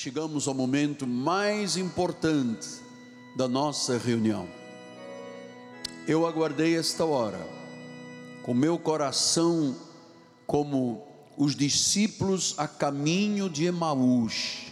chegamos 0.00 0.46
ao 0.46 0.54
momento 0.54 1.08
mais 1.08 1.76
importante 1.76 2.68
da 3.34 3.48
nossa 3.48 3.98
reunião. 3.98 4.48
Eu 6.06 6.24
aguardei 6.24 6.78
esta 6.78 7.04
hora, 7.04 7.44
com 8.44 8.54
meu 8.54 8.78
coração 8.78 9.74
como 10.46 11.04
os 11.36 11.56
discípulos 11.56 12.54
a 12.58 12.68
caminho 12.68 13.50
de 13.50 13.64
Emaús, 13.64 14.66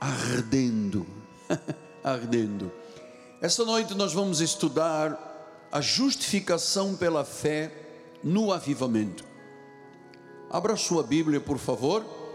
ardendo, 0.00 1.06
ardendo. 2.02 2.72
Esta 3.42 3.66
noite 3.66 3.94
nós 3.94 4.14
vamos 4.14 4.40
estudar 4.40 5.68
a 5.70 5.82
justificação 5.82 6.96
pela 6.96 7.22
fé 7.22 7.70
no 8.24 8.50
avivamento. 8.50 9.26
Abra 10.48 10.74
sua 10.74 11.02
Bíblia, 11.02 11.38
por 11.38 11.58
favor. 11.58 12.27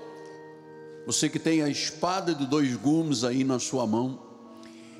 Você 1.05 1.27
que 1.27 1.37
tem 1.37 1.61
a 1.61 1.67
espada 1.67 2.33
de 2.33 2.45
dois 2.45 2.77
gumes 2.77 3.25
aí 3.25 3.43
na 3.43 3.59
sua 3.59 3.85
mão. 3.85 4.17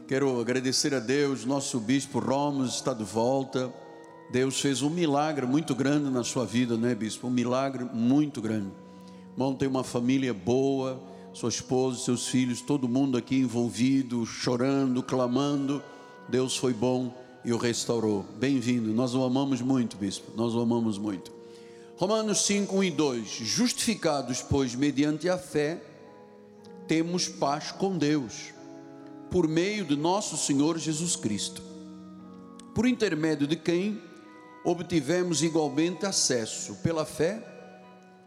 Quero 0.06 0.38
agradecer 0.42 0.94
a 0.94 1.00
Deus, 1.00 1.46
nosso 1.46 1.80
bispo 1.80 2.20
Romos 2.20 2.76
está 2.76 2.94
de 2.94 3.06
volta. 3.06 3.74
Deus 4.30 4.60
fez 4.60 4.82
um 4.82 4.90
milagre 4.90 5.46
muito 5.46 5.74
grande 5.74 6.10
na 6.10 6.22
sua 6.26 6.46
vida, 6.46 6.76
né, 6.76 6.94
bispo? 6.94 7.28
Um 7.28 7.32
milagre 7.32 7.86
muito 7.86 8.42
grande. 8.42 8.72
Irmão, 9.32 9.56
tem 9.56 9.66
uma 9.66 9.84
família 9.84 10.34
boa, 10.34 11.02
sua 11.32 11.48
esposa, 11.48 12.00
seus 12.00 12.28
filhos, 12.28 12.60
todo 12.60 12.90
mundo 12.90 13.18
aqui 13.18 13.38
envolvido, 13.38 14.26
chorando, 14.26 15.02
clamando. 15.02 15.82
Deus 16.28 16.58
foi 16.58 16.74
bom 16.74 17.16
e 17.46 17.54
o 17.54 17.58
restaurou. 17.58 18.26
Bem-vindo. 18.38 18.94
Nós 18.94 19.16
o 19.16 19.24
amamos 19.24 19.62
muito, 19.62 19.96
bispo. 19.96 20.34
Nós 20.36 20.54
o 20.54 20.60
amamos 20.60 20.98
muito. 20.98 21.32
Romanos 21.96 22.46
5, 22.46 22.76
1 22.76 22.84
e 22.84 22.92
2. 22.92 23.28
Justificados, 23.42 24.42
pois, 24.42 24.76
mediante 24.76 25.30
a 25.30 25.38
fé, 25.38 25.93
temos 26.88 27.28
paz 27.28 27.72
com 27.72 27.98
Deus, 27.98 28.54
por 29.30 29.48
meio 29.48 29.86
de 29.86 29.96
nosso 29.96 30.38
Senhor 30.38 30.78
Jesus 30.78 31.16
Cristo, 31.16 31.62
por 32.76 32.86
intermédio 32.88 33.48
de 33.48 33.56
quem 33.56 34.02
obtivemos 34.64 35.44
igualmente 35.44 36.06
acesso, 36.06 36.76
pela 36.84 37.06
fé, 37.06 37.44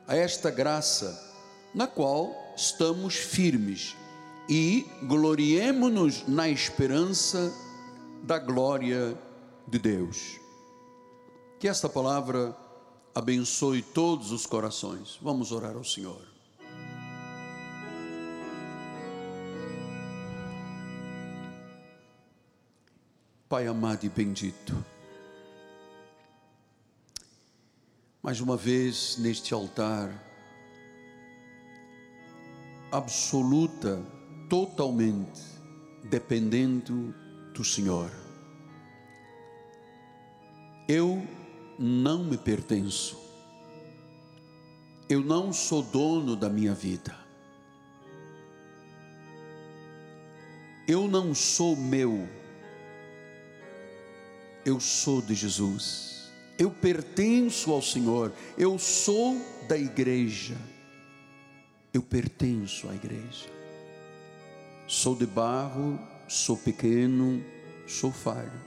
a 0.07 0.17
esta 0.17 0.51
graça, 0.51 1.35
na 1.75 1.87
qual 1.87 2.33
estamos 2.57 3.15
firmes 3.17 3.97
e 4.49 4.87
gloriemo-nos 5.03 6.27
na 6.29 6.49
esperança 6.49 7.53
da 8.23 8.39
glória 8.39 9.19
de 9.67 9.79
Deus. 9.79 10.39
Que 11.59 11.69
esta 11.69 11.89
palavra 11.89 12.57
abençoe 13.15 13.83
todos 13.83 14.31
os 14.31 14.47
corações. 14.47 15.19
Vamos 15.21 15.51
orar 15.51 15.75
ao 15.75 15.85
Senhor. 15.85 16.36
Pai 23.49 23.69
amado 23.69 24.05
e 24.05 24.09
bendito, 24.09 24.85
mais 28.21 28.41
uma 28.41 28.57
vez 28.57 29.19
neste 29.19 29.55
altar, 29.55 30.13
absoluta, 32.91 34.03
totalmente 34.51 35.41
dependendo 36.03 37.15
do 37.55 37.63
Senhor. 37.63 38.11
Eu 40.89 41.25
não 41.79 42.25
me 42.25 42.37
pertenço, 42.37 43.17
eu 45.09 45.21
não 45.21 45.53
sou 45.53 45.85
dono 45.85 46.35
da 46.35 46.49
minha 46.49 46.75
vida, 46.75 47.17
eu 50.89 51.07
não 51.07 51.33
sou 51.33 51.77
meu 51.77 52.29
eu 54.67 54.81
sou 54.81 55.23
de 55.23 55.33
Jesus, 55.33 56.29
eu 56.59 56.73
pertenço 56.73 57.71
ao 57.71 57.81
Senhor, 57.81 58.33
eu 58.59 58.77
sou 58.81 59.41
da 59.69 59.79
igreja, 59.79 60.57
eu 61.95 62.03
pertenço 62.03 62.89
à 62.89 62.95
igreja. 62.95 63.49
Sou 64.89 65.15
de 65.15 65.25
barro, 65.25 66.01
sou 66.27 66.57
pequeno, 66.57 67.45
sou 67.87 68.11
falho. 68.11 68.61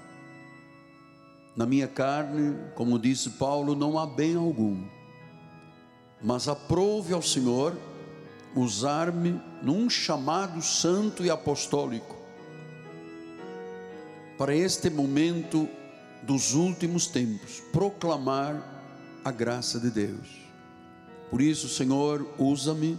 Na 1.53 1.65
minha 1.65 1.87
carne, 1.87 2.55
como 2.75 2.97
disse 2.97 3.31
Paulo, 3.31 3.75
não 3.75 3.99
há 3.99 4.07
bem 4.07 4.35
algum, 4.37 4.81
mas 6.21 6.47
aprove 6.47 7.13
ao 7.13 7.21
Senhor 7.21 7.77
usar-me 8.55 9.41
num 9.61 9.89
chamado 9.89 10.61
santo 10.61 11.25
e 11.25 11.29
apostólico. 11.29 12.15
Para 14.37 14.55
este 14.55 14.89
momento 14.89 15.67
dos 16.23 16.53
últimos 16.53 17.07
tempos, 17.07 17.61
proclamar 17.71 18.61
a 19.23 19.31
graça 19.31 19.79
de 19.79 19.89
Deus. 19.89 20.27
Por 21.29 21.41
isso, 21.41 21.69
Senhor, 21.69 22.27
usa-me, 22.37 22.97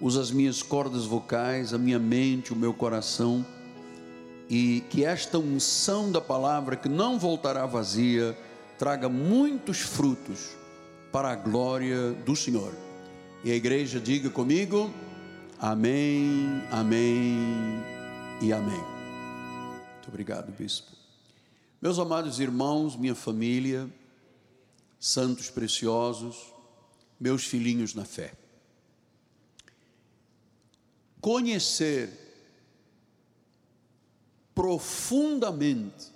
usa 0.00 0.20
as 0.20 0.30
minhas 0.30 0.62
cordas 0.62 1.04
vocais, 1.04 1.72
a 1.72 1.78
minha 1.78 1.98
mente, 1.98 2.52
o 2.52 2.56
meu 2.56 2.74
coração, 2.74 3.44
e 4.48 4.82
que 4.90 5.04
esta 5.04 5.38
unção 5.38 6.12
da 6.12 6.20
palavra, 6.20 6.76
que 6.76 6.88
não 6.88 7.18
voltará 7.18 7.64
vazia, 7.64 8.36
traga 8.78 9.08
muitos 9.08 9.78
frutos 9.78 10.50
para 11.10 11.30
a 11.30 11.36
glória 11.36 12.12
do 12.12 12.36
Senhor. 12.36 12.74
E 13.44 13.50
a 13.50 13.54
igreja 13.54 13.98
diga 13.98 14.28
comigo: 14.28 14.90
Amém, 15.58 16.62
Amém 16.70 17.82
e 18.40 18.52
Amém. 18.52 18.74
Muito 18.74 20.08
obrigado, 20.08 20.52
bispo. 20.52 20.91
Meus 21.82 21.98
amados 21.98 22.38
irmãos, 22.38 22.94
minha 22.94 23.12
família, 23.12 23.92
santos 25.00 25.50
preciosos, 25.50 26.54
meus 27.18 27.44
filhinhos 27.44 27.92
na 27.92 28.04
fé. 28.04 28.34
Conhecer 31.20 32.08
profundamente 34.54 36.12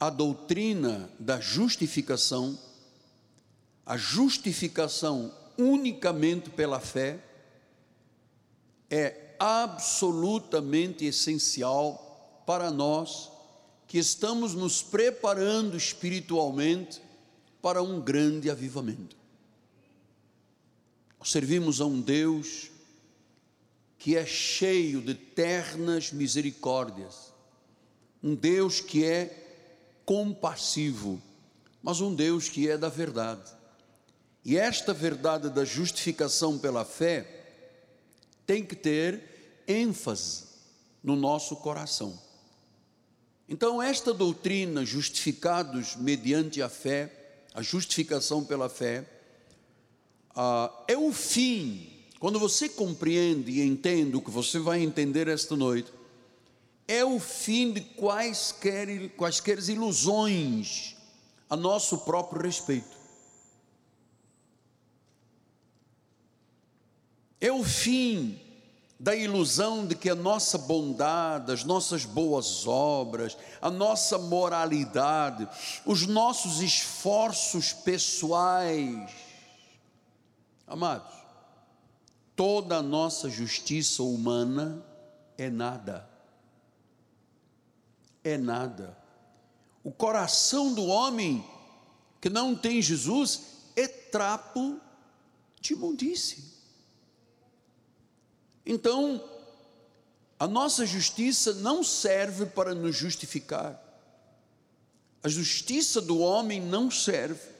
a 0.00 0.08
doutrina 0.08 1.12
da 1.18 1.38
justificação, 1.38 2.58
a 3.84 3.98
justificação 3.98 5.30
unicamente 5.58 6.48
pela 6.48 6.80
fé, 6.80 7.22
é 8.88 9.36
absolutamente 9.38 11.04
essencial 11.04 12.42
para 12.46 12.70
nós 12.70 13.39
que 13.90 13.98
estamos 13.98 14.54
nos 14.54 14.84
preparando 14.84 15.76
espiritualmente 15.76 17.02
para 17.60 17.82
um 17.82 18.00
grande 18.00 18.48
avivamento. 18.48 19.16
servimos 21.24 21.80
a 21.80 21.86
um 21.86 22.00
Deus 22.00 22.70
que 23.98 24.16
é 24.16 24.24
cheio 24.24 25.02
de 25.02 25.14
ternas 25.14 26.12
misericórdias, 26.12 27.32
um 28.22 28.36
Deus 28.36 28.80
que 28.80 29.04
é 29.04 29.66
compassivo, 30.04 31.20
mas 31.82 32.00
um 32.00 32.14
Deus 32.14 32.48
que 32.48 32.70
é 32.70 32.78
da 32.78 32.88
verdade. 32.88 33.50
E 34.44 34.56
esta 34.56 34.94
verdade 34.94 35.50
da 35.50 35.64
justificação 35.64 36.60
pela 36.60 36.84
fé 36.84 37.26
tem 38.46 38.64
que 38.64 38.76
ter 38.76 39.64
ênfase 39.66 40.44
no 41.02 41.16
nosso 41.16 41.56
coração. 41.56 42.29
Então, 43.50 43.82
esta 43.82 44.14
doutrina, 44.14 44.86
justificados 44.86 45.96
mediante 45.96 46.62
a 46.62 46.68
fé, 46.68 47.12
a 47.52 47.60
justificação 47.60 48.44
pela 48.44 48.68
fé, 48.68 49.04
ah, 50.36 50.72
é 50.86 50.96
o 50.96 51.12
fim. 51.12 51.90
Quando 52.20 52.38
você 52.38 52.68
compreende 52.68 53.50
e 53.50 53.66
entende 53.66 54.16
o 54.16 54.22
que 54.22 54.30
você 54.30 54.60
vai 54.60 54.80
entender 54.80 55.26
esta 55.26 55.56
noite, 55.56 55.92
é 56.86 57.04
o 57.04 57.18
fim 57.18 57.72
de 57.72 57.80
quaisquer, 57.80 59.10
quaisquer 59.16 59.58
ilusões 59.68 60.94
a 61.48 61.56
nosso 61.56 61.98
próprio 61.98 62.42
respeito. 62.42 62.96
É 67.40 67.50
o 67.50 67.64
fim 67.64 68.40
da 69.00 69.16
ilusão 69.16 69.86
de 69.86 69.94
que 69.94 70.10
a 70.10 70.14
nossa 70.14 70.58
bondade, 70.58 71.50
as 71.50 71.64
nossas 71.64 72.04
boas 72.04 72.66
obras, 72.66 73.34
a 73.62 73.70
nossa 73.70 74.18
moralidade, 74.18 75.48
os 75.86 76.06
nossos 76.06 76.60
esforços 76.60 77.72
pessoais, 77.72 79.10
amados, 80.66 81.14
toda 82.36 82.76
a 82.76 82.82
nossa 82.82 83.30
justiça 83.30 84.02
humana 84.02 84.84
é 85.38 85.48
nada. 85.48 86.06
É 88.22 88.36
nada. 88.36 88.94
O 89.82 89.90
coração 89.90 90.74
do 90.74 90.84
homem 90.84 91.42
que 92.20 92.28
não 92.28 92.54
tem 92.54 92.82
Jesus 92.82 93.44
é 93.74 93.88
trapo 93.88 94.78
de 95.58 95.72
imundície. 95.72 96.59
Então, 98.70 99.20
a 100.38 100.46
nossa 100.46 100.86
justiça 100.86 101.54
não 101.54 101.82
serve 101.82 102.46
para 102.46 102.72
nos 102.72 102.94
justificar. 102.94 103.82
A 105.24 105.28
justiça 105.28 106.00
do 106.00 106.20
homem 106.20 106.60
não 106.60 106.88
serve. 106.88 107.50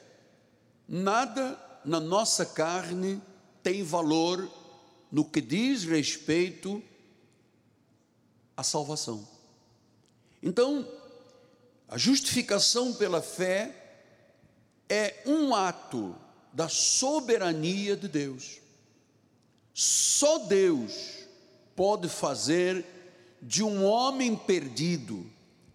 Nada 0.87 1.59
na 1.85 1.99
nossa 1.99 2.47
carne 2.47 3.21
tem 3.61 3.83
valor 3.83 4.49
no 5.11 5.25
que 5.25 5.41
diz 5.41 5.83
respeito 5.83 6.81
à 8.57 8.63
salvação. 8.63 9.27
Então, 10.41 10.89
a 11.89 11.99
justificação 11.99 12.95
pela 12.95 13.21
fé 13.21 14.05
é 14.89 15.25
um 15.27 15.57
ato 15.57 16.15
da 16.53 16.69
soberania 16.69 17.97
de 17.97 18.07
Deus. 18.07 18.60
Só 19.73 20.39
Deus 20.39 20.93
pode 21.75 22.09
fazer 22.09 22.85
de 23.41 23.63
um 23.63 23.85
homem 23.85 24.37
perdido, 24.37 25.25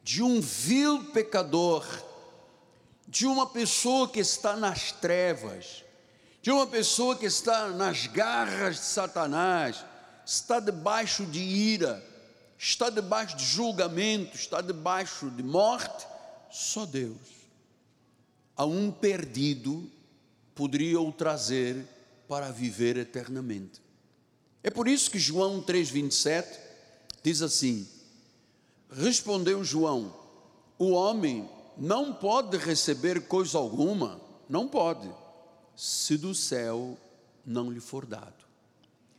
de 0.04 0.22
um 0.22 0.40
vil 0.40 1.06
pecador, 1.06 1.86
de 3.08 3.26
uma 3.26 3.48
pessoa 3.48 4.08
que 4.08 4.20
está 4.20 4.56
nas 4.56 4.92
trevas, 4.92 5.84
de 6.42 6.52
uma 6.52 6.68
pessoa 6.68 7.16
que 7.16 7.26
está 7.26 7.70
nas 7.70 8.06
garras 8.06 8.76
de 8.76 8.86
Satanás, 8.86 9.84
está 10.26 10.60
debaixo 10.60 11.26
de 11.26 11.40
ira, 11.40 12.04
está 12.58 12.90
debaixo 12.90 13.36
de 13.38 13.46
julgamento, 13.46 14.36
está 14.36 14.62
debaixo 14.62 15.30
de 15.32 15.42
morte, 15.42 16.06
só 16.52 16.86
Deus. 16.86 17.18
A 18.56 18.66
um 18.66 18.92
perdido 18.92 19.90
poderia 20.54 21.02
o 21.02 21.12
trazer 21.12 21.86
para 22.28 22.52
viver 22.52 22.98
eternamente. 22.98 23.85
É 24.66 24.72
por 24.72 24.88
isso 24.88 25.12
que 25.12 25.20
João 25.20 25.62
3,27 25.62 26.44
diz 27.22 27.44
assim: 27.44 27.88
Respondeu 28.90 29.64
João: 29.64 30.12
O 30.80 30.90
homem 30.90 31.48
não 31.78 32.12
pode 32.12 32.58
receber 32.58 33.28
coisa 33.28 33.60
alguma, 33.60 34.20
não 34.50 34.68
pode 34.68 35.08
se 35.76 36.18
do 36.18 36.34
céu 36.34 36.98
não 37.46 37.70
lhe 37.70 37.80
for 37.80 38.08
dado. 38.08 38.34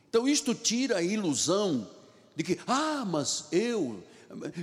Então 0.08 0.26
isto 0.26 0.52
tira 0.52 0.96
a 0.96 1.02
ilusão 1.02 1.88
de 2.34 2.43
que, 2.43 2.58
ah, 2.66 3.04
mas 3.06 3.44
eu, 3.52 4.02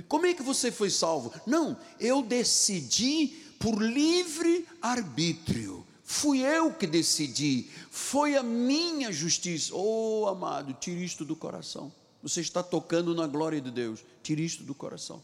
como 0.06 0.26
é 0.26 0.34
que 0.34 0.42
você 0.42 0.70
foi 0.70 0.90
salvo? 0.90 1.32
Não, 1.46 1.78
eu 1.98 2.20
decidi 2.20 3.28
por 3.58 3.80
livre 3.80 4.68
arbítrio. 4.82 5.86
Fui 6.04 6.40
eu 6.40 6.72
que 6.72 6.86
decidi, 6.86 7.70
foi 7.90 8.36
a 8.36 8.42
minha 8.42 9.10
justiça. 9.10 9.74
Oh, 9.74 10.26
amado, 10.28 10.74
tire 10.74 11.02
isto 11.02 11.24
do 11.24 11.34
coração. 11.34 11.90
Você 12.22 12.42
está 12.42 12.62
tocando 12.62 13.14
na 13.14 13.26
glória 13.26 13.60
de 13.60 13.70
Deus, 13.70 14.04
tire 14.22 14.44
isto 14.44 14.62
do 14.62 14.74
coração. 14.74 15.22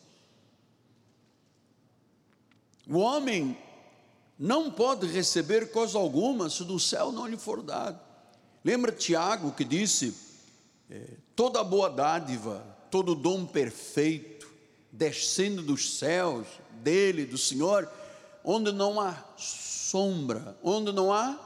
O 2.88 2.98
homem 2.98 3.56
não 4.38 4.70
pode 4.70 5.06
receber 5.06 5.70
coisa 5.70 5.98
alguma 5.98 6.48
se 6.48 6.64
do 6.64 6.80
céu 6.80 7.12
não 7.12 7.26
lhe 7.26 7.36
for 7.36 7.62
dado. 7.62 8.00
Lembra 8.64 8.90
Tiago 8.90 9.52
que 9.52 9.64
disse: 9.64 10.14
é, 10.90 11.04
toda 11.36 11.62
boa 11.62 11.90
dádiva, 11.90 12.64
todo 12.90 13.14
dom 13.14 13.44
perfeito, 13.44 14.50
descendo 14.90 15.62
dos 15.62 15.98
céus, 15.98 16.46
dele, 16.82 17.26
do 17.26 17.36
Senhor, 17.38 17.86
onde 18.44 18.72
não 18.72 19.00
há 19.00 19.16
sombra, 19.36 20.56
onde 20.62 20.92
não 20.92 21.12
há 21.12 21.38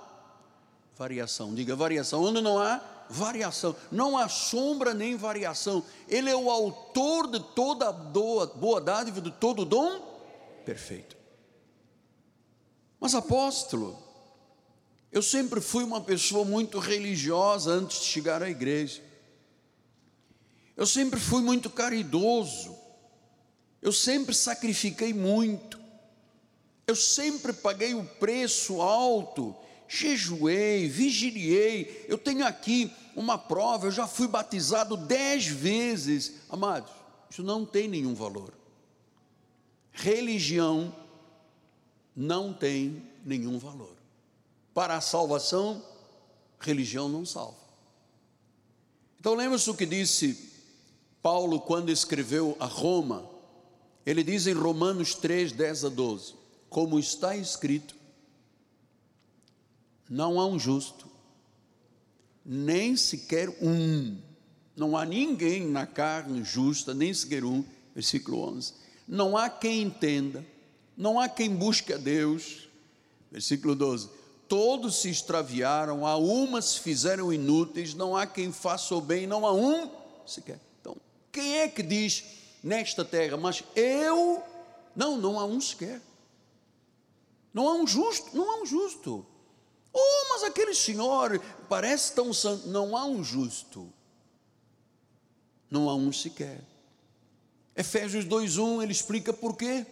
variação, 0.96 1.54
diga 1.54 1.74
variação, 1.74 2.22
onde 2.22 2.40
não 2.40 2.58
há 2.58 2.80
variação, 3.08 3.74
não 3.90 4.16
há 4.16 4.28
sombra 4.28 4.94
nem 4.94 5.16
variação, 5.16 5.84
Ele 6.08 6.30
é 6.30 6.36
o 6.36 6.50
autor 6.50 7.30
de 7.30 7.40
toda 7.40 7.92
boa, 7.92 8.46
boa 8.46 8.80
dádiva, 8.80 9.20
de 9.20 9.30
todo 9.30 9.64
dom 9.64 10.00
perfeito. 10.64 11.16
Mas 12.98 13.14
apóstolo, 13.14 14.02
eu 15.12 15.22
sempre 15.22 15.60
fui 15.60 15.84
uma 15.84 16.00
pessoa 16.00 16.44
muito 16.44 16.78
religiosa 16.78 17.70
antes 17.70 18.00
de 18.00 18.06
chegar 18.06 18.42
à 18.42 18.48
igreja. 18.48 19.02
Eu 20.76 20.86
sempre 20.86 21.20
fui 21.20 21.42
muito 21.42 21.70
caridoso. 21.70 22.76
Eu 23.80 23.92
sempre 23.92 24.34
sacrifiquei 24.34 25.12
muito. 25.12 25.83
Eu 26.86 26.94
sempre 26.94 27.52
paguei 27.52 27.94
o 27.94 28.04
preço 28.04 28.80
alto. 28.80 29.54
Jejuei, 29.88 30.88
vigiliei. 30.88 32.04
Eu 32.08 32.18
tenho 32.18 32.46
aqui 32.46 32.92
uma 33.16 33.38
prova. 33.38 33.86
Eu 33.86 33.92
já 33.92 34.06
fui 34.06 34.28
batizado 34.28 34.96
dez 34.96 35.46
vezes. 35.46 36.34
Amados, 36.48 36.92
isso 37.30 37.42
não 37.42 37.64
tem 37.64 37.88
nenhum 37.88 38.14
valor. 38.14 38.52
Religião 39.92 40.94
não 42.14 42.52
tem 42.52 43.02
nenhum 43.24 43.58
valor. 43.58 43.96
Para 44.72 44.96
a 44.96 45.00
salvação, 45.00 45.82
religião 46.58 47.08
não 47.08 47.24
salva. 47.24 47.64
Então 49.20 49.34
lembre-se 49.34 49.70
o 49.70 49.74
que 49.74 49.86
disse 49.86 50.52
Paulo 51.22 51.60
quando 51.60 51.90
escreveu 51.90 52.56
a 52.60 52.66
Roma. 52.66 53.30
Ele 54.04 54.22
diz 54.22 54.46
em 54.46 54.52
Romanos 54.52 55.14
3, 55.14 55.52
10 55.52 55.84
a 55.86 55.88
12: 55.88 56.34
Como 56.74 56.98
está 56.98 57.36
escrito, 57.36 57.94
não 60.10 60.40
há 60.40 60.44
um 60.44 60.58
justo, 60.58 61.08
nem 62.44 62.96
sequer 62.96 63.48
um. 63.62 64.18
Não 64.74 64.96
há 64.96 65.04
ninguém 65.04 65.64
na 65.68 65.86
carne 65.86 66.42
justa, 66.42 66.92
nem 66.92 67.14
sequer 67.14 67.44
um. 67.44 67.64
Versículo 67.94 68.40
11. 68.48 68.72
Não 69.06 69.36
há 69.36 69.48
quem 69.48 69.82
entenda, 69.82 70.44
não 70.96 71.20
há 71.20 71.28
quem 71.28 71.48
busque 71.48 71.92
a 71.92 71.96
Deus. 71.96 72.68
Versículo 73.30 73.76
12: 73.76 74.10
Todos 74.48 75.00
se 75.00 75.08
extraviaram, 75.08 76.04
a 76.04 76.16
uma 76.16 76.60
se 76.60 76.80
fizeram 76.80 77.32
inúteis, 77.32 77.94
não 77.94 78.16
há 78.16 78.26
quem 78.26 78.50
faça 78.50 78.96
o 78.96 79.00
bem, 79.00 79.28
não 79.28 79.46
há 79.46 79.52
um 79.52 79.88
sequer. 80.26 80.58
Então, 80.80 80.96
quem 81.30 81.58
é 81.58 81.68
que 81.68 81.84
diz 81.84 82.24
nesta 82.64 83.04
terra, 83.04 83.36
mas 83.36 83.62
eu, 83.76 84.42
não, 84.96 85.16
não 85.16 85.38
há 85.38 85.44
um 85.44 85.60
sequer. 85.60 86.02
Não 87.54 87.68
há 87.68 87.74
um 87.74 87.86
justo, 87.86 88.36
não 88.36 88.50
há 88.50 88.62
um 88.62 88.66
justo. 88.66 89.24
Oh, 89.92 90.26
mas 90.30 90.42
aquele 90.42 90.74
senhor 90.74 91.40
parece 91.68 92.12
tão 92.12 92.32
santo. 92.32 92.66
Não 92.68 92.96
há 92.96 93.04
um 93.04 93.22
justo. 93.22 93.88
Não 95.70 95.88
há 95.88 95.94
um 95.94 96.12
sequer. 96.12 96.64
Efésios 97.76 98.24
2:1 98.24 98.82
ele 98.82 98.90
explica 98.90 99.32
por 99.32 99.56
quê. 99.56 99.86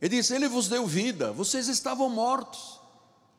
Ele 0.00 0.16
diz: 0.16 0.28
Ele 0.32 0.48
vos 0.48 0.68
deu 0.68 0.84
vida, 0.86 1.32
vocês 1.32 1.68
estavam 1.68 2.10
mortos, 2.10 2.80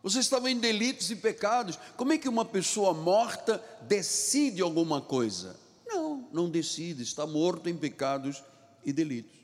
vocês 0.01 0.25
estavam 0.25 0.47
em 0.47 0.57
delitos 0.57 1.11
e 1.11 1.15
pecados. 1.17 1.77
Como 1.97 2.13
é 2.13 2.17
que 2.17 2.29
uma 2.29 2.45
pessoa 2.45 2.93
morta 2.93 3.61
decide 3.81 4.61
alguma 4.61 5.01
coisa? 5.01 5.59
Não, 5.85 6.29
não 6.31 6.49
decide, 6.49 7.03
está 7.03 7.27
morto 7.27 7.67
em 7.67 7.75
pecados 7.75 8.41
e 8.85 8.93
delitos. 8.93 9.37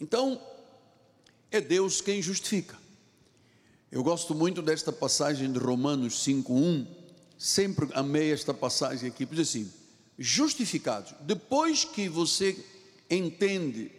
Então, 0.00 0.40
é 1.50 1.60
Deus 1.60 2.00
quem 2.00 2.22
justifica. 2.22 2.85
Eu 3.96 4.04
gosto 4.04 4.34
muito 4.34 4.60
desta 4.60 4.92
passagem 4.92 5.50
de 5.50 5.58
Romanos 5.58 6.22
5:1. 6.22 6.86
Sempre 7.38 7.88
amei 7.94 8.30
esta 8.30 8.52
passagem 8.52 9.08
aqui, 9.08 9.24
diz 9.24 9.48
assim: 9.48 9.72
justificados, 10.18 11.14
depois 11.22 11.82
que 11.82 12.06
você 12.06 12.62
entende 13.08 13.90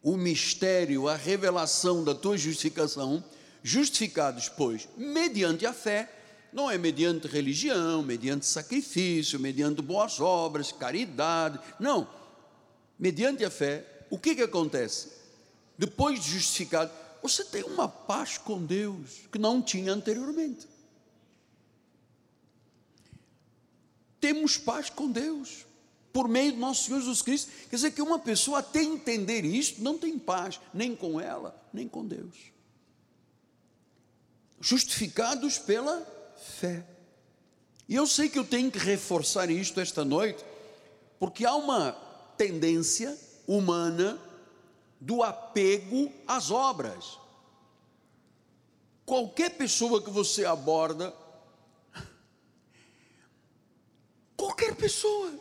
o 0.00 0.16
mistério, 0.16 1.08
a 1.08 1.16
revelação 1.16 2.04
da 2.04 2.14
tua 2.14 2.38
justificação, 2.38 3.24
justificados, 3.64 4.48
pois, 4.48 4.88
mediante 4.96 5.66
a 5.66 5.72
fé, 5.72 6.08
não 6.52 6.70
é 6.70 6.78
mediante 6.78 7.26
religião, 7.26 8.04
mediante 8.04 8.46
sacrifício, 8.46 9.40
mediante 9.40 9.82
boas 9.82 10.20
obras, 10.20 10.70
caridade, 10.70 11.58
não. 11.80 12.08
Mediante 12.96 13.44
a 13.44 13.50
fé, 13.50 14.04
o 14.08 14.20
que 14.20 14.36
que 14.36 14.42
acontece? 14.42 15.08
Depois 15.76 16.22
de 16.22 16.30
justificado, 16.30 16.92
você 17.28 17.44
tem 17.44 17.62
uma 17.64 17.88
paz 17.88 18.38
com 18.38 18.64
Deus 18.64 19.22
que 19.32 19.38
não 19.38 19.60
tinha 19.60 19.92
anteriormente. 19.92 20.66
Temos 24.20 24.56
paz 24.56 24.88
com 24.88 25.10
Deus 25.10 25.66
por 26.12 26.28
meio 26.28 26.52
do 26.52 26.58
nosso 26.58 26.84
Senhor 26.84 27.00
Jesus 27.00 27.22
Cristo. 27.22 27.50
Quer 27.68 27.76
dizer 27.76 27.90
que 27.90 28.00
uma 28.00 28.18
pessoa 28.18 28.60
até 28.60 28.82
entender 28.82 29.44
isto 29.44 29.82
não 29.82 29.98
tem 29.98 30.18
paz, 30.18 30.60
nem 30.72 30.96
com 30.96 31.20
ela, 31.20 31.60
nem 31.72 31.88
com 31.88 32.06
Deus. 32.06 32.34
Justificados 34.60 35.58
pela 35.58 36.00
fé. 36.58 36.86
E 37.88 37.94
eu 37.94 38.06
sei 38.06 38.28
que 38.28 38.38
eu 38.38 38.44
tenho 38.44 38.70
que 38.70 38.78
reforçar 38.78 39.50
isto 39.50 39.80
esta 39.80 40.04
noite, 40.04 40.44
porque 41.18 41.44
há 41.44 41.54
uma 41.54 41.92
tendência 42.36 43.16
humana 43.46 44.20
do 45.00 45.22
apego 45.22 46.12
às 46.26 46.50
obras. 46.50 47.18
Qualquer 49.04 49.50
pessoa 49.50 50.02
que 50.02 50.10
você 50.10 50.44
aborda, 50.44 51.14
qualquer 54.36 54.74
pessoa, 54.74 55.32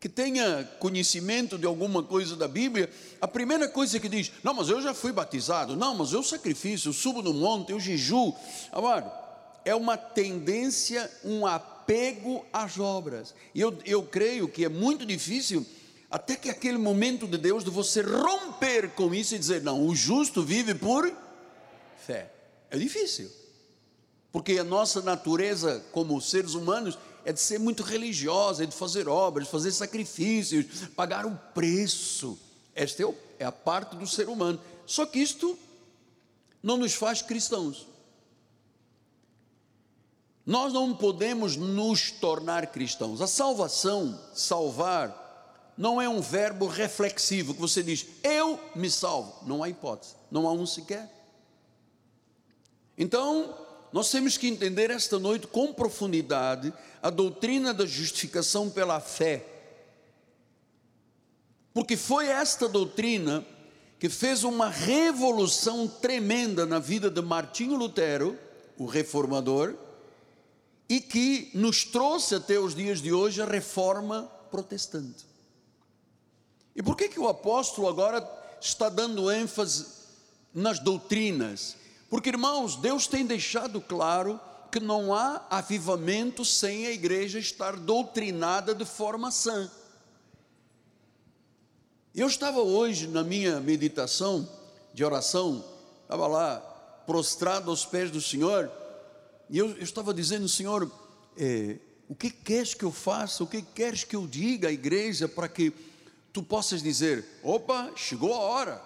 que 0.00 0.08
tenha 0.08 0.64
conhecimento 0.78 1.58
de 1.58 1.66
alguma 1.66 2.02
coisa 2.02 2.34
da 2.34 2.48
Bíblia, 2.48 2.90
a 3.20 3.28
primeira 3.28 3.68
coisa 3.68 4.00
que 4.00 4.08
diz: 4.08 4.32
Não, 4.42 4.54
mas 4.54 4.70
eu 4.70 4.80
já 4.80 4.94
fui 4.94 5.12
batizado, 5.12 5.76
não, 5.76 5.94
mas 5.94 6.12
eu 6.14 6.22
sacrifício, 6.22 6.88
eu 6.88 6.94
subo 6.94 7.20
no 7.20 7.34
monte, 7.34 7.70
eu 7.70 7.78
jejuo. 7.78 8.34
Amado, 8.72 9.12
é 9.62 9.74
uma 9.74 9.98
tendência, 9.98 11.10
um 11.22 11.46
apego 11.46 12.46
às 12.50 12.78
obras. 12.78 13.34
E 13.54 13.60
eu, 13.60 13.76
eu 13.84 14.02
creio 14.02 14.48
que 14.48 14.64
é 14.64 14.70
muito 14.70 15.04
difícil, 15.04 15.66
até 16.10 16.34
que 16.34 16.50
aquele 16.50 16.78
momento 16.78 17.26
de 17.26 17.38
Deus, 17.38 17.62
de 17.62 17.70
você 17.70 18.02
romper 18.02 18.90
com 18.90 19.14
isso 19.14 19.34
e 19.34 19.38
dizer: 19.38 19.62
Não, 19.62 19.86
o 19.86 19.94
justo 19.94 20.42
vive 20.42 20.74
por 20.74 21.10
fé. 22.04 22.32
É 22.68 22.76
difícil, 22.76 23.30
porque 24.32 24.58
a 24.58 24.64
nossa 24.64 25.00
natureza 25.00 25.84
como 25.92 26.20
seres 26.20 26.54
humanos 26.54 26.98
é 27.24 27.32
de 27.32 27.40
ser 27.40 27.60
muito 27.60 27.82
religiosa, 27.82 28.64
é 28.64 28.66
de 28.66 28.74
fazer 28.74 29.08
obras, 29.08 29.48
fazer 29.48 29.70
sacrifícios, 29.70 30.88
pagar 30.96 31.26
um 31.26 31.36
preço. 31.54 32.38
Esta 32.74 33.04
é, 33.04 33.14
é 33.40 33.44
a 33.44 33.52
parte 33.52 33.94
do 33.96 34.06
ser 34.06 34.28
humano. 34.28 34.60
Só 34.86 35.06
que 35.06 35.18
isto 35.18 35.56
não 36.62 36.76
nos 36.76 36.94
faz 36.94 37.22
cristãos. 37.22 37.86
Nós 40.46 40.72
não 40.72 40.94
podemos 40.94 41.56
nos 41.56 42.10
tornar 42.10 42.66
cristãos. 42.68 43.20
A 43.20 43.26
salvação, 43.26 44.18
salvar, 44.34 45.19
não 45.80 45.98
é 45.98 46.06
um 46.06 46.20
verbo 46.20 46.66
reflexivo 46.66 47.54
que 47.54 47.60
você 47.60 47.82
diz, 47.82 48.04
eu 48.22 48.60
me 48.76 48.90
salvo. 48.90 49.34
Não 49.46 49.62
há 49.62 49.68
hipótese, 49.70 50.14
não 50.30 50.46
há 50.46 50.52
um 50.52 50.66
sequer. 50.66 51.10
Então, 52.98 53.56
nós 53.90 54.10
temos 54.10 54.36
que 54.36 54.46
entender 54.46 54.90
esta 54.90 55.18
noite 55.18 55.46
com 55.46 55.72
profundidade 55.72 56.70
a 57.02 57.08
doutrina 57.08 57.72
da 57.72 57.86
justificação 57.86 58.68
pela 58.68 59.00
fé. 59.00 59.42
Porque 61.72 61.96
foi 61.96 62.26
esta 62.26 62.68
doutrina 62.68 63.42
que 63.98 64.10
fez 64.10 64.44
uma 64.44 64.68
revolução 64.68 65.88
tremenda 65.88 66.66
na 66.66 66.78
vida 66.78 67.10
de 67.10 67.22
Martinho 67.22 67.76
Lutero, 67.76 68.38
o 68.76 68.84
reformador, 68.84 69.74
e 70.90 71.00
que 71.00 71.50
nos 71.54 71.84
trouxe 71.84 72.34
até 72.34 72.58
os 72.58 72.74
dias 72.74 73.00
de 73.00 73.14
hoje 73.14 73.40
a 73.40 73.46
reforma 73.46 74.30
protestante. 74.50 75.29
E 76.74 76.82
por 76.82 76.96
que 76.96 77.08
que 77.08 77.20
o 77.20 77.28
apóstolo 77.28 77.88
agora 77.88 78.26
está 78.60 78.88
dando 78.88 79.30
ênfase 79.30 79.86
nas 80.54 80.78
doutrinas? 80.78 81.76
Porque, 82.08 82.28
irmãos, 82.28 82.76
Deus 82.76 83.06
tem 83.06 83.24
deixado 83.24 83.80
claro 83.80 84.40
que 84.70 84.80
não 84.80 85.12
há 85.12 85.46
avivamento 85.50 86.44
sem 86.44 86.86
a 86.86 86.92
igreja 86.92 87.38
estar 87.38 87.76
doutrinada 87.76 88.74
de 88.74 88.84
forma 88.84 89.30
sã. 89.30 89.70
Eu 92.14 92.26
estava 92.26 92.60
hoje 92.60 93.06
na 93.06 93.22
minha 93.22 93.60
meditação 93.60 94.48
de 94.92 95.04
oração, 95.04 95.64
estava 96.02 96.26
lá 96.26 96.58
prostrado 97.06 97.70
aos 97.70 97.84
pés 97.84 98.10
do 98.10 98.20
Senhor, 98.20 98.70
e 99.48 99.58
eu, 99.58 99.70
eu 99.70 99.82
estava 99.82 100.14
dizendo, 100.14 100.48
Senhor, 100.48 100.90
é, 101.36 101.78
o 102.08 102.14
que 102.14 102.30
queres 102.30 102.74
que 102.74 102.84
eu 102.84 102.92
faça, 102.92 103.42
o 103.42 103.46
que 103.46 103.62
queres 103.62 104.04
que 104.04 104.16
eu 104.16 104.26
diga 104.26 104.68
à 104.68 104.72
igreja 104.72 105.28
para 105.28 105.48
que 105.48 105.72
tu 106.32 106.42
possas 106.42 106.82
dizer: 106.82 107.24
opa, 107.42 107.92
chegou 107.96 108.34
a 108.34 108.38
hora, 108.38 108.82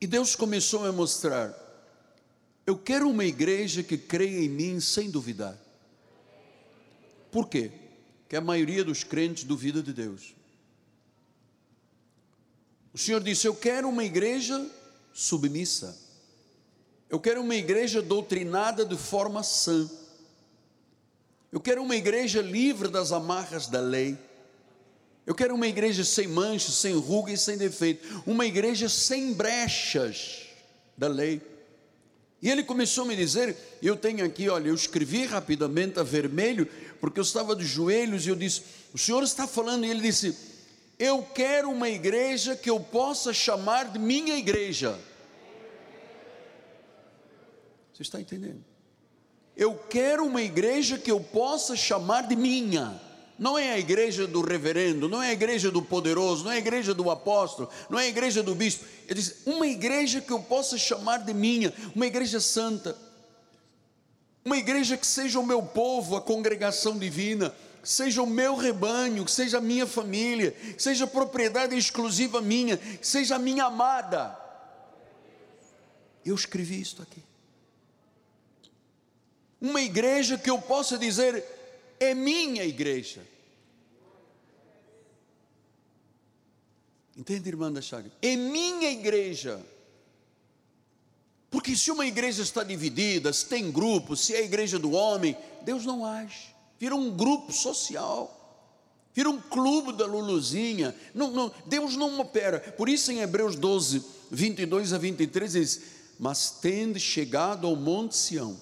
e 0.00 0.06
Deus 0.06 0.34
começou 0.36 0.86
a 0.86 0.92
mostrar: 0.92 1.64
eu 2.66 2.78
quero 2.78 3.08
uma 3.08 3.24
igreja 3.24 3.82
que 3.82 3.98
creia 3.98 4.44
em 4.44 4.48
mim 4.48 4.80
sem 4.80 5.10
duvidar. 5.10 5.58
Por 7.30 7.48
quê? 7.48 7.70
Que 8.28 8.36
a 8.36 8.40
maioria 8.40 8.82
dos 8.82 9.04
crentes 9.04 9.44
duvida 9.44 9.82
de 9.82 9.92
Deus. 9.92 10.34
O 12.92 12.98
Senhor 12.98 13.22
disse: 13.22 13.46
Eu 13.46 13.54
quero 13.54 13.88
uma 13.88 14.04
igreja 14.04 14.66
submissa. 15.12 15.98
Eu 17.10 17.20
quero 17.20 17.42
uma 17.42 17.54
igreja 17.54 18.00
doutrinada 18.00 18.84
de 18.84 18.96
forma 18.96 19.42
sã. 19.42 19.88
Eu 21.52 21.60
quero 21.60 21.82
uma 21.82 21.94
igreja 21.94 22.40
livre 22.40 22.88
das 22.88 23.12
amarras 23.12 23.66
da 23.66 23.80
lei. 23.80 24.18
Eu 25.26 25.34
quero 25.34 25.54
uma 25.54 25.66
igreja 25.66 26.04
sem 26.04 26.28
manchas, 26.28 26.74
sem 26.74 26.94
ruga 26.94 27.32
e 27.32 27.38
sem 27.38 27.56
defeito, 27.56 28.22
uma 28.26 28.44
igreja 28.44 28.88
sem 28.88 29.32
brechas 29.32 30.42
da 30.96 31.08
lei. 31.08 31.40
E 32.42 32.50
ele 32.50 32.62
começou 32.62 33.04
a 33.04 33.06
me 33.06 33.16
dizer, 33.16 33.56
eu 33.82 33.96
tenho 33.96 34.22
aqui, 34.22 34.50
olha, 34.50 34.68
eu 34.68 34.74
escrevi 34.74 35.24
rapidamente 35.24 35.98
a 35.98 36.02
vermelho, 36.02 36.68
porque 37.00 37.18
eu 37.18 37.22
estava 37.22 37.56
de 37.56 37.64
joelhos 37.64 38.26
e 38.26 38.28
eu 38.28 38.36
disse: 38.36 38.62
"O 38.92 38.98
Senhor 38.98 39.22
está 39.22 39.46
falando?" 39.46 39.86
E 39.86 39.90
ele 39.90 40.02
disse: 40.02 40.36
"Eu 40.98 41.22
quero 41.22 41.70
uma 41.70 41.88
igreja 41.88 42.54
que 42.54 42.68
eu 42.68 42.78
possa 42.78 43.32
chamar 43.32 43.92
de 43.92 43.98
minha 43.98 44.36
igreja." 44.36 44.98
Você 47.94 48.02
está 48.02 48.20
entendendo? 48.20 48.62
Eu 49.56 49.74
quero 49.88 50.26
uma 50.26 50.42
igreja 50.42 50.98
que 50.98 51.10
eu 51.10 51.20
possa 51.20 51.76
chamar 51.76 52.26
de 52.26 52.36
minha 52.36 53.00
não 53.38 53.58
é 53.58 53.72
a 53.72 53.78
igreja 53.78 54.26
do 54.26 54.40
reverendo, 54.40 55.08
não 55.08 55.22
é 55.22 55.30
a 55.30 55.32
igreja 55.32 55.70
do 55.70 55.82
poderoso, 55.82 56.44
não 56.44 56.52
é 56.52 56.54
a 56.54 56.58
igreja 56.58 56.94
do 56.94 57.10
apóstolo, 57.10 57.68
não 57.90 57.98
é 57.98 58.04
a 58.04 58.08
igreja 58.08 58.42
do 58.42 58.54
bispo. 58.54 58.84
Ele 59.08 59.20
diz: 59.20 59.42
uma 59.44 59.66
igreja 59.66 60.20
que 60.20 60.32
eu 60.32 60.40
possa 60.40 60.78
chamar 60.78 61.18
de 61.18 61.34
minha, 61.34 61.72
uma 61.94 62.06
igreja 62.06 62.40
santa, 62.40 62.96
uma 64.44 64.56
igreja 64.56 64.96
que 64.96 65.06
seja 65.06 65.40
o 65.40 65.46
meu 65.46 65.62
povo, 65.62 66.16
a 66.16 66.20
congregação 66.20 66.96
divina, 66.96 67.52
que 67.82 67.88
seja 67.88 68.22
o 68.22 68.26
meu 68.26 68.54
rebanho, 68.54 69.24
que 69.24 69.32
seja 69.32 69.58
a 69.58 69.60
minha 69.60 69.86
família, 69.86 70.52
que 70.52 70.82
seja 70.82 71.06
propriedade 71.06 71.76
exclusiva 71.76 72.40
minha, 72.40 72.76
que 72.76 73.06
seja 73.06 73.34
a 73.34 73.38
minha 73.38 73.64
amada. 73.64 74.38
Eu 76.24 76.34
escrevi 76.34 76.80
isto 76.80 77.02
aqui. 77.02 77.22
Uma 79.60 79.80
igreja 79.80 80.38
que 80.38 80.48
eu 80.48 80.58
possa 80.58 80.96
dizer, 80.96 81.44
é 81.98 82.14
minha 82.14 82.64
igreja. 82.64 83.26
Entende, 87.16 87.48
irmã 87.48 87.70
da 87.72 87.80
Chaga? 87.80 88.10
É 88.20 88.34
minha 88.36 88.90
igreja. 88.90 89.64
Porque 91.50 91.76
se 91.76 91.90
uma 91.90 92.04
igreja 92.04 92.42
está 92.42 92.64
dividida, 92.64 93.32
se 93.32 93.46
tem 93.46 93.70
grupos, 93.70 94.20
se 94.20 94.34
é 94.34 94.38
a 94.38 94.42
igreja 94.42 94.78
do 94.78 94.90
homem, 94.92 95.36
Deus 95.62 95.84
não 95.84 96.04
age. 96.04 96.54
Vira 96.80 96.96
um 96.96 97.10
grupo 97.10 97.52
social. 97.52 98.40
Vira 99.14 99.30
um 99.30 99.40
clube 99.40 99.92
da 99.92 100.04
Luluzinha. 100.04 100.94
Não, 101.14 101.30
não, 101.30 101.52
Deus 101.64 101.94
não 101.94 102.18
opera. 102.18 102.58
Por 102.58 102.88
isso 102.88 103.12
em 103.12 103.20
Hebreus 103.20 103.54
12, 103.54 104.04
22 104.32 104.92
a 104.92 104.98
23 104.98 105.52
diz: 105.52 105.82
Mas 106.18 106.50
tende 106.50 106.98
chegado 106.98 107.68
ao 107.68 107.76
Monte 107.76 108.16
Sião 108.16 108.60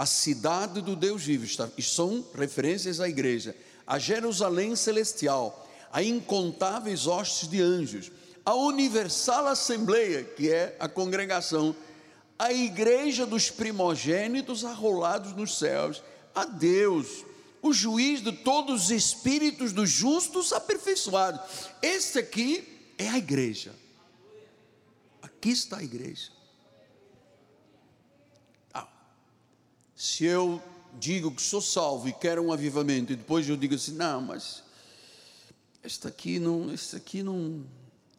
a 0.00 0.06
cidade 0.06 0.80
do 0.80 0.96
Deus 0.96 1.24
vivo, 1.24 1.44
isto 1.44 1.70
são 1.82 2.24
referências 2.34 3.00
à 3.00 3.06
igreja, 3.06 3.54
a 3.86 3.98
Jerusalém 3.98 4.74
celestial, 4.74 5.70
a 5.92 6.02
incontáveis 6.02 7.06
hostes 7.06 7.46
de 7.46 7.60
anjos, 7.60 8.10
a 8.42 8.54
universal 8.54 9.46
assembleia, 9.46 10.24
que 10.24 10.50
é 10.50 10.74
a 10.80 10.88
congregação, 10.88 11.76
a 12.38 12.50
igreja 12.50 13.26
dos 13.26 13.50
primogênitos 13.50 14.64
arrolados 14.64 15.36
nos 15.36 15.58
céus, 15.58 16.02
a 16.34 16.46
Deus, 16.46 17.22
o 17.60 17.70
juiz 17.70 18.22
de 18.22 18.32
todos 18.32 18.84
os 18.84 18.90
espíritos 18.90 19.70
dos 19.70 19.90
justos 19.90 20.50
aperfeiçoados. 20.50 21.42
Este 21.82 22.20
aqui 22.20 22.94
é 22.96 23.06
a 23.06 23.18
igreja. 23.18 23.74
Aqui 25.20 25.50
está 25.50 25.76
a 25.76 25.84
igreja. 25.84 26.39
Se 30.00 30.24
eu 30.24 30.62
digo 30.98 31.30
que 31.30 31.42
sou 31.42 31.60
salvo 31.60 32.08
e 32.08 32.12
quero 32.14 32.40
um 32.40 32.50
avivamento, 32.50 33.12
e 33.12 33.16
depois 33.16 33.46
eu 33.46 33.54
digo 33.54 33.74
assim, 33.74 33.92
não, 33.92 34.22
mas 34.22 34.62
este 35.84 36.06
aqui 36.06 36.38
não, 36.38 36.72
este 36.72 36.96
aqui 36.96 37.22
não, 37.22 37.62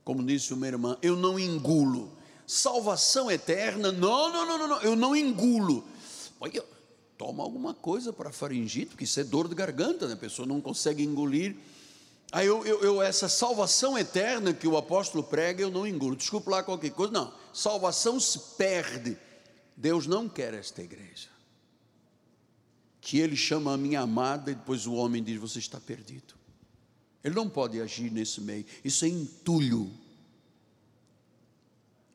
como 0.04 0.24
disse 0.24 0.54
uma 0.54 0.68
irmã, 0.68 0.96
eu 1.02 1.16
não 1.16 1.40
engulo. 1.40 2.16
Salvação 2.46 3.32
eterna, 3.32 3.92
não, 3.92 4.32
não, 4.32 4.46
não, 4.46 4.68
não, 4.68 4.82
eu 4.84 4.96
não 4.96 5.16
engulo. 5.16 5.84
Olha, 6.40 6.64
toma 7.18 7.42
alguma 7.42 7.74
coisa 7.74 8.14
para 8.14 8.32
faringite, 8.32 8.92
porque 8.92 9.06
isso 9.06 9.20
é 9.20 9.24
dor 9.24 9.48
de 9.48 9.56
garganta, 9.56 10.08
né? 10.08 10.14
a 10.14 10.18
pessoa 10.18 10.48
não 10.48 10.62
consegue 10.62 11.02
engolir. 11.02 11.56
Aí 12.32 12.46
eu, 12.46 12.64
eu, 12.64 12.80
eu, 12.84 13.02
essa 13.02 13.28
salvação 13.28 13.98
eterna 13.98 14.54
que 14.54 14.68
o 14.68 14.78
apóstolo 14.78 15.24
prega, 15.24 15.64
eu 15.64 15.72
não 15.72 15.88
engulo. 15.88 16.16
Desculpe 16.16 16.48
lá 16.48 16.62
qualquer 16.62 16.92
coisa, 16.92 17.12
não. 17.12 17.34
Salvação 17.52 18.20
se 18.20 18.38
perde. 18.56 19.18
Deus 19.76 20.06
não 20.06 20.30
quer 20.30 20.54
esta 20.54 20.84
igreja 20.84 21.41
que 23.02 23.18
ele 23.18 23.36
chama 23.36 23.74
a 23.74 23.78
minha 23.78 24.02
amada 24.02 24.52
e 24.52 24.56
depois 24.56 24.86
o 24.86 24.94
homem 24.94 25.24
diz: 25.24 25.40
Você 25.40 25.60
está 25.60 25.80
perdido. 25.80 26.36
Ele 27.24 27.36
não 27.36 27.50
pode 27.50 27.82
agir 27.82 28.12
nesse 28.12 28.40
meio. 28.40 28.66
Isso 28.84 29.04
é 29.04 29.08
entulho. 29.08 29.92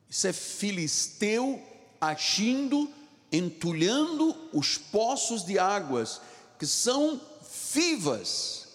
Isso 0.09 0.25
é 0.25 0.33
filisteu 0.33 1.61
agindo, 1.99 2.89
entulhando 3.31 4.35
os 4.53 4.77
poços 4.77 5.45
de 5.45 5.59
águas 5.59 6.21
que 6.57 6.65
são 6.65 7.19
vivas 7.73 8.67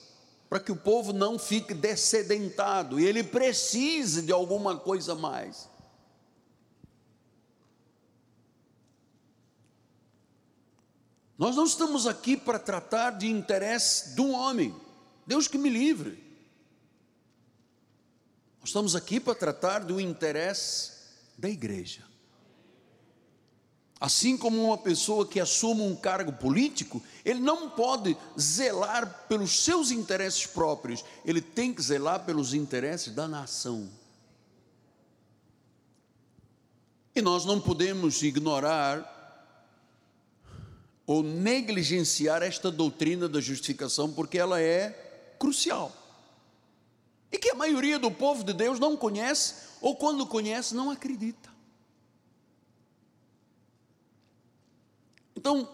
para 0.49 0.61
que 0.61 0.71
o 0.71 0.77
povo 0.77 1.15
não 1.15 1.39
fique 1.39 1.73
descedentado 1.73 3.01
e 3.01 3.07
ele 3.07 3.25
precise 3.25 4.21
de 4.21 4.33
alguma 4.33 4.77
coisa 4.77 5.15
mais. 5.15 5.67
Nós 11.43 11.57
não 11.57 11.65
estamos 11.65 12.07
aqui 12.07 12.37
para 12.37 12.57
tratar 12.57 13.19
de 13.19 13.29
interesse 13.29 14.15
um 14.21 14.33
homem, 14.33 14.73
Deus 15.27 15.49
que 15.49 15.59
me 15.59 15.69
livre. 15.69 16.23
Nós 18.61 18.69
estamos 18.69 18.95
aqui 18.95 19.19
para 19.19 19.35
tratar 19.35 19.81
do 19.81 20.01
interesse 20.01 20.93
da 21.37 21.49
igreja. 21.49 22.05
Assim 23.99 24.39
como 24.39 24.65
uma 24.65 24.79
pessoa 24.79 25.27
que 25.27 25.41
assume 25.41 25.83
um 25.83 25.97
cargo 25.97 26.33
político, 26.33 27.03
ele 27.25 27.41
não 27.41 27.69
pode 27.71 28.17
zelar 28.39 29.27
pelos 29.27 29.65
seus 29.65 29.91
interesses 29.91 30.47
próprios, 30.47 31.05
ele 31.25 31.41
tem 31.41 31.75
que 31.75 31.83
zelar 31.83 32.25
pelos 32.25 32.55
interesses 32.55 33.13
da 33.13 33.27
nação. 33.27 33.91
E 37.17 37.21
nós 37.21 37.45
não 37.45 37.61
podemos 37.61 38.23
ignorar 38.23 39.12
ou 41.13 41.23
negligenciar 41.23 42.43
esta 42.43 42.71
doutrina 42.71 43.29
da 43.29 43.39
justificação, 43.39 44.11
porque 44.11 44.39
ela 44.39 44.59
é 44.59 45.35
crucial. 45.39 45.95
E 47.31 47.37
que 47.37 47.51
a 47.51 47.55
maioria 47.55 47.99
do 47.99 48.11
povo 48.11 48.43
de 48.43 48.55
Deus 48.55 48.81
não 48.81 48.97
conhece, 48.97 49.55
ou 49.83 49.95
quando 49.95 50.27
conhece, 50.27 50.75
não 50.75 50.91
acredita. 50.91 51.51
Então, 55.37 55.69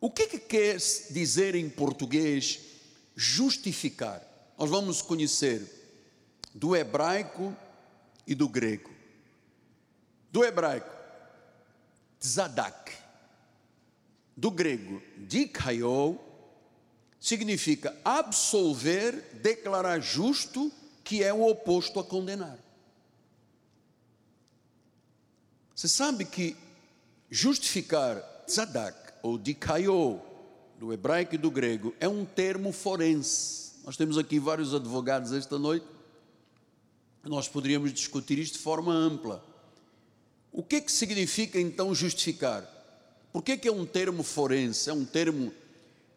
o 0.00 0.08
que, 0.08 0.28
que 0.28 0.38
quer 0.38 0.76
dizer 0.76 1.56
em 1.56 1.68
português 1.68 2.60
justificar? 3.16 4.22
Nós 4.56 4.70
vamos 4.70 5.02
conhecer 5.02 5.66
do 6.54 6.76
hebraico 6.76 7.56
e 8.24 8.36
do 8.36 8.48
grego. 8.48 8.90
Do 10.30 10.44
hebraico, 10.44 10.94
tzadak 12.20 13.07
do 14.38 14.52
grego 14.52 15.02
dikaio, 15.16 16.16
significa 17.18 17.94
absolver, 18.04 19.40
declarar 19.42 20.00
justo, 20.00 20.70
que 21.02 21.24
é 21.24 21.34
o 21.34 21.44
oposto 21.44 21.98
a 21.98 22.04
condenar. 22.04 22.56
Você 25.74 25.88
sabe 25.88 26.24
que 26.24 26.56
justificar 27.28 28.20
tzadak 28.46 28.96
ou 29.24 29.36
dikaio, 29.36 30.20
do 30.78 30.92
hebraico 30.92 31.34
e 31.34 31.38
do 31.38 31.50
grego, 31.50 31.92
é 31.98 32.06
um 32.06 32.24
termo 32.24 32.70
forense. 32.70 33.72
Nós 33.84 33.96
temos 33.96 34.16
aqui 34.16 34.38
vários 34.38 34.72
advogados 34.72 35.32
esta 35.32 35.58
noite. 35.58 35.84
Nós 37.24 37.48
poderíamos 37.48 37.92
discutir 37.92 38.38
isto 38.38 38.52
de 38.54 38.60
forma 38.60 38.94
ampla. 38.94 39.44
O 40.52 40.62
que, 40.62 40.80
que 40.80 40.92
significa 40.92 41.60
então 41.60 41.92
justificar? 41.92 42.77
Por 43.32 43.42
que, 43.42 43.56
que 43.56 43.68
é 43.68 43.72
um 43.72 43.84
termo 43.84 44.22
forense? 44.22 44.88
É 44.88 44.92
um 44.92 45.04
termo 45.04 45.52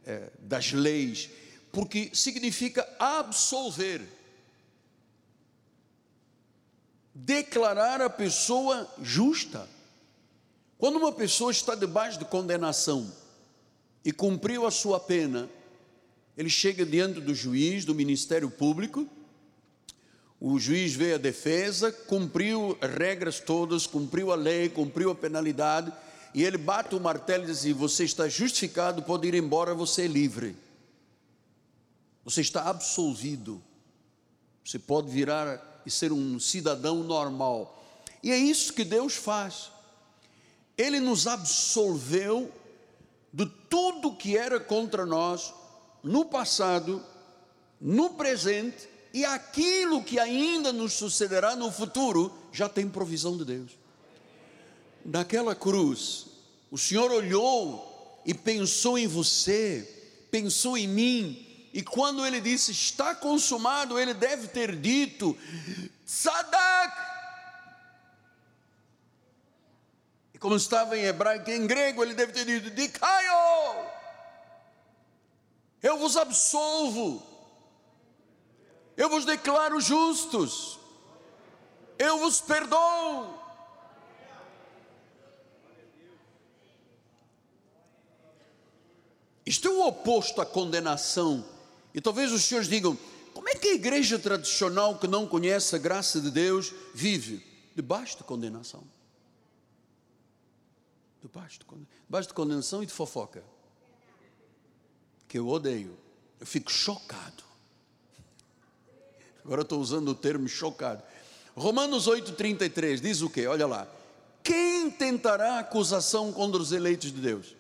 é, 0.06 0.30
das 0.40 0.72
leis? 0.72 1.30
Porque 1.72 2.10
significa 2.14 2.88
absolver, 3.00 4.02
declarar 7.14 8.02
a 8.02 8.10
pessoa 8.10 8.90
justa. 9.02 9.68
Quando 10.78 10.98
uma 10.98 11.12
pessoa 11.12 11.52
está 11.52 11.76
debaixo 11.76 12.18
de 12.18 12.26
condenação 12.26 13.12
e 14.04 14.12
cumpriu 14.12 14.66
a 14.66 14.72
sua 14.72 15.00
pena, 15.00 15.50
ele 16.38 16.50
chega 16.50 16.86
diante 16.86 17.20
do 17.20 17.36
juiz, 17.36 17.86
do 17.86 17.94
Ministério 17.94 18.50
Público, 18.50 19.08
o 20.40 20.58
juiz 20.58 20.96
vê 20.96 21.14
a 21.14 21.18
defesa, 21.20 21.92
cumpriu 21.92 22.76
as 22.82 22.90
regras 22.90 23.40
todas, 23.40 23.86
cumpriu 23.86 24.32
a 24.32 24.36
lei, 24.36 24.70
cumpriu 24.70 25.12
a 25.12 25.16
penalidade 25.16 25.94
e 26.34 26.44
ele 26.44 26.58
bate 26.58 26.96
o 26.96 27.00
martelo 27.00 27.44
e 27.44 27.48
diz 27.48 27.60
assim: 27.60 27.74
Você 27.74 28.04
está 28.04 28.28
justificado, 28.30 29.04
pode 29.04 29.28
ir 29.28 29.34
embora, 29.34 29.74
você 29.74 30.04
é 30.04 30.08
livre. 30.08 30.56
Você 32.24 32.42
está 32.42 32.70
absolvido. 32.70 33.62
Você 34.64 34.80
pode 34.80 35.10
virar 35.10 35.82
e 35.86 35.92
ser 35.92 36.12
um 36.12 36.40
cidadão 36.40 37.04
normal. 37.04 37.84
E 38.24 38.32
é 38.32 38.38
isso 38.38 38.74
que 38.74 38.86
Deus 38.86 39.16
faz. 39.16 39.72
Ele 40.78 41.00
nos 41.00 41.28
absolveu 41.28 42.52
de 43.34 43.46
tudo 43.70 44.16
que 44.16 44.38
era 44.38 44.60
contra 44.60 45.06
nós 45.06 45.54
no 46.04 46.26
passado, 46.26 47.04
no 47.80 48.12
presente 48.12 48.88
e 49.14 49.26
aquilo 49.26 50.04
que 50.04 50.20
ainda 50.20 50.72
nos 50.72 50.94
sucederá 50.94 51.56
no 51.56 51.72
futuro, 51.72 52.32
já 52.52 52.70
tem 52.70 52.88
provisão 52.88 53.38
de 53.38 53.44
Deus 53.44 53.81
naquela 55.06 55.56
cruz, 55.56 56.28
o 56.70 56.78
Senhor 56.78 57.12
olhou 57.12 58.22
e 58.26 58.34
pensou 58.34 58.98
em 58.98 59.08
você, 59.08 60.28
pensou 60.30 60.78
em 60.78 60.88
mim, 60.88 61.70
e 61.74 61.82
quando 61.82 62.26
ele 62.26 62.42
disse 62.42 62.72
está 62.72 63.16
consumado, 63.16 63.98
ele 63.98 64.14
deve 64.14 64.48
ter 64.48 64.76
dito 64.76 65.38
Sadak. 66.06 67.12
E 70.34 70.38
como 70.38 70.56
estava 70.56 70.98
em 70.98 71.04
hebraico 71.04 71.50
em 71.50 71.66
grego, 71.66 72.04
ele 72.04 72.14
deve 72.14 72.34
ter 72.34 72.46
dito 72.46 72.70
Dikaio. 72.72 73.90
Eu 75.82 75.98
vos 75.98 76.18
absolvo. 76.18 77.26
Eu 78.98 79.10
vos 79.10 79.26
declaro 79.26 79.80
justos. 79.80 80.78
Eu 81.98 82.20
vos 82.20 82.42
perdoo. 82.42 83.41
Isto 89.52 89.68
é 89.68 89.72
o 89.72 89.86
oposto 89.86 90.40
à 90.40 90.46
condenação. 90.46 91.44
E 91.94 92.00
talvez 92.00 92.32
os 92.32 92.42
senhores 92.42 92.70
digam: 92.70 92.98
como 93.34 93.50
é 93.50 93.54
que 93.54 93.68
a 93.68 93.74
igreja 93.74 94.18
tradicional 94.18 94.98
que 94.98 95.10
não 95.10 95.28
conhece 95.28 95.76
a 95.76 95.78
graça 95.78 96.22
de 96.22 96.32
Deus 96.32 96.74
vive? 96.94 97.46
Debaixo 97.76 98.16
de 98.20 98.24
condenação. 98.24 98.82
Debaixo 101.22 101.60
de, 101.60 101.66
debaixo 102.06 102.30
de 102.30 102.34
condenação 102.34 102.82
e 102.82 102.86
de 102.86 102.94
fofoca. 102.94 103.44
Que 105.28 105.38
eu 105.38 105.50
odeio. 105.50 105.98
Eu 106.40 106.48
fico 106.48 106.72
chocado. 106.72 107.44
Agora 109.44 109.64
estou 109.64 109.82
usando 109.82 110.08
o 110.08 110.16
termo 110.16 110.48
chocado. 110.48 111.04
Romanos 111.58 112.08
8,33 112.08 113.02
diz 113.02 113.22
o 113.22 113.30
que? 113.30 113.46
Olha 113.48 113.68
lá. 113.68 113.86
Quem 114.42 114.90
tentará 114.90 115.60
acusação 115.60 116.32
contra 116.32 116.62
os 116.62 116.72
eleitos 116.72 117.12
de 117.12 117.20
Deus? 117.20 117.60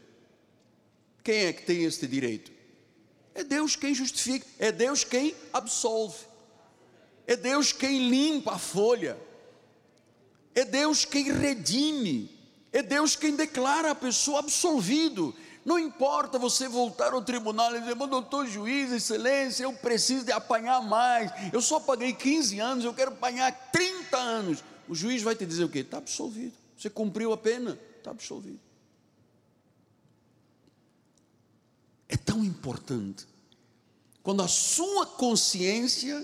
Quem 1.23 1.45
é 1.45 1.53
que 1.53 1.63
tem 1.63 1.84
este 1.84 2.07
direito? 2.07 2.51
É 3.34 3.43
Deus 3.43 3.75
quem 3.75 3.93
justifica, 3.93 4.45
é 4.60 4.71
Deus 4.71 5.03
quem 5.03 5.34
absolve, 5.53 6.25
é 7.25 7.36
Deus 7.36 7.71
quem 7.71 8.10
limpa 8.10 8.53
a 8.55 8.60
folha, 8.60 9.17
é 10.53 10.65
Deus 10.65 11.05
quem 11.05 11.31
redime, 11.31 12.29
é 12.73 12.81
Deus 12.81 13.15
quem 13.15 13.36
declara 13.36 13.91
a 13.91 13.95
pessoa 13.95 14.39
absolvido. 14.39 15.34
Não 15.63 15.77
importa 15.77 16.39
você 16.39 16.67
voltar 16.67 17.13
ao 17.13 17.21
tribunal 17.21 17.75
e 17.75 17.79
dizer, 17.79 17.95
mas 17.95 18.10
doutor 18.10 18.47
juiz, 18.47 18.91
excelência, 18.91 19.63
eu 19.63 19.73
preciso 19.73 20.25
de 20.25 20.31
apanhar 20.31 20.81
mais. 20.81 21.31
Eu 21.53 21.62
só 21.62 21.79
paguei 21.79 22.13
15 22.13 22.60
anos, 22.60 22.84
eu 22.84 22.93
quero 22.93 23.12
apanhar 23.12 23.51
30 23.71 24.17
anos. 24.17 24.63
O 24.89 24.95
juiz 24.95 25.21
vai 25.21 25.36
te 25.36 25.45
dizer 25.45 25.63
o 25.63 25.69
quê? 25.69 25.79
Está 25.79 25.99
absolvido. 25.99 26.53
Você 26.75 26.89
cumpriu 26.89 27.31
a 27.31 27.38
pena, 27.38 27.79
está 27.99 28.10
absolvido. 28.10 28.60
É 32.12 32.17
tão 32.17 32.43
importante. 32.43 33.26
Quando 34.21 34.43
a 34.43 34.47
sua 34.47 35.06
consciência, 35.06 36.24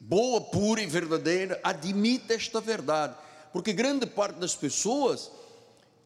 boa, 0.00 0.40
pura 0.40 0.82
e 0.82 0.86
verdadeira, 0.86 1.60
admite 1.62 2.32
esta 2.32 2.60
verdade. 2.60 3.14
Porque 3.52 3.72
grande 3.72 4.06
parte 4.06 4.38
das 4.38 4.56
pessoas, 4.56 5.30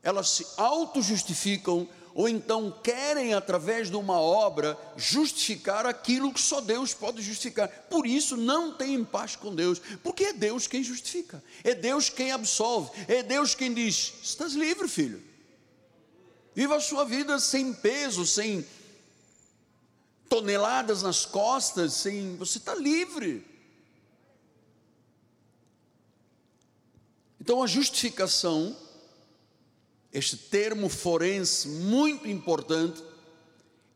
elas 0.03 0.29
se 0.29 0.47
auto-justificam 0.57 1.88
ou 2.12 2.29
então 2.29 2.77
querem, 2.83 3.35
através 3.35 3.88
de 3.88 3.97
uma 3.97 4.21
obra, 4.21 4.77
justificar 4.97 5.87
aquilo 5.87 6.35
que 6.35 6.40
só 6.40 6.61
Deus 6.61 6.93
pode 6.93 7.23
justificar. 7.23 7.69
Por 7.88 8.05
isso 8.05 8.37
não 8.37 8.73
tem 8.73 9.03
paz 9.05 9.37
com 9.37 9.55
Deus, 9.55 9.81
porque 10.03 10.25
é 10.25 10.33
Deus 10.33 10.66
quem 10.66 10.83
justifica, 10.83 11.43
é 11.62 11.73
Deus 11.73 12.11
quem 12.11 12.33
absolve, 12.33 12.90
é 13.07 13.23
Deus 13.23 13.55
quem 13.55 13.73
diz: 13.73 14.12
estás 14.23 14.55
livre, 14.55 14.88
filho. 14.88 15.23
Viva 16.53 16.77
a 16.77 16.81
sua 16.81 17.05
vida 17.05 17.38
sem 17.38 17.73
peso, 17.73 18.27
sem 18.27 18.66
toneladas 20.31 21.03
nas 21.03 21.27
costas, 21.27 21.93
sem 21.93 22.37
você 22.37 22.59
está 22.59 22.75
livre. 22.75 23.45
Então 27.40 27.62
a 27.62 27.66
justificação, 27.66 28.77
este 30.12 30.37
termo 30.37 30.88
forense 30.88 31.69
muito 31.69 32.29
importante, 32.29 33.03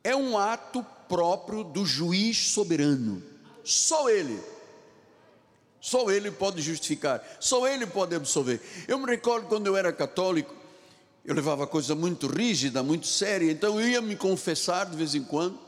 é 0.03 0.15
um 0.17 0.37
ato 0.37 0.85
próprio 1.09 1.63
do 1.63 1.87
juiz 1.87 2.49
soberano. 2.49 3.23
Só 3.63 4.11
ele. 4.11 4.43
Só 5.81 6.11
ele 6.11 6.31
pode 6.31 6.61
justificar, 6.63 7.23
só 7.39 7.69
ele 7.69 7.87
pode 7.87 8.15
absolver. 8.15 8.61
Eu 8.89 8.99
me 8.99 9.07
recordo 9.07 9.47
quando 9.47 9.67
eu 9.67 9.77
era 9.77 9.93
católico, 9.93 10.55
eu 11.25 11.35
levava 11.35 11.67
coisa 11.67 11.95
muito 11.95 12.27
rígida, 12.27 12.83
muito 12.83 13.07
séria, 13.07 13.53
então 13.53 13.79
eu 13.79 13.89
ia 13.89 14.01
me 14.01 14.17
confessar 14.17 14.87
de 14.87 14.97
vez 14.97 15.15
em 15.15 15.23
quando. 15.23 15.64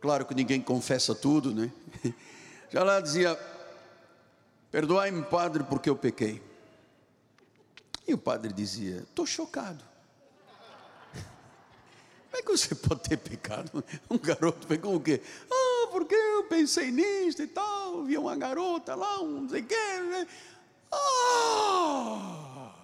Claro 0.00 0.24
que 0.24 0.34
ninguém 0.34 0.60
confessa 0.60 1.14
tudo, 1.14 1.54
né? 1.54 1.70
Já 2.70 2.84
lá 2.84 3.00
dizia: 3.00 3.38
Perdoai-me, 4.70 5.22
padre, 5.22 5.64
porque 5.64 5.88
eu 5.88 5.96
pequei. 5.96 6.42
E 8.06 8.14
o 8.14 8.18
padre 8.18 8.52
dizia: 8.52 8.98
Estou 8.98 9.26
chocado. 9.26 9.82
Como 12.30 12.36
é 12.36 12.42
que 12.42 12.50
você 12.50 12.74
pode 12.74 13.02
ter 13.02 13.16
pecado? 13.16 13.82
Um 14.10 14.18
garoto 14.18 14.66
pegou 14.66 14.96
o 14.96 15.00
quê? 15.00 15.22
Ah, 15.50 15.88
porque 15.90 16.14
eu 16.14 16.44
pensei 16.44 16.90
nisso 16.90 17.42
e 17.42 17.46
tal. 17.46 18.04
Vi 18.04 18.18
uma 18.18 18.36
garota 18.36 18.94
lá, 18.94 19.20
um 19.20 19.42
não 19.42 19.48
sei 19.48 19.62
o 19.62 19.66
quê. 19.66 20.00
Né? 20.10 20.26
Ah! 20.92 22.74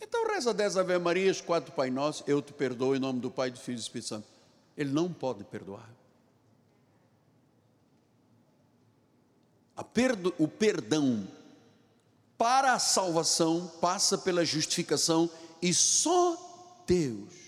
Então 0.00 0.28
reza 0.28 0.54
dez 0.54 0.76
Ave 0.76 0.98
Marias, 0.98 1.40
quatro 1.40 1.72
Pai 1.72 1.90
Nosso, 1.90 2.22
eu 2.26 2.40
te 2.40 2.52
perdoo 2.52 2.94
em 2.94 3.00
nome 3.00 3.18
do 3.18 3.30
Pai, 3.30 3.50
do 3.50 3.58
Filho 3.58 3.76
e 3.76 3.80
do 3.80 3.82
Espírito 3.82 4.08
Santo. 4.08 4.35
Ele 4.76 4.90
não 4.90 5.12
pode 5.12 5.44
perdoar. 5.44 5.88
Perdo, 9.92 10.34
o 10.38 10.46
perdão 10.46 11.26
para 12.36 12.74
a 12.74 12.78
salvação 12.78 13.72
passa 13.80 14.18
pela 14.18 14.44
justificação 14.44 15.30
e 15.62 15.72
só 15.72 16.82
Deus 16.86 17.46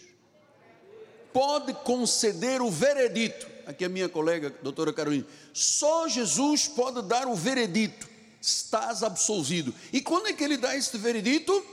pode 1.32 1.74
conceder 1.74 2.60
o 2.62 2.70
veredito. 2.70 3.46
Aqui 3.66 3.84
a 3.84 3.88
minha 3.88 4.08
colega, 4.08 4.50
doutora 4.62 4.92
Carolina, 4.92 5.26
só 5.52 6.08
Jesus 6.08 6.66
pode 6.66 7.02
dar 7.02 7.28
o 7.28 7.34
veredito. 7.34 8.08
Estás 8.40 9.02
absolvido. 9.02 9.74
E 9.92 10.00
quando 10.00 10.28
é 10.28 10.32
que 10.32 10.42
ele 10.42 10.56
dá 10.56 10.74
este 10.74 10.96
veredito? 10.96 11.64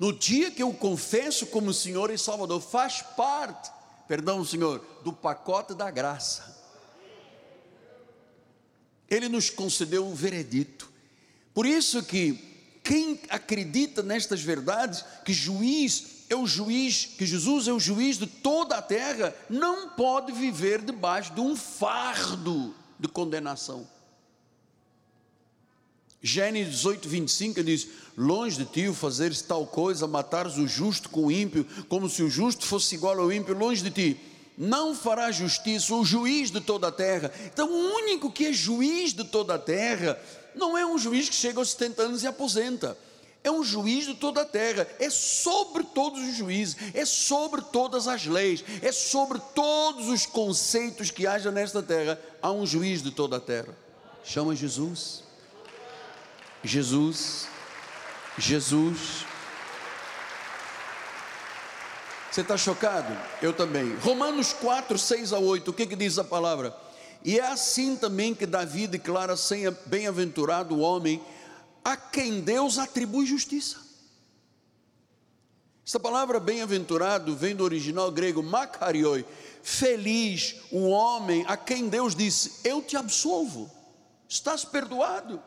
No 0.00 0.12
dia 0.12 0.50
que 0.50 0.62
eu 0.62 0.72
confesso 0.74 1.46
como 1.46 1.72
Senhor 1.72 2.10
e 2.10 2.18
Salvador, 2.18 2.60
faz 2.60 3.02
parte, 3.16 3.70
perdão, 4.06 4.44
Senhor, 4.44 4.84
do 5.02 5.12
pacote 5.12 5.74
da 5.74 5.90
graça. 5.90 6.54
Ele 9.08 9.28
nos 9.28 9.50
concedeu 9.50 10.06
um 10.06 10.14
veredito. 10.14 10.90
Por 11.52 11.66
isso 11.66 12.02
que 12.02 12.78
quem 12.82 13.20
acredita 13.28 14.02
nestas 14.02 14.42
verdades, 14.42 15.04
que 15.24 15.32
juiz 15.32 16.24
é 16.28 16.36
o 16.36 16.46
juiz, 16.46 17.06
que 17.06 17.26
Jesus 17.26 17.68
é 17.68 17.72
o 17.72 17.80
juiz 17.80 18.18
de 18.18 18.26
toda 18.26 18.76
a 18.76 18.82
terra, 18.82 19.34
não 19.48 19.90
pode 19.90 20.32
viver 20.32 20.80
debaixo 20.80 21.32
de 21.32 21.40
um 21.40 21.54
fardo 21.54 22.74
de 22.98 23.08
condenação. 23.08 23.86
Gênesis 26.26 26.76
18, 26.76 27.06
25 27.06 27.62
diz: 27.62 27.86
Longe 28.16 28.56
de 28.56 28.64
ti 28.64 28.88
o 28.88 28.94
fazeres 28.94 29.42
tal 29.42 29.66
coisa, 29.66 30.06
matares 30.06 30.56
o 30.56 30.66
justo 30.66 31.10
com 31.10 31.26
o 31.26 31.30
ímpio, 31.30 31.66
como 31.86 32.08
se 32.08 32.22
o 32.22 32.30
justo 32.30 32.64
fosse 32.64 32.94
igual 32.94 33.20
ao 33.20 33.30
ímpio, 33.30 33.54
longe 33.54 33.82
de 33.82 33.90
ti. 33.90 34.20
Não 34.56 34.94
fará 34.94 35.30
justiça 35.30 35.94
o 35.94 36.02
juiz 36.02 36.50
de 36.50 36.62
toda 36.62 36.88
a 36.88 36.92
terra. 36.92 37.30
Então, 37.52 37.70
o 37.70 37.94
único 37.96 38.32
que 38.32 38.46
é 38.46 38.52
juiz 38.54 39.12
de 39.12 39.22
toda 39.22 39.56
a 39.56 39.58
terra 39.58 40.18
não 40.54 40.78
é 40.78 40.86
um 40.86 40.96
juiz 40.96 41.28
que 41.28 41.34
chega 41.34 41.58
aos 41.58 41.72
70 41.72 42.02
anos 42.02 42.22
e 42.22 42.26
aposenta. 42.26 42.96
É 43.42 43.50
um 43.50 43.62
juiz 43.62 44.06
de 44.06 44.14
toda 44.14 44.40
a 44.40 44.46
terra, 44.46 44.88
é 44.98 45.10
sobre 45.10 45.82
todos 45.82 46.26
os 46.26 46.34
juízes, 46.34 46.74
é 46.94 47.04
sobre 47.04 47.60
todas 47.60 48.08
as 48.08 48.24
leis, 48.24 48.64
é 48.80 48.90
sobre 48.90 49.38
todos 49.54 50.08
os 50.08 50.24
conceitos 50.24 51.10
que 51.10 51.26
haja 51.26 51.50
nesta 51.50 51.82
terra. 51.82 52.18
Há 52.40 52.50
um 52.50 52.64
juiz 52.64 53.02
de 53.02 53.10
toda 53.10 53.36
a 53.36 53.40
terra. 53.40 53.76
Chama 54.24 54.56
Jesus. 54.56 55.22
Jesus. 56.64 57.46
Jesus. 58.38 59.26
Você 62.30 62.40
está 62.40 62.56
chocado? 62.56 63.16
Eu 63.40 63.52
também. 63.52 63.94
Romanos 63.96 64.52
4, 64.54 64.98
6 64.98 65.32
a 65.34 65.38
8, 65.38 65.70
o 65.70 65.74
que, 65.74 65.86
que 65.86 65.94
diz 65.94 66.18
a 66.18 66.24
palavra? 66.24 66.76
E 67.22 67.38
é 67.38 67.46
assim 67.46 67.96
também 67.96 68.34
que 68.34 68.46
Davi 68.46 68.86
declara: 68.86 69.34
bem-aventurado 69.86 70.74
o 70.74 70.80
homem 70.80 71.22
a 71.84 71.96
quem 71.96 72.40
Deus 72.40 72.78
atribui 72.78 73.26
justiça. 73.26 73.84
Essa 75.86 76.00
palavra 76.00 76.40
bem-aventurado 76.40 77.36
vem 77.36 77.54
do 77.54 77.62
original 77.62 78.10
grego 78.10 78.42
makarioi, 78.42 79.24
feliz 79.62 80.56
o 80.72 80.88
homem 80.88 81.44
a 81.46 81.58
quem 81.58 81.88
Deus 81.88 82.16
disse: 82.16 82.60
Eu 82.64 82.82
te 82.82 82.96
absolvo, 82.96 83.70
estás 84.26 84.64
perdoado. 84.64 85.40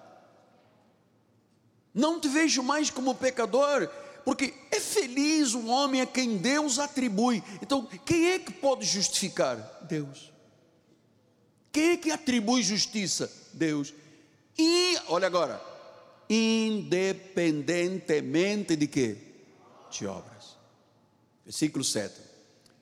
Não 1.93 2.19
te 2.19 2.27
vejo 2.27 2.61
mais 2.61 2.89
como 2.89 3.15
pecador, 3.15 3.89
porque 4.23 4.53
é 4.71 4.79
feliz 4.79 5.53
o 5.53 5.67
homem 5.67 6.01
a 6.01 6.05
quem 6.05 6.37
Deus 6.37 6.79
atribui. 6.79 7.43
Então, 7.61 7.85
quem 8.05 8.31
é 8.31 8.39
que 8.39 8.51
pode 8.51 8.85
justificar? 8.85 9.57
Deus. 9.87 10.31
Quem 11.71 11.91
é 11.91 11.97
que 11.97 12.11
atribui 12.11 12.63
justiça? 12.63 13.31
Deus. 13.53 13.93
E, 14.57 14.97
olha 15.07 15.27
agora, 15.27 15.61
independentemente 16.29 18.75
de 18.75 18.87
quê? 18.87 19.15
De 19.89 20.05
obras. 20.07 20.57
Versículo 21.45 21.83
7. 21.83 22.27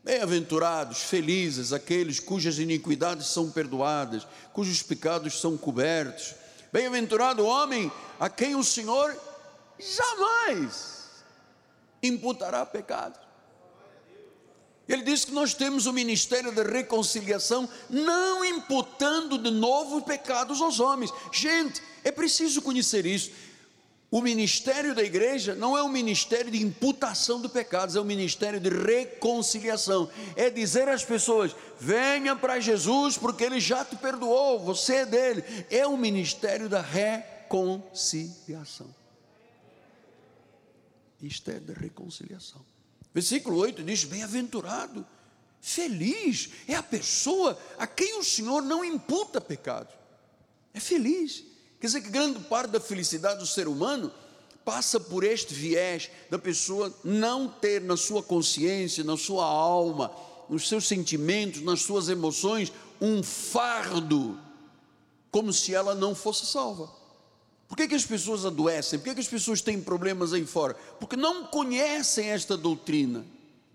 Bem-aventurados, 0.04 1.02
felizes 1.02 1.74
aqueles 1.74 2.20
cujas 2.20 2.60
iniquidades 2.60 3.26
são 3.28 3.52
perdoadas, 3.52 4.26
cujos 4.54 4.84
pecados 4.84 5.42
são 5.42 5.58
cobertos. 5.58 6.36
Bem-aventurado 6.76 7.42
o 7.42 7.46
homem 7.46 7.90
a 8.20 8.30
quem 8.30 8.54
o 8.54 8.62
Senhor 8.62 9.18
jamais 9.80 11.24
imputará 12.04 12.66
pecado. 12.66 13.18
Ele 14.86 15.02
diz 15.02 15.24
que 15.24 15.32
nós 15.32 15.54
temos 15.54 15.86
o 15.86 15.94
ministério 15.94 16.52
da 16.52 16.64
reconciliação, 16.64 17.70
não 17.90 18.44
imputando 18.44 19.38
de 19.38 19.52
novo 19.52 20.02
pecados 20.02 20.62
aos 20.62 20.82
homens. 20.82 21.14
Gente, 21.32 21.82
é 22.04 22.12
preciso 22.12 22.62
conhecer 22.62 23.06
isso. 23.06 23.32
O 24.12 24.22
ministério 24.22 24.94
da 24.94 25.04
igreja 25.04 25.56
não 25.56 25.78
é 25.78 25.84
um 25.84 25.90
ministério 25.90 26.52
de 26.52 26.62
imputação 26.62 27.42
de 27.42 27.50
pecados, 27.50 27.96
é 27.96 28.02
um 28.02 28.06
ministério 28.06 28.60
de 28.60 28.70
reconciliação. 28.70 30.10
É 30.36 30.50
dizer 30.50 30.88
às 30.88 31.04
pessoas: 31.04 31.56
venha 31.80 32.36
para 32.36 32.60
Jesus, 32.60 33.18
porque 33.18 33.44
Ele 33.44 33.60
já 33.60 33.84
te 33.84 33.96
perdoou, 33.96 34.60
você 34.60 34.98
é 34.98 35.06
dele. 35.06 35.44
É 35.70 35.88
o 35.88 35.98
ministério 35.98 36.70
da 36.70 36.82
reconciliação. 36.82 38.94
Ministério 41.20 41.62
da 41.62 41.74
reconciliação. 41.74 42.64
Versículo 43.14 43.58
8 43.58 43.84
diz: 43.84 44.04
Bem-aventurado, 44.04 45.06
feliz 45.60 46.52
é 46.68 46.76
a 46.76 46.84
pessoa 46.84 47.60
a 47.78 47.88
quem 47.88 48.20
o 48.20 48.24
Senhor 48.24 48.62
não 48.62 48.86
imputa 48.86 49.42
pecado. 49.42 49.92
É 50.74 50.80
feliz. 50.80 51.55
Quer 51.86 51.90
dizer 51.90 52.02
que 52.02 52.10
grande 52.10 52.40
parte 52.40 52.72
da 52.72 52.80
felicidade 52.80 53.38
do 53.38 53.46
ser 53.46 53.68
humano 53.68 54.12
passa 54.66 55.00
por 55.00 55.24
este 55.24 55.54
viés 55.54 56.10
da 56.32 56.40
pessoa 56.40 56.92
não 57.04 57.48
ter 57.48 57.80
na 57.80 57.96
sua 57.96 58.24
consciência, 58.24 59.04
na 59.04 59.16
sua 59.16 59.46
alma, 59.46 60.12
nos 60.50 60.68
seus 60.68 60.88
sentimentos, 60.88 61.62
nas 61.62 61.84
suas 61.84 62.10
emoções, 62.10 62.74
um 63.00 63.22
fardo, 63.22 64.36
como 65.30 65.54
se 65.54 65.76
ela 65.76 65.94
não 65.94 66.16
fosse 66.16 66.48
salva. 66.48 66.90
Por 67.68 67.78
que, 67.78 67.88
que 67.88 67.94
as 67.94 68.04
pessoas 68.04 68.48
adoecem? 68.48 68.98
Por 68.98 69.06
que, 69.06 69.14
que 69.14 69.22
as 69.22 69.28
pessoas 69.28 69.62
têm 69.62 69.80
problemas 69.80 70.34
aí 70.34 70.44
fora? 70.44 70.74
Porque 71.00 71.16
não 71.16 71.46
conhecem 71.46 72.32
esta 72.32 72.58
doutrina. 72.58 73.24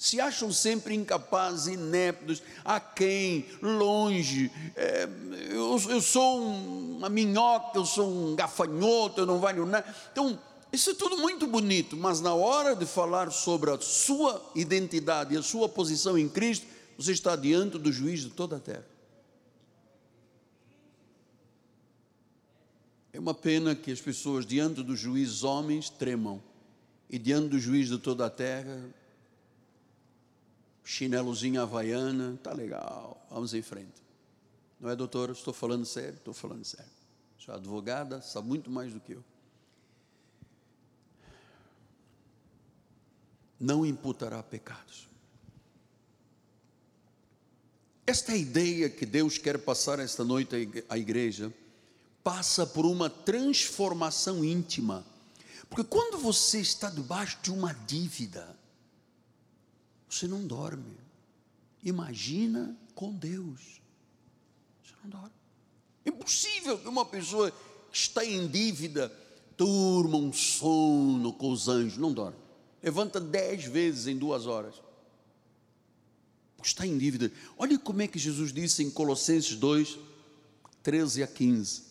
Se 0.01 0.19
acham 0.19 0.51
sempre 0.51 0.95
incapazes, 0.95 1.75
ineptos, 1.75 2.43
a 2.65 2.81
quem, 2.81 3.45
longe. 3.61 4.51
É, 4.75 5.07
eu, 5.51 5.79
eu, 5.91 6.01
sou 6.01 6.41
uma 6.41 7.11
minhoca, 7.11 7.79
eu 7.79 7.85
sou 7.85 8.11
um 8.11 8.35
gafanhoto, 8.35 9.21
eu 9.21 9.27
não 9.27 9.39
valho 9.39 9.67
nada. 9.67 9.95
Então, 10.11 10.41
isso 10.73 10.89
é 10.89 10.95
tudo 10.95 11.19
muito 11.19 11.47
bonito, 11.47 11.99
mas 11.99 12.23
na 12.23 12.33
hora 12.33 12.75
de 12.75 12.87
falar 12.87 13.31
sobre 13.31 13.71
a 13.71 13.79
sua 13.79 14.43
identidade 14.55 15.35
e 15.35 15.37
a 15.37 15.43
sua 15.43 15.69
posição 15.69 16.17
em 16.17 16.31
Cristo, 16.31 16.67
você 16.97 17.13
está 17.13 17.37
diante 17.37 17.77
do 17.77 17.93
juiz 17.93 18.21
de 18.21 18.31
toda 18.31 18.57
a 18.57 18.59
terra. 18.59 18.87
É 23.13 23.21
uma 23.21 23.35
pena 23.35 23.75
que 23.75 23.93
as 23.93 24.01
pessoas, 24.01 24.47
diante 24.47 24.83
dos 24.83 24.99
juízes 24.99 25.45
homens, 25.45 25.91
tremam, 25.91 26.43
e 27.11 27.19
diante 27.19 27.49
do 27.49 27.59
juiz 27.59 27.91
de 27.91 27.99
toda 27.99 28.25
a 28.25 28.31
terra, 28.31 28.83
chinelozinho 30.91 31.63
havaiana, 31.63 32.37
tá 32.43 32.53
legal, 32.53 33.25
vamos 33.31 33.55
em 33.55 33.63
frente. 33.63 34.03
Não 34.81 34.91
é, 34.91 34.97
doutora? 34.97 35.31
Estou 35.31 35.55
falando 35.55 35.87
sério? 35.87 36.17
Estou 36.17 36.35
falando 36.35 36.65
sério. 36.65 36.91
Sou 37.39 37.55
advogada, 37.55 38.21
sabe 38.21 38.49
muito 38.49 38.69
mais 38.69 38.93
do 38.93 38.99
que 38.99 39.13
eu. 39.13 39.25
Não 43.59 43.87
imputará 43.87 44.43
pecados. 44.43 45.09
Esta 48.05 48.35
ideia 48.35 48.91
que 48.91 49.07
Deus 49.07 49.39
quer 49.39 49.59
passar 49.59 50.01
esta 50.01 50.25
noite 50.25 50.85
à 50.89 50.99
igreja 50.99 51.55
passa 52.25 52.67
por 52.67 52.85
uma 52.85 53.09
transformação 53.09 54.45
íntima. 54.45 55.07
Porque 55.69 55.85
quando 55.85 56.19
você 56.19 56.59
está 56.59 56.91
debaixo 56.91 57.39
de 57.43 57.53
uma 57.53 57.73
dívida, 57.73 58.59
você 60.11 60.27
não 60.27 60.45
dorme. 60.45 60.99
Imagina 61.85 62.77
com 62.95 63.13
Deus. 63.13 63.81
Você 64.83 64.95
não 65.05 65.11
dorme. 65.11 65.31
Impossível 66.05 66.79
que 66.79 66.89
uma 66.89 67.05
pessoa 67.05 67.51
que 67.51 67.97
está 67.97 68.25
em 68.25 68.49
dívida 68.49 69.11
durma 69.57 70.17
um 70.17 70.33
sono 70.33 71.33
com 71.33 71.53
os 71.53 71.69
anjos. 71.69 71.97
Não 71.97 72.13
dorme. 72.13 72.37
Levanta 72.83 73.21
dez 73.21 73.65
vezes 73.65 74.09
em 74.09 74.19
duas 74.19 74.47
horas. 74.47 74.75
Está 76.63 76.87
em 76.87 76.99
dívida. 76.99 77.33
Olha 77.57 77.79
como 77.79 78.03
é 78.03 78.09
que 78.09 78.19
Jesus 78.19 78.53
disse 78.53 78.83
em 78.83 78.91
Colossenses 78.91 79.57
2, 79.57 79.97
13 80.83 81.23
a 81.23 81.27
15. 81.27 81.85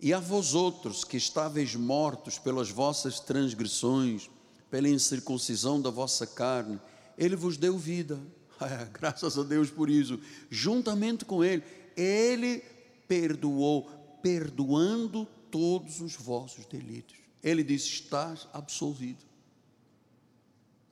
E 0.00 0.12
a 0.14 0.20
vós 0.20 0.54
outros 0.54 1.02
que 1.02 1.16
estáveis 1.16 1.74
mortos 1.74 2.38
pelas 2.38 2.70
vossas 2.70 3.18
transgressões, 3.18 4.30
pela 4.70 4.88
incircuncisão 4.88 5.80
da 5.80 5.90
vossa 5.90 6.26
carne, 6.26 6.78
Ele 7.16 7.36
vos 7.36 7.56
deu 7.56 7.78
vida. 7.78 8.20
É, 8.58 8.86
graças 8.90 9.36
a 9.36 9.42
Deus 9.42 9.70
por 9.70 9.90
isso. 9.90 10.18
Juntamente 10.48 11.26
com 11.26 11.44
Ele, 11.44 11.62
Ele 11.94 12.62
perdoou, 13.06 13.84
perdoando 14.22 15.28
todos 15.50 16.00
os 16.00 16.14
vossos 16.16 16.64
delitos. 16.64 17.16
Ele 17.42 17.62
disse: 17.62 17.88
Estás 17.88 18.48
absolvido. 18.54 19.22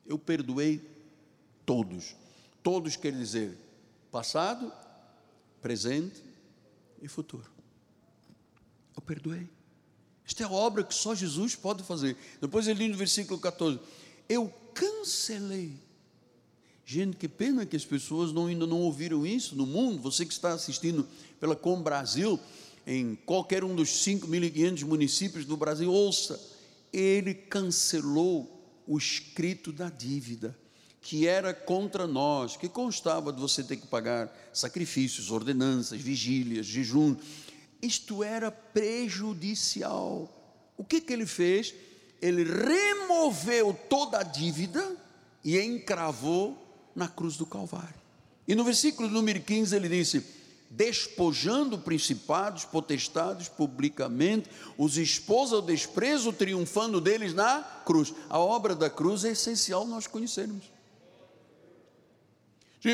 Eu 0.04 0.18
perdoei 0.18 0.87
todos. 1.64 2.14
Todos 2.62 2.96
quer 2.96 3.12
dizer 3.12 3.56
passado, 4.10 4.72
presente 5.60 6.22
e 7.02 7.08
futuro. 7.08 7.50
Eu 8.94 9.02
perdoei. 9.02 9.48
Esta 10.24 10.44
é 10.44 10.46
a 10.46 10.50
obra 10.50 10.84
que 10.84 10.94
só 10.94 11.14
Jesus 11.14 11.56
pode 11.56 11.82
fazer. 11.82 12.16
Depois 12.40 12.68
ele 12.68 12.78
diz 12.78 12.90
no 12.92 12.96
versículo 12.96 13.40
14: 13.40 13.80
Eu 14.28 14.52
cancelei. 14.72 15.82
Gente, 16.86 17.16
que 17.16 17.28
pena 17.28 17.64
que 17.64 17.76
as 17.76 17.84
pessoas 17.84 18.32
não, 18.32 18.46
ainda 18.46 18.66
não 18.66 18.80
ouviram 18.80 19.26
isso 19.26 19.56
no 19.56 19.66
mundo. 19.66 20.02
Você 20.02 20.26
que 20.26 20.32
está 20.32 20.52
assistindo 20.52 21.06
pela 21.40 21.56
Com 21.56 21.82
Brasil, 21.82 22.38
em 22.86 23.14
qualquer 23.14 23.64
um 23.64 23.74
dos 23.74 23.88
5.500 24.04 24.84
municípios 24.84 25.44
do 25.44 25.56
Brasil, 25.56 25.90
ouça, 25.90 26.38
ele 26.92 27.32
cancelou 27.32 28.82
o 28.86 28.98
escrito 28.98 29.72
da 29.72 29.88
dívida 29.88 30.56
que 31.04 31.26
era 31.26 31.52
contra 31.52 32.06
nós, 32.06 32.56
que 32.56 32.66
constava 32.66 33.30
de 33.30 33.38
você 33.38 33.62
ter 33.62 33.76
que 33.76 33.86
pagar 33.86 34.34
sacrifícios, 34.54 35.30
ordenanças, 35.30 36.00
vigílias, 36.00 36.64
jejum. 36.64 37.14
Isto 37.82 38.24
era 38.24 38.50
prejudicial. 38.50 40.30
O 40.78 40.82
que, 40.82 41.02
que 41.02 41.12
ele 41.12 41.26
fez? 41.26 41.74
Ele 42.22 42.42
removeu 42.42 43.78
toda 43.90 44.20
a 44.20 44.22
dívida 44.22 44.96
e 45.44 45.60
encravou 45.60 46.63
na 46.94 47.09
cruz 47.09 47.37
do 47.37 47.46
Calvário. 47.46 47.94
E 48.46 48.54
no 48.54 48.64
versículo 48.64 49.09
número 49.09 49.40
15 49.40 49.74
ele 49.74 49.88
disse: 49.88 50.24
despojando 50.70 51.78
principados, 51.78 52.64
potestades 52.64 53.48
publicamente, 53.48 54.50
os 54.76 54.96
expôs 54.96 55.52
ao 55.52 55.62
desprezo, 55.62 56.33
triunfando 56.33 57.00
deles 57.00 57.33
na 57.33 57.62
cruz. 57.85 58.12
A 58.28 58.38
obra 58.38 58.74
da 58.74 58.90
cruz 58.90 59.24
é 59.24 59.30
essencial 59.30 59.87
nós 59.87 60.07
conhecermos. 60.07 60.64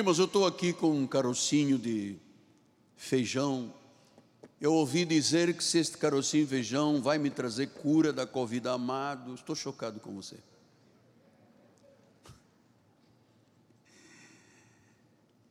Mas 0.04 0.18
eu 0.18 0.26
estou 0.26 0.46
aqui 0.46 0.72
com 0.72 0.92
um 0.92 1.06
carocinho 1.06 1.76
de 1.76 2.16
feijão. 2.96 3.72
Eu 4.60 4.74
ouvi 4.74 5.04
dizer 5.04 5.52
que 5.54 5.64
se 5.64 5.78
este 5.78 5.96
carocinho 5.96 6.44
de 6.44 6.50
feijão 6.50 7.02
vai 7.02 7.18
me 7.18 7.30
trazer 7.30 7.68
cura 7.68 8.12
da 8.12 8.26
Covid, 8.26 8.68
amado. 8.68 9.34
Estou 9.34 9.56
chocado 9.56 9.98
com 9.98 10.14
você. 10.14 10.36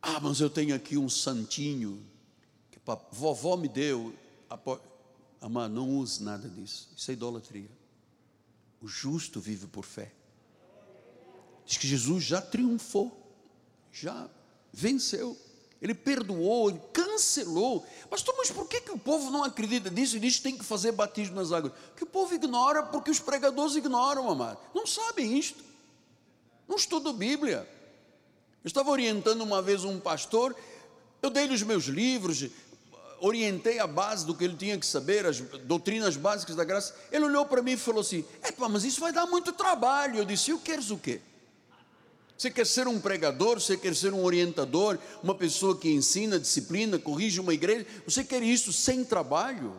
Ah, 0.02 0.18
mas 0.20 0.40
eu 0.40 0.48
tenho 0.48 0.74
aqui 0.74 0.96
um 0.96 1.08
santinho 1.08 2.10
vovó 3.10 3.56
me 3.56 3.68
deu. 3.68 4.14
Amar, 5.40 5.68
não 5.68 5.88
use 5.96 6.22
nada 6.22 6.48
disso. 6.48 6.88
Isso 6.96 7.10
é 7.10 7.14
idolatria. 7.14 7.70
O 8.80 8.88
justo 8.88 9.40
vive 9.40 9.66
por 9.66 9.84
fé. 9.84 10.12
Diz 11.64 11.76
que 11.76 11.86
Jesus 11.86 12.24
já 12.24 12.42
triunfou, 12.42 13.16
já 13.92 14.28
venceu. 14.72 15.36
Ele 15.80 15.94
perdoou, 15.94 16.68
ele 16.68 16.80
cancelou. 16.92 17.86
Pastor, 18.10 18.34
mas 18.36 18.50
por 18.50 18.68
que, 18.68 18.82
que 18.82 18.90
o 18.90 18.98
povo 18.98 19.30
não 19.30 19.44
acredita 19.44 19.88
nisso 19.88 20.16
e 20.16 20.20
diz 20.20 20.36
que 20.36 20.42
tem 20.42 20.58
que 20.58 20.64
fazer 20.64 20.92
batismo 20.92 21.36
nas 21.36 21.52
águas? 21.52 21.72
Que 21.96 22.04
o 22.04 22.06
povo 22.06 22.34
ignora 22.34 22.82
porque 22.82 23.10
os 23.10 23.20
pregadores 23.20 23.76
ignoram, 23.76 24.28
amado. 24.28 24.58
Não 24.74 24.86
sabem 24.86 25.38
isto. 25.38 25.64
Não 26.68 26.76
estudam 26.76 27.14
Bíblia. 27.14 27.66
Eu 28.62 28.68
estava 28.68 28.90
orientando 28.90 29.40
uma 29.42 29.62
vez 29.62 29.84
um 29.84 29.98
pastor, 29.98 30.54
eu 31.22 31.30
dei-lhe 31.30 31.54
os 31.54 31.62
meus 31.62 31.84
livros, 31.84 32.46
orientei 33.20 33.78
a 33.78 33.86
base 33.86 34.26
do 34.26 34.34
que 34.34 34.44
ele 34.44 34.56
tinha 34.56 34.78
que 34.78 34.86
saber, 34.86 35.26
as 35.26 35.40
doutrinas 35.40 36.16
básicas 36.16 36.56
da 36.56 36.64
graça. 36.64 36.94
Ele 37.12 37.24
olhou 37.24 37.46
para 37.46 37.62
mim 37.62 37.72
e 37.72 37.76
falou 37.76 38.00
assim: 38.00 38.24
É, 38.42 38.52
mas 38.68 38.84
isso 38.84 39.00
vai 39.00 39.12
dar 39.12 39.26
muito 39.26 39.52
trabalho. 39.52 40.18
Eu 40.18 40.24
disse: 40.24 40.50
Eu 40.50 40.58
queres 40.58 40.90
o 40.90 40.98
quê? 40.98 41.20
Você 42.36 42.50
quer 42.50 42.66
ser 42.66 42.88
um 42.88 42.98
pregador, 42.98 43.60
você 43.60 43.76
quer 43.76 43.94
ser 43.94 44.14
um 44.14 44.24
orientador, 44.24 44.98
uma 45.22 45.34
pessoa 45.34 45.76
que 45.76 45.90
ensina, 45.90 46.38
disciplina, 46.38 46.98
corrige 46.98 47.38
uma 47.38 47.52
igreja, 47.52 47.86
você 48.06 48.24
quer 48.24 48.42
isso 48.42 48.72
sem 48.72 49.04
trabalho? 49.04 49.78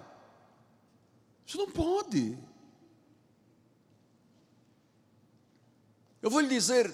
Isso 1.44 1.58
não 1.58 1.72
pode. 1.72 2.38
Eu 6.22 6.30
vou 6.30 6.40
lhe 6.40 6.50
dizer, 6.50 6.94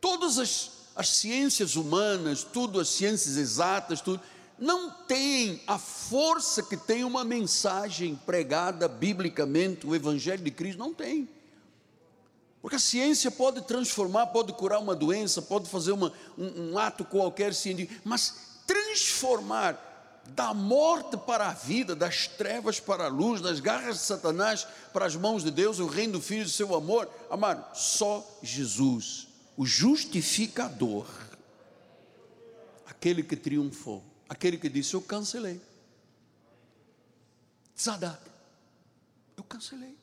todas 0.00 0.38
as, 0.40 0.72
as 0.94 1.08
ciências 1.08 1.76
humanas, 1.76 2.44
tudo, 2.44 2.80
as 2.80 2.88
ciências 2.88 3.36
exatas, 3.36 4.00
tudo, 4.00 4.20
não 4.58 4.90
tem 4.90 5.62
a 5.66 5.78
força 5.78 6.62
que 6.62 6.76
tem 6.76 7.02
uma 7.02 7.24
mensagem 7.24 8.14
pregada 8.26 8.86
biblicamente, 8.86 9.86
o 9.86 9.94
Evangelho 9.94 10.42
de 10.42 10.50
Cristo 10.50 10.78
não 10.78 10.92
tem. 10.92 11.28
Porque 12.60 12.76
a 12.76 12.80
ciência 12.80 13.30
pode 13.30 13.62
transformar, 13.62 14.26
pode 14.26 14.52
curar 14.52 14.80
uma 14.80 14.94
doença, 14.94 15.40
pode 15.40 15.68
fazer 15.68 15.92
uma, 15.92 16.12
um, 16.36 16.72
um 16.72 16.78
ato 16.78 17.04
qualquer 17.06 17.54
científico, 17.54 18.02
mas 18.04 18.34
transformar 18.66 19.86
da 20.28 20.52
morte 20.52 21.16
para 21.16 21.48
a 21.48 21.54
vida, 21.54 21.94
das 21.94 22.26
trevas 22.26 22.78
para 22.78 23.06
a 23.06 23.08
luz, 23.08 23.40
das 23.40 23.60
garras 23.60 23.96
de 23.96 24.02
Satanás 24.02 24.66
para 24.92 25.06
as 25.06 25.16
mãos 25.16 25.42
de 25.42 25.50
Deus, 25.50 25.78
o 25.78 25.86
reino 25.86 26.14
do 26.14 26.20
Filho 26.20 26.44
do 26.44 26.50
seu 26.50 26.74
amor, 26.74 27.08
amado, 27.30 27.64
só 27.74 28.24
Jesus, 28.42 29.29
o 29.60 29.66
justificador, 29.66 31.06
aquele 32.86 33.22
que 33.22 33.36
triunfou 33.36 34.02
Aquele 34.30 34.56
que 34.56 34.68
disse: 34.68 34.94
Eu 34.94 35.02
cancelei. 35.02 35.60
Zadak, 37.76 38.22
eu 39.36 39.42
cancelei. 39.42 39.98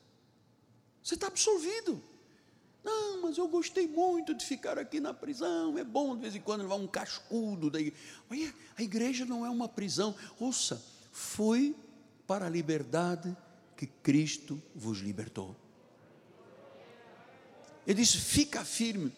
Você 1.01 1.13
está 1.13 1.27
absolvido. 1.27 2.03
Não, 2.83 3.21
mas 3.21 3.37
eu 3.37 3.47
gostei 3.47 3.87
muito 3.87 4.33
de 4.33 4.45
ficar 4.45 4.77
aqui 4.77 4.99
na 4.99 5.13
prisão. 5.13 5.77
É 5.77 5.83
bom 5.85 6.13
de 6.13 6.23
vez 6.23 6.35
em 6.35 6.41
quando 6.41 6.63
levar 6.63 6.75
um 6.75 6.87
cascudo. 6.87 7.71
Daí. 7.71 7.93
Olha, 8.29 8.53
a 8.77 8.83
igreja 8.83 9.25
não 9.25 9.45
é 9.45 9.49
uma 9.49 9.69
prisão. 9.69 10.13
Ouça, 10.37 10.83
foi 11.13 11.73
para 12.27 12.47
a 12.47 12.49
liberdade 12.49 13.33
que 13.77 13.87
Cristo 13.87 14.61
vos 14.75 14.97
libertou. 14.97 15.55
Ele 17.85 18.01
disse: 18.01 18.17
fica 18.17 18.65
firme, 18.65 19.13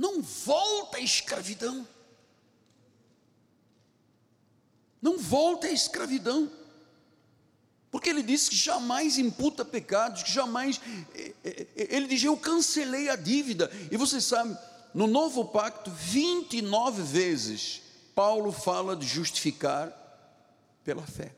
não 0.00 0.22
volta 0.22 0.96
à 0.96 1.00
escravidão. 1.00 1.86
Não 5.02 5.18
volte 5.18 5.66
à 5.66 5.70
escravidão. 5.70 6.50
Porque 7.90 8.08
ele 8.08 8.22
disse 8.22 8.48
que 8.48 8.56
jamais 8.56 9.18
imputa 9.18 9.62
pecados, 9.62 10.22
que 10.22 10.32
jamais. 10.32 10.80
Eh, 11.14 11.34
eh, 11.44 11.66
eh, 11.76 11.88
ele 11.90 12.06
diz: 12.06 12.24
Eu 12.24 12.34
cancelei 12.34 13.10
a 13.10 13.16
dívida. 13.16 13.70
E 13.90 13.96
você 13.98 14.22
sabe, 14.22 14.56
no 14.94 15.06
novo 15.06 15.44
pacto, 15.44 15.90
29 15.90 17.02
vezes, 17.02 17.82
Paulo 18.14 18.52
fala 18.52 18.96
de 18.96 19.06
justificar 19.06 19.92
pela 20.82 21.02
fé. 21.02 21.34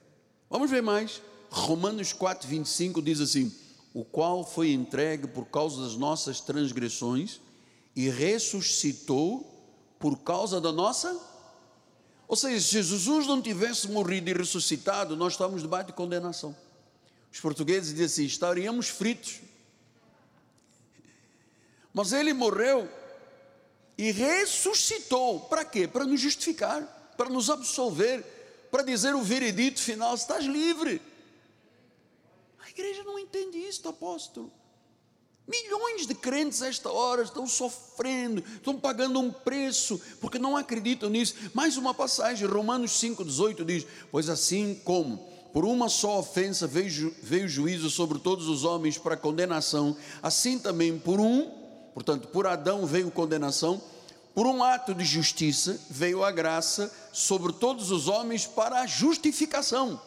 Vamos 0.49 0.71
ver 0.71 0.83
mais. 0.83 1.21
Romanos 1.51 2.13
4, 2.13 2.49
25 2.49 3.03
diz 3.03 3.21
assim: 3.21 3.53
O 3.93 4.05
qual 4.05 4.45
foi 4.45 4.71
entregue 4.71 5.27
por 5.27 5.47
causa 5.47 5.83
das 5.83 5.97
nossas 5.97 6.41
transgressões 6.41 7.41
e 7.95 8.09
ressuscitou 8.09 9.49
por 9.99 10.19
causa 10.19 10.61
da 10.61 10.73
nossa 10.73 11.33
ou 12.33 12.37
seja, 12.37 12.59
se 12.61 12.83
Jesus 12.83 13.27
não 13.27 13.43
tivesse 13.43 13.87
morrido 13.89 14.31
e 14.31 14.33
ressuscitado, 14.33 15.15
nós 15.15 15.35
estamos 15.35 15.61
debaixo 15.61 15.89
de 15.89 15.93
condenação. 15.93 16.57
Os 17.31 17.39
portugueses 17.39 17.91
dizem 17.91 18.07
assim: 18.07 18.25
estaríamos 18.25 18.89
fritos. 18.89 19.43
Mas 21.93 22.11
ele 22.15 22.33
morreu 22.33 22.89
e 23.99 24.11
ressuscitou. 24.11 25.41
Para 25.41 25.63
quê? 25.63 25.87
Para 25.87 26.07
nos 26.07 26.19
justificar. 26.19 27.01
para 27.19 27.29
nos 27.29 27.51
absolver, 27.51 28.25
para 28.71 28.83
dizer 28.83 29.15
o 29.15 29.21
veredito 29.21 29.79
final: 29.83 30.15
estás 30.15 30.47
livre. 30.47 31.03
A 32.65 32.71
igreja 32.71 33.05
não 33.05 33.19
entende 33.19 33.59
isso, 33.59 33.87
apóstolo. 33.87 34.51
Milhões 35.47 36.07
de 36.07 36.15
crentes 36.15 36.63
a 36.63 36.69
esta 36.69 36.89
hora 36.91 37.23
estão 37.23 37.47
sofrendo, 37.47 38.45
estão 38.55 38.79
pagando 38.79 39.19
um 39.19 39.33
preço, 39.33 40.01
porque 40.21 40.39
não 40.39 40.57
acreditam 40.57 41.11
nisso. 41.11 41.35
Mais 41.53 41.77
uma 41.77 41.93
passagem, 41.93 42.47
Romanos 42.47 42.93
5,18 42.93 43.65
diz: 43.65 43.87
Pois 44.11 44.29
assim 44.29 44.81
como 44.85 45.19
por 45.53 45.65
uma 45.65 45.89
só 45.89 46.19
ofensa 46.19 46.67
veio, 46.67 47.49
juízo 47.49 47.91
sobre 47.91 48.19
todos 48.19 48.49
os 48.49 48.65
homens 48.65 48.97
para 48.97 49.17
condenação, 49.17 49.97
assim 50.23 50.59
também 50.59 50.99
por 50.99 51.21
um, 51.21 51.51
portanto, 51.93 52.29
por 52.29 52.47
Adão 52.47 52.87
veio 52.87 53.11
condenação, 53.11 53.83
por 54.35 54.47
um 54.47 54.63
ato 54.65 54.95
de 54.95 55.05
justiça 55.05 55.79
veio 55.91 56.25
a 56.25 56.31
graça 56.31 56.91
sobre 57.13 57.53
todos 57.53 57.91
os 57.91 58.09
homens 58.09 58.47
para 58.47 58.81
a 58.81 58.87
justificação. 58.87 60.01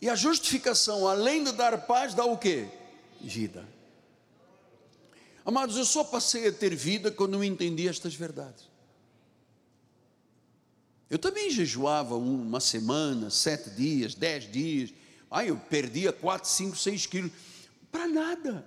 E 0.00 0.08
a 0.08 0.14
justificação, 0.14 1.06
além 1.06 1.44
de 1.44 1.52
dar 1.52 1.86
paz, 1.86 2.14
dá 2.14 2.24
o 2.24 2.38
quê? 2.38 2.68
Vida. 3.24 3.66
Amados, 5.44 5.76
eu 5.76 5.84
só 5.84 6.02
passei 6.04 6.48
a 6.48 6.52
ter 6.52 6.74
vida 6.74 7.10
quando 7.10 7.34
eu 7.34 7.44
entendi 7.44 7.86
estas 7.86 8.14
verdades. 8.14 8.68
Eu 11.10 11.18
também 11.18 11.50
jejuava 11.50 12.16
uma 12.16 12.60
semana, 12.60 13.28
sete 13.30 13.70
dias, 13.70 14.14
dez 14.14 14.50
dias. 14.50 14.92
Aí 15.30 15.48
eu 15.48 15.56
perdia 15.56 16.12
quatro, 16.12 16.48
cinco, 16.48 16.76
seis 16.76 17.04
quilos. 17.06 17.30
Para 17.92 18.08
nada. 18.08 18.66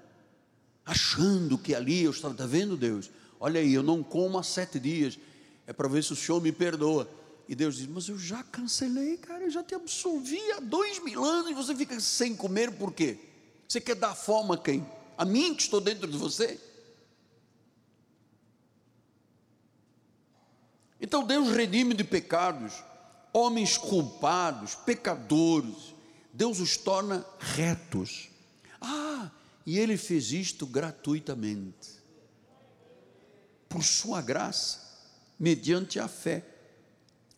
Achando 0.85 1.57
que 1.57 1.73
ali 1.73 2.03
eu 2.03 2.11
estava, 2.11 2.33
está 2.33 2.45
vendo 2.45 2.77
Deus? 2.77 3.09
Olha 3.39 3.59
aí, 3.59 3.73
eu 3.73 3.83
não 3.83 4.03
como 4.03 4.37
há 4.37 4.43
sete 4.43 4.79
dias. 4.79 5.17
É 5.65 5.73
para 5.73 5.87
ver 5.87 6.03
se 6.03 6.13
o 6.13 6.15
Senhor 6.15 6.41
me 6.41 6.51
perdoa. 6.51 7.09
E 7.49 7.55
Deus 7.55 7.77
diz: 7.77 7.87
Mas 7.87 8.07
eu 8.07 8.17
já 8.17 8.43
cancelei, 8.43 9.17
cara, 9.17 9.43
eu 9.43 9.49
já 9.49 9.63
te 9.63 9.73
absolvi 9.73 10.39
há 10.53 10.59
dois 10.59 11.03
mil 11.03 11.23
anos 11.25 11.51
e 11.51 11.53
você 11.53 11.75
fica 11.75 11.99
sem 11.99 12.35
comer 12.35 12.71
por 12.71 12.93
quê? 12.93 13.17
Você 13.67 13.81
quer 13.81 13.95
dar 13.95 14.15
fome 14.15 14.53
a 14.53 14.57
quem? 14.57 14.85
A 15.17 15.25
mim 15.25 15.53
que 15.53 15.63
estou 15.63 15.81
dentro 15.81 16.07
de 16.07 16.17
você? 16.17 16.59
Então 20.99 21.25
Deus 21.25 21.49
redime 21.49 21.93
de 21.93 22.03
pecados, 22.03 22.73
homens 23.33 23.77
culpados, 23.77 24.75
pecadores, 24.75 25.93
Deus 26.33 26.59
os 26.59 26.77
torna 26.77 27.25
retos. 27.39 28.29
Ah, 28.79 29.31
e 29.65 29.77
Ele 29.77 29.97
fez 29.97 30.31
isto 30.31 30.65
gratuitamente, 30.65 31.89
por 33.67 33.83
Sua 33.83 34.21
graça, 34.21 34.87
mediante 35.39 35.99
a 35.99 36.07
fé. 36.07 36.45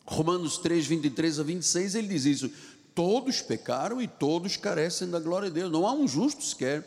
Romanos 0.06 0.58
3, 0.58 0.88
23 0.88 1.40
a 1.40 1.44
26, 1.44 1.96
ele 1.96 2.08
diz 2.08 2.26
isso: 2.26 2.52
Todos 2.96 3.42
pecaram 3.42 4.02
e 4.02 4.08
todos 4.08 4.58
carecem 4.58 5.10
da 5.10 5.20
glória 5.20 5.50
de 5.50 5.56
Deus. 5.56 5.72
Não 5.72 5.88
há 5.88 5.94
um 5.94 6.08
justo 6.08 6.44
sequer. 6.44 6.84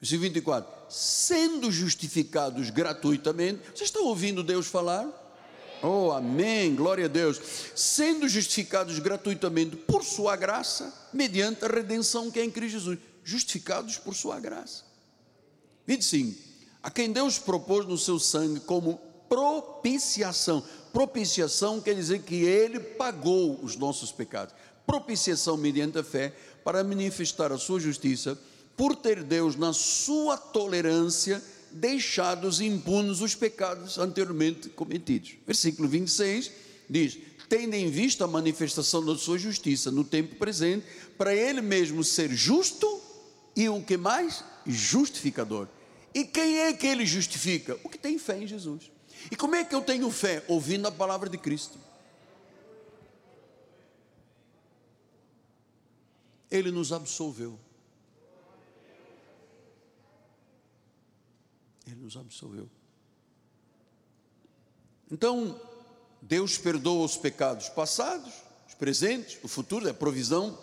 Versículo 0.00 0.24
24: 0.24 0.72
Sendo 0.88 1.70
justificados 1.70 2.70
gratuitamente, 2.70 3.60
vocês 3.74 3.88
estão 3.88 4.04
ouvindo 4.04 4.42
Deus 4.42 4.66
falar? 4.66 5.06
Oh, 5.82 6.10
amém, 6.10 6.74
glória 6.74 7.04
a 7.04 7.08
Deus. 7.08 7.40
Sendo 7.74 8.28
justificados 8.28 8.98
gratuitamente 8.98 9.76
por 9.76 10.02
Sua 10.02 10.34
graça, 10.36 10.92
mediante 11.12 11.64
a 11.64 11.68
redenção 11.68 12.30
que 12.30 12.40
é 12.40 12.44
em 12.44 12.50
Cristo 12.50 12.72
Jesus. 12.72 12.98
Justificados 13.22 13.98
por 13.98 14.14
Sua 14.14 14.40
graça. 14.40 14.84
25. 15.86 16.46
A 16.82 16.90
quem 16.90 17.12
Deus 17.12 17.38
propôs 17.38 17.86
no 17.86 17.98
seu 17.98 18.18
sangue 18.18 18.60
como 18.60 19.00
propiciação. 19.28 20.62
Propiciação 20.92 21.80
quer 21.80 21.94
dizer 21.94 22.22
que 22.22 22.44
Ele 22.44 22.80
pagou 22.80 23.58
os 23.62 23.76
nossos 23.76 24.12
pecados 24.12 24.54
propiciação 24.86 25.56
mediante 25.56 25.98
a 25.98 26.04
fé 26.04 26.34
para 26.64 26.84
manifestar 26.84 27.52
a 27.52 27.58
sua 27.58 27.80
justiça, 27.80 28.38
por 28.76 28.94
ter 28.94 29.22
Deus, 29.22 29.56
na 29.56 29.72
sua 29.72 30.36
tolerância, 30.36 31.42
deixados 31.72 32.60
impunes 32.60 33.20
os 33.20 33.34
pecados 33.34 33.98
anteriormente 33.98 34.68
cometidos. 34.68 35.34
Versículo 35.46 35.88
26 35.88 36.50
diz: 36.88 37.18
Tendo 37.48 37.74
em 37.74 37.90
vista 37.90 38.24
a 38.24 38.28
manifestação 38.28 39.04
da 39.04 39.16
sua 39.16 39.38
justiça 39.38 39.90
no 39.90 40.04
tempo 40.04 40.36
presente, 40.36 40.86
para 41.16 41.34
ele 41.34 41.60
mesmo 41.60 42.02
ser 42.02 42.30
justo 42.32 43.00
e 43.54 43.68
o 43.68 43.82
que 43.82 43.96
mais? 43.96 44.44
Justificador. 44.66 45.68
E 46.14 46.24
quem 46.24 46.60
é 46.60 46.72
que 46.72 46.86
ele 46.86 47.06
justifica? 47.06 47.78
O 47.84 47.88
que 47.88 47.98
tem 47.98 48.18
fé 48.18 48.38
em 48.38 48.46
Jesus. 48.46 48.90
E 49.30 49.36
como 49.36 49.54
é 49.54 49.64
que 49.64 49.74
eu 49.74 49.80
tenho 49.80 50.10
fé? 50.10 50.42
Ouvindo 50.48 50.86
a 50.88 50.92
palavra 50.92 51.28
de 51.28 51.38
Cristo. 51.38 51.78
Ele 56.50 56.70
nos 56.70 56.92
absolveu. 56.92 57.58
Ele 61.86 62.00
nos 62.00 62.16
absolveu. 62.16 62.68
Então, 65.10 65.60
Deus 66.20 66.58
perdoa 66.58 67.04
os 67.04 67.16
pecados 67.16 67.68
passados, 67.68 68.32
os 68.68 68.74
presentes, 68.74 69.38
o 69.42 69.48
futuro, 69.48 69.88
a 69.88 69.94
provisão, 69.94 70.58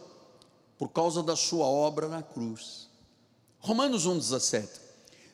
por 0.77 0.89
causa 0.89 1.23
da 1.23 1.35
sua 1.35 1.65
obra 1.65 2.09
na 2.09 2.21
cruz. 2.21 2.89
Romanos 3.59 4.05
1,17. 4.05 4.67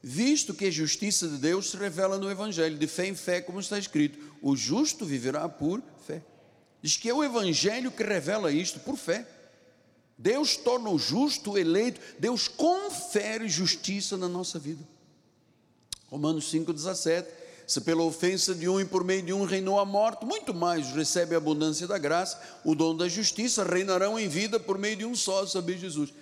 Visto 0.02 0.54
que 0.54 0.66
a 0.66 0.72
justiça 0.72 1.28
de 1.28 1.38
Deus 1.38 1.72
se 1.72 1.78
revela 1.78 2.18
no 2.18 2.30
Evangelho, 2.30 2.78
de 2.78 2.88
fé 2.88 3.08
em 3.08 3.16
fé, 3.16 3.42
como 3.42 3.60
está 3.60 3.78
escrito: 3.78 4.20
o 4.42 4.56
justo 4.56 5.06
viverá 5.06 5.50
por 5.50 5.82
fé. 6.06 6.22
Diz 6.82 6.96
que 6.96 7.10
é 7.10 7.14
o 7.14 7.24
Evangelho 7.24 7.92
que 7.92 8.04
revela 8.04 8.52
isto 8.52 8.80
por 8.80 8.96
fé. 8.96 9.28
Deus 10.22 10.58
torna 10.58 10.90
o 10.90 11.00
justo 11.00 11.58
eleito, 11.58 12.02
Deus 12.20 12.50
confere 12.50 13.48
justiça 13.48 14.18
na 14.18 14.28
nossa 14.28 14.60
vida. 14.60 14.86
Romanos 16.08 16.52
5,17: 16.52 17.26
Se 17.66 17.80
pela 17.80 18.04
ofensa 18.04 18.54
de 18.54 18.68
um 18.68 18.82
e 18.82 18.86
por 18.86 19.06
meio 19.06 19.22
de 19.22 19.32
um 19.32 19.46
reinou 19.46 19.80
a 19.80 19.86
morte, 19.86 20.26
muito 20.26 20.54
mais 20.54 20.92
recebe 20.92 21.36
a 21.36 21.38
abundância 21.38 21.88
da 21.88 21.98
graça, 21.98 22.38
o 22.66 22.76
dom 22.76 22.98
da 22.98 23.08
justiça, 23.08 23.64
reinarão 23.64 24.20
em 24.20 24.28
vida 24.28 24.60
por 24.60 24.78
meio 24.78 24.98
de 24.98 25.06
um 25.06 25.16
só, 25.16 25.46
saber 25.48 25.78
Jesus. 25.78 26.14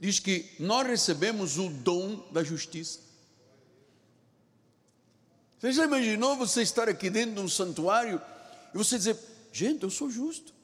Diz 0.00 0.18
que 0.18 0.46
nós 0.58 0.86
recebemos 0.86 1.58
o 1.58 1.68
dom 1.68 2.26
da 2.32 2.42
justiça. 2.42 3.00
Você 5.58 5.72
já 5.72 5.84
imaginou 5.84 6.36
você 6.36 6.62
estar 6.62 6.88
aqui 6.88 7.10
dentro 7.10 7.34
de 7.34 7.40
um 7.42 7.48
santuário 7.48 8.18
e 8.74 8.78
você 8.78 8.96
dizer: 8.96 9.18
Gente, 9.52 9.82
eu 9.82 9.90
sou 9.90 10.08
justo. 10.08 10.54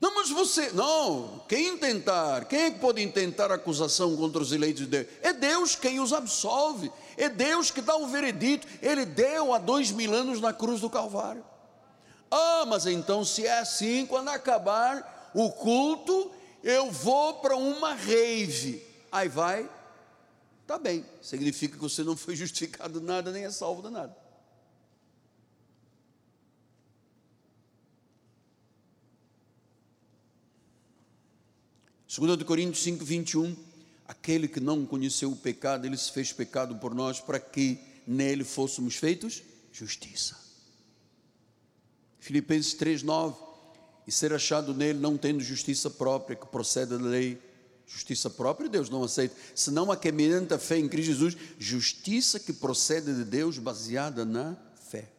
Não, 0.00 0.14
mas 0.14 0.28
você, 0.28 0.70
não, 0.72 1.42
quem 1.48 1.68
intentar, 1.68 2.44
quem 2.44 2.60
é 2.64 2.70
que 2.70 2.78
pode 2.78 3.02
intentar 3.02 3.50
acusação 3.50 4.16
contra 4.16 4.42
os 4.42 4.52
eleitos 4.52 4.82
de 4.82 4.88
Deus? 4.88 5.06
É 5.22 5.32
Deus 5.32 5.76
quem 5.76 6.00
os 6.00 6.12
absolve, 6.12 6.92
é 7.16 7.28
Deus 7.28 7.70
que 7.70 7.80
dá 7.80 7.96
o 7.96 8.06
veredito, 8.06 8.66
Ele 8.82 9.06
deu 9.06 9.54
há 9.54 9.58
dois 9.58 9.90
mil 9.90 10.12
anos 10.12 10.40
na 10.40 10.52
cruz 10.52 10.80
do 10.80 10.90
Calvário. 10.90 11.44
Ah, 12.30 12.64
mas 12.66 12.86
então 12.86 13.24
se 13.24 13.46
é 13.46 13.60
assim, 13.60 14.04
quando 14.06 14.28
acabar 14.28 15.30
o 15.34 15.50
culto, 15.50 16.30
eu 16.62 16.90
vou 16.90 17.34
para 17.34 17.56
uma 17.56 17.94
rave. 17.94 18.84
Aí 19.10 19.28
vai, 19.28 19.70
tá 20.66 20.78
bem, 20.78 21.04
significa 21.22 21.76
que 21.76 21.82
você 21.82 22.02
não 22.02 22.16
foi 22.16 22.34
justificado 22.36 23.00
nada, 23.00 23.30
nem 23.30 23.44
é 23.44 23.50
salvo 23.50 23.82
de 23.82 23.90
nada. 23.90 24.23
2 32.16 32.44
Coríntios 32.44 32.84
5, 32.84 33.04
21, 33.04 33.56
aquele 34.06 34.46
que 34.46 34.60
não 34.60 34.86
conheceu 34.86 35.32
o 35.32 35.36
pecado, 35.36 35.84
ele 35.84 35.96
se 35.96 36.12
fez 36.12 36.32
pecado 36.32 36.76
por 36.76 36.94
nós, 36.94 37.20
para 37.20 37.40
que 37.40 37.76
nele 38.06 38.44
fôssemos 38.44 38.94
feitos 38.94 39.42
justiça. 39.72 40.36
Filipenses 42.20 42.74
3, 42.74 43.02
9, 43.02 43.36
e 44.06 44.12
ser 44.12 44.32
achado 44.32 44.72
nele 44.72 45.00
não 45.00 45.18
tendo 45.18 45.40
justiça 45.40 45.90
própria, 45.90 46.36
que 46.36 46.46
procede 46.46 46.96
da 46.96 47.04
lei, 47.04 47.36
justiça 47.84 48.30
própria 48.30 48.68
Deus 48.68 48.88
não 48.88 49.02
aceita, 49.02 49.34
senão 49.52 49.90
a 49.90 49.96
que 49.96 50.08
a 50.08 50.58
fé 50.58 50.78
em 50.78 50.88
Cristo 50.88 51.08
Jesus, 51.08 51.36
justiça 51.58 52.38
que 52.38 52.52
procede 52.52 53.12
de 53.12 53.24
Deus 53.24 53.58
baseada 53.58 54.24
na 54.24 54.56
fé. 54.88 55.10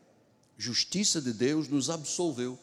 Justiça 0.58 1.22
de 1.22 1.34
Deus 1.34 1.68
nos 1.68 1.90
absolveu 1.90 2.58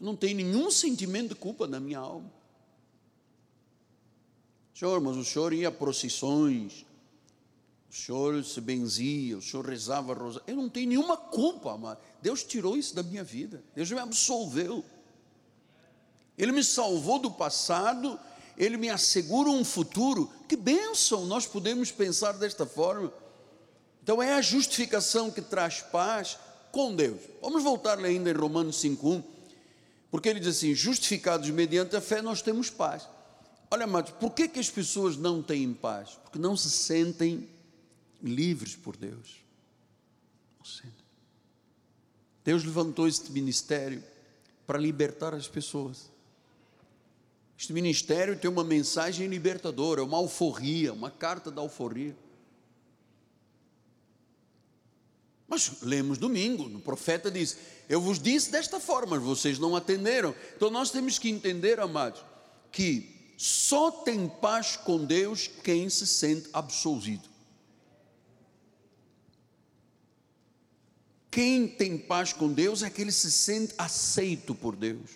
não 0.00 0.16
tenho 0.16 0.36
nenhum 0.36 0.70
sentimento 0.70 1.30
de 1.30 1.34
culpa 1.34 1.66
na 1.66 1.80
minha 1.80 1.98
alma. 1.98 2.30
Senhor, 4.74 5.00
mas 5.00 5.16
o 5.16 5.24
senhor 5.24 5.52
ia 5.52 5.68
a 5.68 5.72
procissões, 5.72 6.86
o 7.90 7.94
senhor 7.94 8.44
se 8.44 8.60
benzia, 8.60 9.36
o 9.36 9.42
senhor 9.42 9.66
rezava 9.66 10.14
rosa. 10.14 10.42
Eu 10.46 10.56
não 10.56 10.68
tenho 10.68 10.88
nenhuma 10.88 11.16
culpa, 11.16 11.72
amado. 11.72 11.98
Deus 12.22 12.44
tirou 12.44 12.76
isso 12.76 12.94
da 12.94 13.02
minha 13.02 13.24
vida. 13.24 13.62
Deus 13.74 13.90
me 13.90 13.98
absolveu. 13.98 14.84
Ele 16.36 16.52
me 16.52 16.62
salvou 16.62 17.18
do 17.18 17.30
passado, 17.30 18.20
ele 18.56 18.76
me 18.76 18.88
assegura 18.88 19.50
um 19.50 19.64
futuro. 19.64 20.30
Que 20.48 20.54
bênção 20.54 21.26
nós 21.26 21.46
podemos 21.46 21.90
pensar 21.90 22.32
desta 22.32 22.64
forma. 22.64 23.12
Então 24.02 24.22
é 24.22 24.34
a 24.34 24.40
justificação 24.40 25.30
que 25.30 25.42
traz 25.42 25.80
paz, 25.80 26.38
com 26.70 26.94
Deus. 26.94 27.20
Vamos 27.40 27.62
voltar 27.62 27.98
ainda 27.98 28.30
em 28.30 28.34
Romanos 28.34 28.76
5:1, 28.76 29.22
porque 30.10 30.28
ele 30.28 30.40
diz 30.40 30.56
assim: 30.56 30.74
justificados 30.74 31.48
mediante 31.50 31.96
a 31.96 32.00
fé, 32.00 32.22
nós 32.22 32.42
temos 32.42 32.70
paz. 32.70 33.08
Olha, 33.70 33.84
amados, 33.84 34.12
por 34.12 34.32
que, 34.32 34.48
que 34.48 34.58
as 34.58 34.70
pessoas 34.70 35.16
não 35.16 35.42
têm 35.42 35.74
paz? 35.74 36.18
Porque 36.22 36.38
não 36.38 36.56
se 36.56 36.70
sentem 36.70 37.48
livres 38.22 38.74
por 38.74 38.96
Deus. 38.96 39.36
Não 40.58 40.64
sentem. 40.64 40.92
Deus 42.44 42.64
levantou 42.64 43.06
este 43.06 43.30
ministério 43.30 44.02
para 44.66 44.78
libertar 44.78 45.34
as 45.34 45.46
pessoas. 45.46 46.10
Este 47.58 47.72
ministério 47.72 48.38
tem 48.38 48.50
uma 48.50 48.64
mensagem 48.64 49.26
libertadora, 49.26 50.04
uma 50.04 50.16
alforria, 50.16 50.92
uma 50.92 51.10
carta 51.10 51.50
da 51.50 51.60
alforria. 51.60 52.16
Mas 55.48 55.80
lemos 55.80 56.18
domingo, 56.18 56.64
o 56.64 56.80
profeta 56.80 57.30
diz: 57.30 57.56
Eu 57.88 58.02
vos 58.02 58.18
disse 58.18 58.50
desta 58.50 58.78
forma, 58.78 59.16
mas 59.16 59.24
vocês 59.24 59.58
não 59.58 59.74
atenderam. 59.74 60.34
Então 60.54 60.68
nós 60.68 60.90
temos 60.90 61.18
que 61.18 61.30
entender, 61.30 61.80
amados, 61.80 62.22
que 62.70 63.32
só 63.38 63.90
tem 63.90 64.28
paz 64.28 64.76
com 64.76 65.02
Deus 65.04 65.48
quem 65.64 65.88
se 65.88 66.06
sente 66.06 66.50
absolvido. 66.52 67.26
Quem 71.30 71.66
tem 71.66 71.96
paz 71.96 72.32
com 72.32 72.52
Deus 72.52 72.82
é 72.82 72.86
aquele 72.86 73.10
que 73.10 73.16
se 73.16 73.30
sente 73.30 73.72
aceito 73.78 74.54
por 74.54 74.74
Deus, 74.74 75.12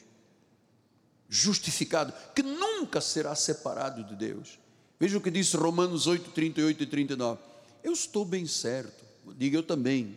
justificado, 1.29 2.13
que 2.35 2.43
nunca 2.43 3.01
será 3.01 3.35
separado 3.35 4.05
de 4.05 4.15
Deus. 4.15 4.59
Veja 5.01 5.19
o 5.19 5.21
que 5.21 5.31
diz 5.31 5.53
Romanos 5.53 6.07
8, 6.07 6.31
38 6.31 6.83
e 6.83 6.87
39. 6.87 7.41
Eu 7.83 7.93
estou 7.93 8.25
bem 8.25 8.47
certo, 8.47 9.05
diga 9.37 9.59
eu 9.59 9.63
também 9.63 10.17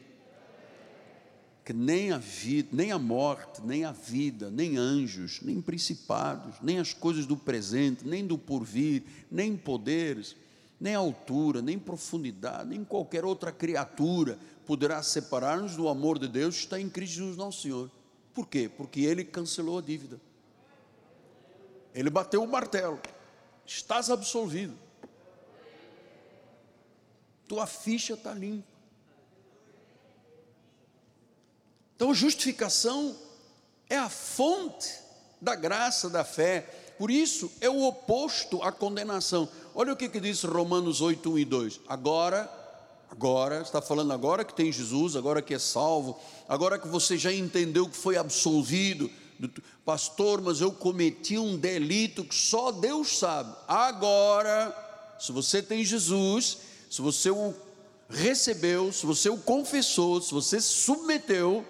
que 1.65 1.73
nem 1.73 2.11
a 2.11 2.19
vida, 2.19 2.69
nem 2.71 2.91
a 2.91 2.99
morte, 2.99 3.59
nem 3.63 3.83
a 3.83 3.91
vida, 3.91 4.51
nem 4.51 4.77
anjos, 4.77 5.41
nem 5.41 5.59
principados, 5.59 6.57
nem 6.61 6.77
as 6.77 6.93
coisas 6.93 7.25
do 7.25 7.35
presente, 7.35 8.07
nem 8.07 8.25
do 8.25 8.37
porvir, 8.37 9.03
nem 9.31 9.57
poderes, 9.57 10.35
nem 10.79 10.93
altura, 10.93 11.63
nem 11.63 11.79
profundidade, 11.79 12.69
nem 12.69 12.83
qualquer 12.83 13.25
outra 13.25 13.51
criatura 13.51 14.37
poderá 14.67 15.01
separar-nos 15.01 15.75
do 15.75 15.89
amor 15.89 16.19
de 16.19 16.27
Deus 16.27 16.55
que 16.55 16.61
está 16.65 16.79
em 16.79 16.87
Cristo 16.87 17.15
Jesus 17.15 17.35
nosso 17.35 17.63
Senhor. 17.63 17.89
Por 18.31 18.47
quê? 18.47 18.69
Porque 18.69 18.99
ele 18.99 19.23
cancelou 19.23 19.79
a 19.79 19.81
dívida. 19.81 20.21
Ele 21.95 22.11
bateu 22.11 22.43
o 22.43 22.47
martelo. 22.47 22.99
Estás 23.65 24.11
absolvido. 24.11 24.77
Tua 27.47 27.65
ficha 27.65 28.13
está 28.13 28.35
limpa. 28.35 28.74
Então, 31.95 32.13
justificação 32.13 33.15
é 33.89 33.97
a 33.97 34.09
fonte 34.09 34.91
da 35.41 35.55
graça 35.55 36.09
da 36.09 36.23
fé, 36.23 36.61
por 36.97 37.11
isso 37.11 37.51
é 37.61 37.69
o 37.69 37.83
oposto 37.83 38.61
à 38.61 38.71
condenação. 38.71 39.47
Olha 39.73 39.93
o 39.93 39.95
que, 39.95 40.09
que 40.09 40.19
diz 40.19 40.43
Romanos 40.43 41.01
8, 41.01 41.31
1 41.31 41.39
e 41.39 41.45
2. 41.45 41.79
Agora, 41.87 42.49
agora, 43.09 43.61
está 43.61 43.81
falando 43.81 44.11
agora 44.13 44.43
que 44.43 44.53
tem 44.53 44.71
Jesus, 44.71 45.15
agora 45.15 45.41
que 45.41 45.53
é 45.53 45.59
salvo, 45.59 46.19
agora 46.47 46.79
que 46.79 46.87
você 46.87 47.17
já 47.17 47.31
entendeu 47.31 47.87
que 47.87 47.97
foi 47.97 48.17
absolvido, 48.17 49.09
pastor, 49.83 50.41
mas 50.41 50.61
eu 50.61 50.71
cometi 50.71 51.37
um 51.37 51.57
delito 51.57 52.23
que 52.23 52.35
só 52.35 52.71
Deus 52.71 53.17
sabe. 53.19 53.53
Agora, 53.67 54.73
se 55.19 55.31
você 55.31 55.61
tem 55.61 55.83
Jesus, 55.83 56.57
se 56.89 57.01
você 57.01 57.29
o 57.29 57.53
recebeu, 58.09 58.91
se 58.91 59.05
você 59.05 59.29
o 59.29 59.37
confessou, 59.37 60.21
se 60.21 60.33
você 60.33 60.61
se 60.61 60.67
submeteu, 60.67 61.65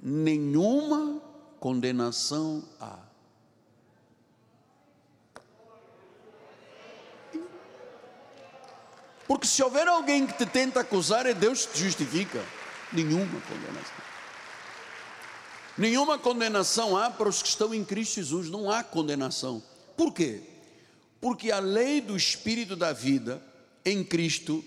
nenhuma 0.00 1.20
condenação 1.58 2.64
há. 2.80 2.98
Porque 9.26 9.46
se 9.46 9.62
houver 9.62 9.86
alguém 9.86 10.26
que 10.26 10.32
te 10.32 10.46
tenta 10.46 10.80
acusar, 10.80 11.26
é 11.26 11.34
Deus 11.34 11.66
que 11.66 11.74
te 11.74 11.80
justifica. 11.80 12.42
Nenhuma 12.92 13.40
condenação. 13.42 14.08
Nenhuma 15.76 16.18
condenação 16.18 16.96
há 16.96 17.10
para 17.10 17.28
os 17.28 17.42
que 17.42 17.48
estão 17.48 17.74
em 17.74 17.84
Cristo 17.84 18.14
Jesus, 18.14 18.48
não 18.48 18.70
há 18.70 18.82
condenação. 18.82 19.62
Por 19.96 20.14
quê? 20.14 20.42
Porque 21.20 21.52
a 21.52 21.58
lei 21.58 22.00
do 22.00 22.16
Espírito 22.16 22.74
da 22.74 22.92
vida 22.92 23.42
em 23.84 24.02
Cristo 24.02 24.64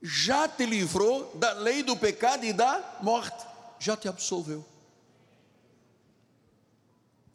já 0.00 0.46
te 0.46 0.64
livrou 0.64 1.34
da 1.34 1.52
lei 1.54 1.82
do 1.82 1.96
pecado 1.96 2.44
e 2.44 2.52
da 2.52 2.98
morte 3.02 3.53
já 3.78 3.96
te 3.96 4.08
absolveu. 4.08 4.64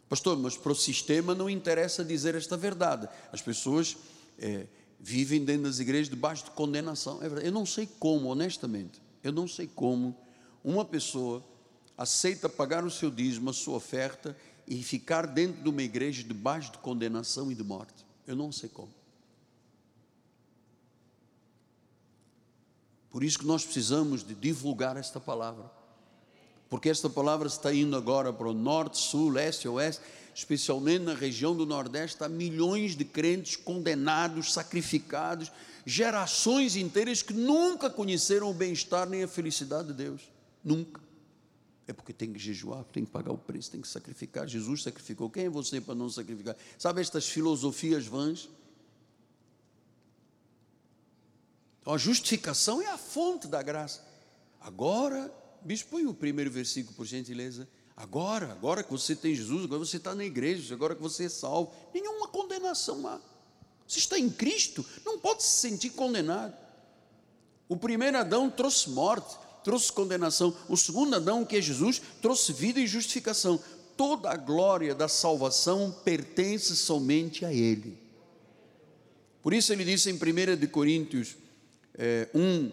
Pastor, 0.09 0.37
mas 0.37 0.57
para 0.57 0.71
o 0.71 0.75
sistema 0.75 1.35
não 1.35 1.47
interessa 1.47 2.03
dizer 2.03 2.33
esta 2.33 2.57
verdade. 2.57 3.07
As 3.31 3.41
pessoas 3.41 3.95
é, 4.39 4.65
vivem 4.99 5.45
dentro 5.45 5.63
das 5.63 5.79
igrejas 5.79 6.09
debaixo 6.09 6.45
de 6.45 6.51
condenação. 6.51 7.19
É 7.21 7.47
eu 7.47 7.51
não 7.51 7.65
sei 7.65 7.87
como, 7.99 8.29
honestamente, 8.29 8.99
eu 9.23 9.31
não 9.31 9.47
sei 9.47 9.67
como 9.67 10.17
uma 10.63 10.83
pessoa 10.83 11.43
aceita 11.95 12.49
pagar 12.49 12.83
o 12.83 12.89
seu 12.89 13.11
dízimo, 13.11 13.51
a 13.51 13.53
sua 13.53 13.75
oferta 13.75 14.35
e 14.67 14.81
ficar 14.81 15.27
dentro 15.27 15.61
de 15.61 15.69
uma 15.69 15.83
igreja 15.83 16.23
debaixo 16.23 16.71
de 16.71 16.79
condenação 16.79 17.51
e 17.51 17.55
de 17.55 17.63
morte. 17.63 18.05
Eu 18.25 18.35
não 18.35 18.51
sei 18.51 18.69
como. 18.69 18.93
Por 23.11 23.23
isso 23.23 23.39
que 23.39 23.45
nós 23.45 23.63
precisamos 23.63 24.23
de 24.23 24.33
divulgar 24.33 24.97
esta 24.97 25.19
palavra 25.19 25.78
porque 26.69 26.89
esta 26.89 27.09
palavra 27.09 27.47
está 27.47 27.73
indo 27.73 27.95
agora 27.95 28.31
para 28.31 28.47
o 28.47 28.53
norte, 28.53 28.97
sul, 28.97 29.29
leste, 29.29 29.67
oeste, 29.67 30.01
especialmente 30.35 31.03
na 31.03 31.13
região 31.13 31.55
do 31.55 31.65
Nordeste, 31.65 32.23
há 32.23 32.29
milhões 32.29 32.95
de 32.95 33.03
crentes 33.03 33.55
condenados, 33.55 34.53
sacrificados, 34.53 35.51
gerações 35.85 36.75
inteiras 36.75 37.21
que 37.23 37.33
nunca 37.33 37.89
conheceram 37.89 38.49
o 38.49 38.53
bem-estar 38.53 39.09
nem 39.09 39.23
a 39.23 39.27
felicidade 39.27 39.87
de 39.87 39.93
Deus. 39.95 40.21
Nunca. 40.63 41.01
É 41.87 41.93
porque 41.93 42.13
tem 42.13 42.31
que 42.31 42.37
jejuar, 42.37 42.83
tem 42.83 43.03
que 43.03 43.09
pagar 43.09 43.31
o 43.31 43.37
preço, 43.37 43.71
tem 43.71 43.81
que 43.81 43.87
sacrificar. 43.87 44.47
Jesus 44.47 44.83
sacrificou. 44.83 45.27
Quem 45.27 45.45
é 45.45 45.49
você 45.49 45.81
para 45.81 45.95
não 45.95 46.07
sacrificar? 46.07 46.55
Sabe 46.77 47.01
estas 47.01 47.27
filosofias 47.27 48.05
vãs? 48.05 48.47
Então, 51.81 51.91
a 51.91 51.97
justificação 51.97 52.79
é 52.79 52.87
a 52.87 52.97
fonte 52.97 53.47
da 53.47 53.63
graça. 53.63 54.07
Agora 54.61 55.33
Bispo, 55.61 55.91
põe 55.91 56.05
o 56.05 56.13
primeiro 56.13 56.49
versículo, 56.49 56.95
por 56.95 57.05
gentileza. 57.05 57.67
Agora, 57.95 58.51
agora 58.51 58.81
que 58.81 58.91
você 58.91 59.15
tem 59.15 59.35
Jesus, 59.35 59.65
agora 59.65 59.79
você 59.79 59.97
está 59.97 60.15
na 60.15 60.23
igreja, 60.23 60.73
agora 60.73 60.95
que 60.95 61.01
você 61.01 61.25
é 61.25 61.29
salvo, 61.29 61.73
nenhuma 61.93 62.27
condenação 62.29 63.05
há. 63.07 63.19
Você 63.85 63.99
está 63.99 64.17
em 64.17 64.29
Cristo, 64.29 64.85
não 65.05 65.19
pode 65.19 65.43
se 65.43 65.59
sentir 65.59 65.89
condenado. 65.89 66.55
O 67.67 67.75
primeiro 67.75 68.17
Adão 68.17 68.49
trouxe 68.49 68.89
morte, 68.89 69.37
trouxe 69.63 69.91
condenação. 69.91 70.55
O 70.69 70.77
segundo 70.77 71.15
Adão, 71.15 71.43
que 71.43 71.57
é 71.57 71.61
Jesus, 71.61 72.01
trouxe 72.21 72.53
vida 72.53 72.79
e 72.79 72.87
justificação. 72.87 73.59
Toda 73.97 74.31
a 74.31 74.37
glória 74.37 74.95
da 74.95 75.07
salvação 75.07 75.91
pertence 76.03 76.75
somente 76.75 77.43
a 77.43 77.53
Ele. 77.53 77.97
Por 79.41 79.53
isso 79.53 79.71
ele 79.73 79.83
disse 79.83 80.09
em 80.09 80.13
1 80.13 80.67
Coríntios 80.67 81.35
é, 81.97 82.29
1, 82.33 82.71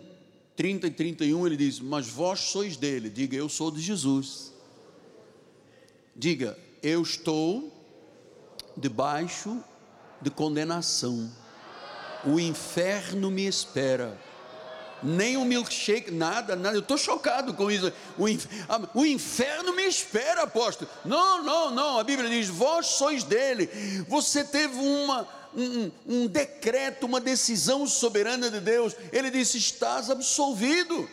30 0.56 0.86
e 0.86 0.90
31 0.90 1.46
ele 1.46 1.56
diz: 1.56 1.78
Mas 1.78 2.08
vós 2.08 2.40
sois 2.40 2.76
dele. 2.76 3.10
Diga, 3.10 3.36
eu 3.36 3.48
sou 3.48 3.70
de 3.70 3.80
Jesus. 3.80 4.52
Diga, 6.14 6.58
eu 6.82 7.02
estou 7.02 7.72
debaixo 8.76 9.62
de 10.20 10.30
condenação. 10.30 11.30
O 12.24 12.40
inferno 12.40 13.30
me 13.30 13.46
espera. 13.46 14.18
Nem 15.06 15.36
um 15.36 15.44
milkshake, 15.44 16.10
nada, 16.10 16.56
nada. 16.56 16.76
Eu 16.76 16.80
estou 16.80 16.98
chocado 16.98 17.54
com 17.54 17.70
isso. 17.70 17.92
O. 18.18 18.26
Ah, 18.68 18.80
o 18.92 19.06
inferno 19.06 19.74
me 19.74 19.84
espera, 19.84 20.42
apóstolo. 20.42 20.90
Não, 21.04 21.42
não, 21.42 21.70
não. 21.70 21.98
A 21.98 22.04
Bíblia 22.04 22.28
diz: 22.28 22.48
Vós 22.48 22.86
sois 22.86 23.22
dele. 23.22 23.70
Você 24.08 24.42
teve 24.42 24.76
uma 24.76 25.28
um, 25.54 25.90
um 26.06 26.26
decreto, 26.26 27.06
uma 27.06 27.20
decisão 27.20 27.86
soberana 27.86 28.50
de 28.50 28.60
Deus. 28.60 28.94
Ele 29.12 29.30
disse: 29.30 29.58
Estás 29.58 30.10
absolvido. 30.10 31.08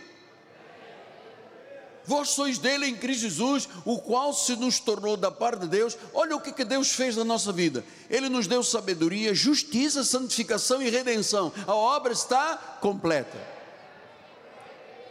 Vós 2.06 2.30
sois 2.30 2.58
dele 2.58 2.86
em 2.86 2.96
Cristo 2.96 3.22
Jesus, 3.22 3.70
o 3.86 3.98
qual 3.98 4.34
se 4.34 4.56
nos 4.58 4.80
tornou 4.80 5.16
da 5.16 5.32
parte 5.32 5.62
de 5.62 5.68
Deus. 5.68 5.98
Olha 6.14 6.36
o 6.36 6.42
que, 6.42 6.52
que 6.52 6.66
Deus 6.66 6.92
fez 6.92 7.16
na 7.16 7.24
nossa 7.24 7.52
vida. 7.54 7.84
Ele 8.10 8.28
nos 8.28 8.46
deu 8.46 8.62
sabedoria, 8.62 9.34
justiça, 9.34 10.04
santificação 10.04 10.82
e 10.82 10.90
redenção. 10.90 11.52
A 11.66 11.74
obra 11.74 12.12
está 12.12 12.58
completa. 12.82 13.54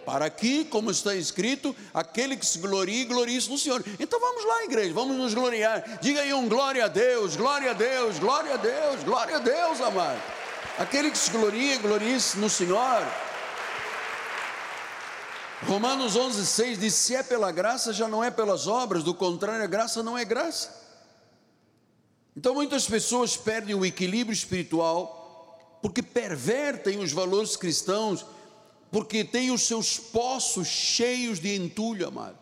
Para 0.04 0.28
que, 0.28 0.64
como 0.64 0.90
está 0.90 1.14
escrito, 1.14 1.74
aquele 1.94 2.36
que 2.36 2.44
se 2.44 2.58
glorie, 2.58 3.04
glorie-se 3.04 3.48
no 3.48 3.56
Senhor. 3.56 3.84
Então 4.00 4.18
vamos 4.18 4.44
lá, 4.44 4.64
igreja, 4.64 4.92
vamos 4.92 5.16
nos 5.16 5.32
gloriar. 5.32 5.98
Diga 6.00 6.20
aí 6.20 6.34
um 6.34 6.48
glória 6.48 6.84
a 6.84 6.88
Deus, 6.88 7.36
glória 7.36 7.70
a 7.70 7.74
Deus, 7.74 8.18
glória 8.18 8.54
a 8.54 8.56
Deus, 8.56 9.04
glória 9.04 9.36
a 9.36 9.38
Deus, 9.38 9.80
amado. 9.80 10.20
Aquele 10.78 11.10
que 11.10 11.18
se 11.18 11.30
glorie, 11.30 11.76
glorie-se 11.78 12.38
no 12.38 12.50
Senhor. 12.50 13.02
Romanos 15.66 16.16
11, 16.16 16.44
6 16.44 16.80
diz: 16.80 16.94
se 16.94 17.14
é 17.14 17.22
pela 17.22 17.52
graça, 17.52 17.92
já 17.92 18.08
não 18.08 18.24
é 18.24 18.30
pelas 18.30 18.66
obras, 18.66 19.04
do 19.04 19.14
contrário, 19.14 19.62
a 19.62 19.68
graça 19.68 20.02
não 20.02 20.18
é 20.18 20.24
graça. 20.24 20.82
Então 22.36 22.54
muitas 22.54 22.86
pessoas 22.86 23.36
perdem 23.36 23.74
o 23.74 23.84
equilíbrio 23.84 24.32
espiritual 24.32 25.20
porque 25.82 26.02
pervertem 26.02 27.00
os 27.00 27.12
valores 27.12 27.56
cristãos, 27.56 28.24
porque 28.92 29.24
têm 29.24 29.50
os 29.50 29.62
seus 29.62 29.98
poços 29.98 30.68
cheios 30.68 31.40
de 31.40 31.56
entulho, 31.56 32.06
amado. 32.06 32.38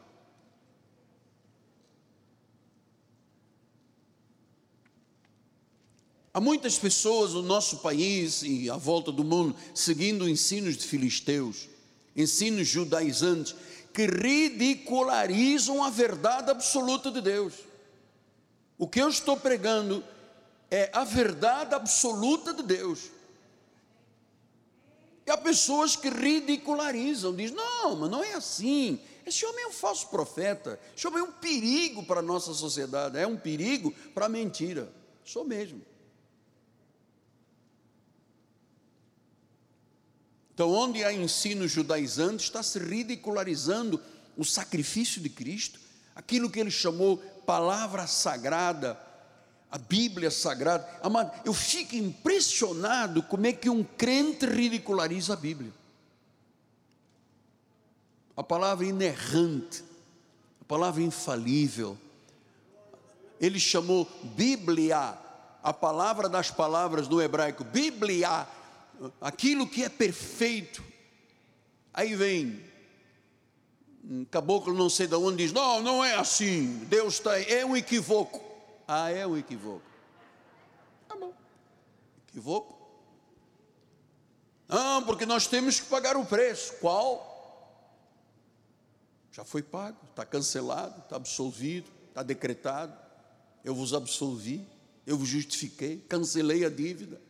Há 6.34 6.40
muitas 6.40 6.76
pessoas 6.76 7.34
no 7.34 7.42
nosso 7.42 7.78
país 7.78 8.42
e 8.42 8.68
à 8.68 8.76
volta 8.76 9.12
do 9.12 9.22
mundo 9.22 9.54
seguindo 9.72 10.28
ensinos 10.28 10.76
de 10.76 10.84
filisteus, 10.84 11.68
ensinos 12.16 12.66
judaizantes, 12.66 13.54
que 13.94 14.06
ridicularizam 14.06 15.84
a 15.84 15.90
verdade 15.90 16.50
absoluta 16.50 17.12
de 17.12 17.20
Deus. 17.20 17.54
O 18.76 18.88
que 18.88 19.00
eu 19.00 19.08
estou 19.08 19.36
pregando 19.36 20.02
é 20.68 20.90
a 20.92 21.04
verdade 21.04 21.76
absoluta 21.76 22.52
de 22.52 22.64
Deus. 22.64 23.19
Há 25.30 25.36
pessoas 25.36 25.96
que 25.96 26.08
ridicularizam, 26.08 27.34
dizem: 27.34 27.56
não, 27.56 27.96
mas 27.96 28.10
não 28.10 28.22
é 28.22 28.34
assim. 28.34 29.00
Esse 29.24 29.46
homem 29.46 29.64
é 29.64 29.68
um 29.68 29.72
falso 29.72 30.08
profeta. 30.08 30.78
Esse 30.96 31.06
homem 31.06 31.20
é 31.20 31.22
um 31.22 31.32
perigo 31.32 32.02
para 32.02 32.20
a 32.20 32.22
nossa 32.22 32.52
sociedade, 32.52 33.18
é 33.18 33.26
um 33.26 33.36
perigo 33.36 33.92
para 34.14 34.26
a 34.26 34.28
mentira. 34.28 34.92
Sou 35.24 35.44
mesmo. 35.44 35.82
Então, 40.52 40.72
onde 40.72 41.02
há 41.02 41.12
ensino 41.12 41.66
judaizante, 41.66 42.44
está 42.44 42.62
se 42.62 42.78
ridicularizando 42.78 43.98
o 44.36 44.44
sacrifício 44.44 45.20
de 45.20 45.30
Cristo, 45.30 45.80
aquilo 46.14 46.50
que 46.50 46.60
ele 46.60 46.70
chamou 46.70 47.16
palavra 47.46 48.06
sagrada, 48.06 49.00
a 49.70 49.78
Bíblia 49.78 50.30
sagrada. 50.30 50.86
Amado, 51.02 51.32
eu 51.44 51.54
fico 51.54 51.94
impressionado 51.94 53.22
como 53.22 53.46
é 53.46 53.52
que 53.52 53.70
um 53.70 53.84
crente 53.84 54.46
ridiculariza 54.46 55.34
a 55.34 55.36
Bíblia. 55.36 55.72
A 58.36 58.42
palavra 58.42 58.86
inerrante, 58.86 59.84
a 60.60 60.64
palavra 60.64 61.02
infalível. 61.02 61.96
Ele 63.40 63.60
chamou 63.60 64.08
Bíblia, 64.36 65.16
a 65.62 65.72
palavra 65.72 66.28
das 66.28 66.50
palavras 66.50 67.08
no 67.08 67.20
hebraico, 67.20 67.64
Bíblia 67.64 68.46
aquilo 69.20 69.66
que 69.66 69.84
é 69.84 69.88
perfeito. 69.88 70.82
Aí 71.92 72.14
vem 72.14 72.60
um 74.04 74.24
caboclo 74.24 74.74
não 74.74 74.90
sei 74.90 75.06
de 75.06 75.14
onde 75.14 75.44
diz: 75.44 75.52
Não, 75.52 75.80
não 75.80 76.04
é 76.04 76.14
assim. 76.14 76.78
Deus 76.88 77.14
está. 77.14 77.38
É 77.40 77.64
um 77.64 77.76
equivoco. 77.76 78.49
Ah, 78.92 79.08
é 79.08 79.24
um 79.24 79.38
equivoco. 79.38 79.88
Tá 81.06 81.14
bom. 81.14 81.32
Equivoco. 82.28 82.76
Ah, 84.68 85.00
porque 85.06 85.24
nós 85.24 85.46
temos 85.46 85.78
que 85.78 85.86
pagar 85.86 86.16
o 86.16 86.26
preço. 86.26 86.74
Qual? 86.80 87.30
Já 89.30 89.44
foi 89.44 89.62
pago, 89.62 89.96
está 90.10 90.26
cancelado, 90.26 91.02
está 91.02 91.14
absolvido, 91.14 91.88
está 92.08 92.24
decretado. 92.24 92.92
Eu 93.62 93.76
vos 93.76 93.94
absolvi, 93.94 94.66
eu 95.06 95.16
vos 95.16 95.28
justifiquei, 95.28 96.04
cancelei 96.08 96.64
a 96.64 96.68
dívida. 96.68 97.20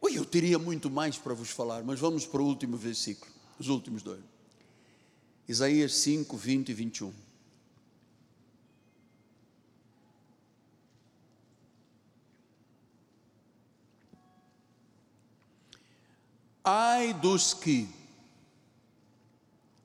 Oi, 0.00 0.18
eu 0.18 0.24
teria 0.24 0.58
muito 0.58 0.90
mais 0.90 1.16
para 1.16 1.34
vos 1.34 1.50
falar, 1.50 1.84
mas 1.84 2.00
vamos 2.00 2.26
para 2.26 2.42
o 2.42 2.46
último 2.46 2.76
versículo, 2.76 3.30
os 3.60 3.68
últimos 3.68 4.02
dois. 4.02 4.24
Isaías 5.46 5.94
5, 5.94 6.36
20 6.36 6.70
e 6.70 6.74
21. 6.74 7.25
Ai 16.68 17.14
dos 17.14 17.54
que 17.54 17.88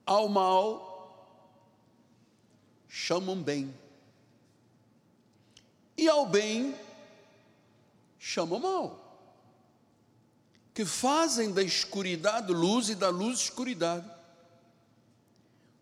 ao 0.04 0.28
mal 0.28 0.90
chamam 2.90 3.40
bem, 3.40 3.72
e 5.96 6.10
ao 6.10 6.26
bem 6.26 6.76
chamam 8.18 8.60
mal 8.60 9.02
que 10.74 10.86
fazem 10.86 11.52
da 11.52 11.62
escuridade 11.62 12.52
luz 12.52 12.90
e 12.90 12.96
da 12.96 13.10
luz 13.10 13.42
escuridade. 13.42 14.10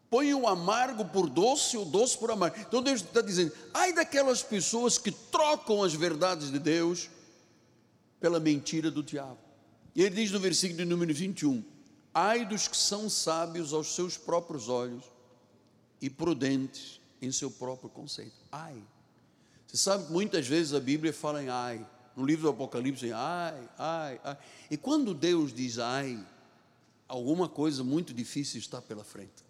Põe 0.10 0.34
o 0.34 0.48
amargo 0.48 1.06
por 1.06 1.30
doce 1.30 1.78
e 1.78 1.80
o 1.80 1.86
doce 1.86 2.18
por 2.18 2.30
amargo. 2.30 2.60
Então 2.60 2.82
Deus 2.82 3.02
está 3.02 3.22
dizendo: 3.22 3.54
ai 3.74 3.94
daquelas 3.94 4.44
pessoas 4.44 4.98
que 4.98 5.12
trocam 5.12 5.82
as 5.82 5.94
verdades 5.94 6.52
de 6.52 6.60
Deus 6.60 7.10
pela 8.20 8.40
mentira 8.40 8.92
do 8.92 9.02
diabo. 9.02 9.49
E 10.00 10.02
ele 10.02 10.16
diz 10.16 10.32
no 10.32 10.40
versículo 10.40 10.86
número 10.86 11.14
21: 11.14 11.62
ai 12.14 12.46
dos 12.46 12.70
que 12.70 12.78
são 12.78 13.10
sábios 13.10 13.74
aos 13.74 13.94
seus 13.94 14.16
próprios 14.16 14.70
olhos 14.70 15.04
e 16.02 16.10
prudentes 16.10 17.02
em 17.22 17.30
seu 17.34 17.52
próprio 17.52 17.90
conceito. 17.90 18.38
Ai. 18.50 18.82
Você 19.68 19.76
sabe 19.76 20.06
que 20.06 20.14
muitas 20.14 20.48
vezes 20.48 20.74
a 20.74 20.80
Bíblia 20.80 21.12
fala 21.12 21.44
em 21.44 21.50
ai 21.50 21.86
no 22.16 22.26
livro 22.26 22.44
do 22.44 22.50
Apocalipse, 22.52 23.12
ai, 23.12 23.70
ai, 23.78 24.22
ai. 24.24 24.38
E 24.72 24.78
quando 24.78 25.14
Deus 25.14 25.54
diz 25.54 25.78
ai, 25.80 26.26
alguma 27.06 27.50
coisa 27.50 27.84
muito 27.84 28.14
difícil 28.14 28.58
está 28.58 28.82
pela 28.82 29.04
frente. 29.04 29.44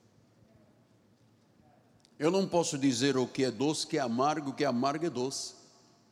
Eu 2.17 2.31
não 2.31 2.47
posso 2.47 2.75
dizer 2.75 3.17
o 3.17 3.27
que 3.27 3.43
é 3.43 3.51
doce, 3.51 3.85
que 3.85 3.99
é 3.99 4.01
amargo, 4.01 4.49
o 4.49 4.53
que 4.55 4.63
é 4.63 4.67
amargo 4.67 5.05
é 5.05 5.11
doce. 5.11 5.58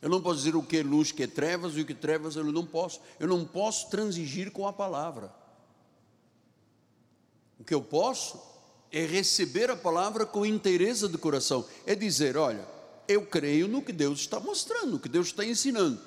Eu 0.02 0.10
não 0.10 0.22
posso 0.22 0.38
dizer 0.38 0.56
o 0.56 0.64
que 0.64 0.78
é 0.78 0.84
luz, 0.84 1.12
que 1.12 1.24
é 1.24 1.28
trevas, 1.28 1.76
e 1.76 1.82
o 1.82 1.86
que 1.86 1.94
é 1.94 1.96
trevas 1.96 2.36
eu 2.36 2.44
não 2.44 2.66
posso. 2.66 3.02
Eu 3.20 3.28
não 3.28 3.44
posso 3.44 3.90
transigir 3.90 4.52
com 4.52 4.68
a 4.68 4.74
palavra. 4.74 5.34
O 7.60 7.64
que 7.64 7.74
eu 7.74 7.82
posso 7.82 8.40
é 8.92 9.06
receber 9.06 9.70
a 9.70 9.76
palavra 9.76 10.26
com 10.26 10.46
inteireza 10.46 11.10
de 11.10 11.18
coração. 11.18 11.66
É 11.86 11.96
dizer, 11.96 12.38
olha, 12.38 12.66
eu 13.08 13.26
creio 13.26 13.68
no 13.68 13.82
que 13.82 13.92
Deus 13.92 14.20
está 14.20 14.40
mostrando, 14.40 14.92
no 14.92 15.00
que 15.00 15.10
Deus 15.10 15.28
está 15.28 15.44
ensinando. 15.44 16.00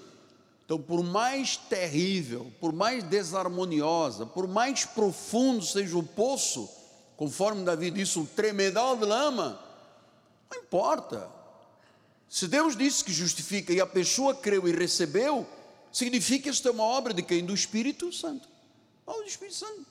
Então, 0.64 0.80
por 0.80 1.03
mais 1.03 1.57
terrível, 1.57 2.53
por 2.61 2.72
mais 2.72 3.03
desarmoniosa, 3.03 4.24
por 4.24 4.47
mais 4.47 4.84
profundo 4.84 5.64
seja 5.64 5.99
o 5.99 6.03
poço, 6.03 6.70
conforme 7.16 7.64
Davi 7.64 7.91
disse, 7.91 8.20
um 8.20 8.24
tremedal 8.24 8.97
de 8.97 9.05
lama, 9.05 9.61
não 10.49 10.61
importa. 10.61 11.28
Se 12.31 12.49
Deus 12.49 12.76
disse 12.76 13.05
que 13.05 13.12
justifica 13.12 13.72
e 13.72 13.81
a 13.81 13.87
pessoa 13.87 14.35
creu 14.35 14.66
e 14.66 14.72
recebeu, 14.72 15.47
significa 15.93 16.45
que 16.45 16.49
esta 16.49 16.68
é 16.68 16.72
uma 16.72 16.85
obra 16.85 17.12
de 17.12 17.22
quem? 17.22 17.45
Do 17.45 17.53
Espírito 17.53 18.11
Santo. 18.11 18.49
Obra 19.05 19.22
do 19.22 19.28
Espírito 19.28 19.57
Santo. 19.57 19.85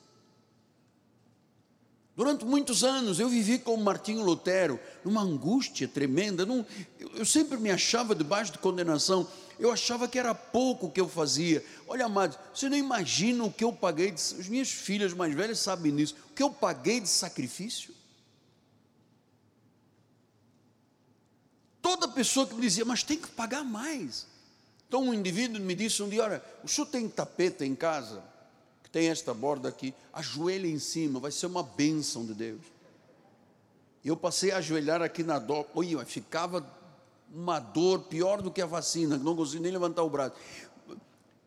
Durante 2.15 2.45
muitos 2.45 2.83
anos 2.83 3.19
eu 3.19 3.29
vivi 3.29 3.59
com 3.59 3.77
Martinho 3.77 4.23
Lutero, 4.23 4.79
numa 5.03 5.21
angústia 5.21 5.87
tremenda. 5.87 6.45
Num, 6.45 6.65
eu 7.13 7.25
sempre 7.25 7.57
me 7.57 7.69
achava 7.69 8.15
debaixo 8.15 8.53
de 8.53 8.57
condenação 8.57 9.27
eu 9.59 9.71
achava 9.71 10.07
que 10.07 10.17
era 10.17 10.33
pouco 10.33 10.87
o 10.87 10.91
que 10.91 11.01
eu 11.01 11.09
fazia. 11.09 11.63
Olha, 11.85 12.05
amados, 12.05 12.37
você 12.53 12.69
não 12.69 12.77
imagina 12.77 13.43
o 13.43 13.51
que 13.51 13.63
eu 13.63 13.73
paguei, 13.73 14.11
de, 14.11 14.21
as 14.21 14.47
minhas 14.47 14.71
filhas 14.71 15.13
mais 15.13 15.35
velhas 15.35 15.59
sabem 15.59 15.93
disso, 15.93 16.15
o 16.31 16.33
que 16.33 16.41
eu 16.41 16.49
paguei 16.49 17.01
de 17.01 17.09
sacrifício. 17.09 17.93
Toda 21.81 22.07
pessoa 22.07 22.45
que 22.45 22.53
me 22.53 22.61
dizia, 22.61 22.85
mas 22.85 23.03
tem 23.03 23.17
que 23.17 23.27
pagar 23.29 23.63
mais. 23.63 24.27
Então 24.87 25.03
um 25.03 25.13
indivíduo 25.13 25.61
me 25.61 25.75
disse 25.75 26.01
um 26.01 26.09
dia: 26.09 26.23
olha, 26.23 26.43
o 26.63 26.67
senhor 26.67 26.87
tem 26.87 27.07
tapete 27.07 27.63
em 27.63 27.75
casa, 27.75 28.23
que 28.83 28.89
tem 28.89 29.09
esta 29.09 29.33
borda 29.33 29.69
aqui, 29.69 29.93
ajoelha 30.11 30.67
em 30.67 30.79
cima, 30.79 31.19
vai 31.19 31.31
ser 31.31 31.45
uma 31.45 31.63
bênção 31.63 32.25
de 32.25 32.33
Deus. 32.33 32.61
Eu 34.03 34.17
passei 34.17 34.51
a 34.51 34.57
ajoelhar 34.57 35.01
aqui 35.01 35.23
na 35.23 35.39
dó, 35.39 35.65
oi, 35.75 35.95
ficava 36.05 36.65
uma 37.33 37.59
dor 37.59 37.99
pior 38.03 38.41
do 38.41 38.49
que 38.49 38.61
a 38.61 38.65
vacina, 38.65 39.17
não 39.17 39.35
consigo 39.35 39.61
nem 39.61 39.71
levantar 39.71 40.03
o 40.03 40.09
braço. 40.09 40.35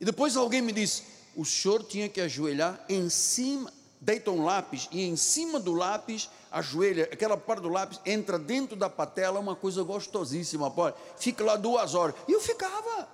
E 0.01 0.05
depois 0.05 0.37
alguém 0.37 0.62
me 0.62 0.72
disse: 0.72 1.03
o 1.37 1.45
senhor 1.45 1.83
tinha 1.83 2.09
que 2.09 2.20
ajoelhar 2.20 2.85
em 2.89 3.09
cima, 3.09 3.72
deita 4.01 4.30
um 4.30 4.45
lápis 4.45 4.89
e 4.93 5.03
em 5.03 5.16
cima 5.16 5.59
do 5.59 5.72
lápis 5.72 6.28
ajoelha, 6.53 7.05
aquela 7.05 7.36
parte 7.36 7.62
do 7.62 7.68
lápis 7.68 8.00
entra 8.05 8.38
dentro 8.38 8.76
da 8.76 8.90
patela, 8.90 9.40
uma 9.40 9.57
coisa 9.57 9.82
gostosíssima, 9.82 10.72
fica 11.16 11.42
lá 11.42 11.57
duas 11.57 11.94
horas. 11.94 12.14
E 12.28 12.32
eu 12.32 12.40
ficava. 12.40 13.09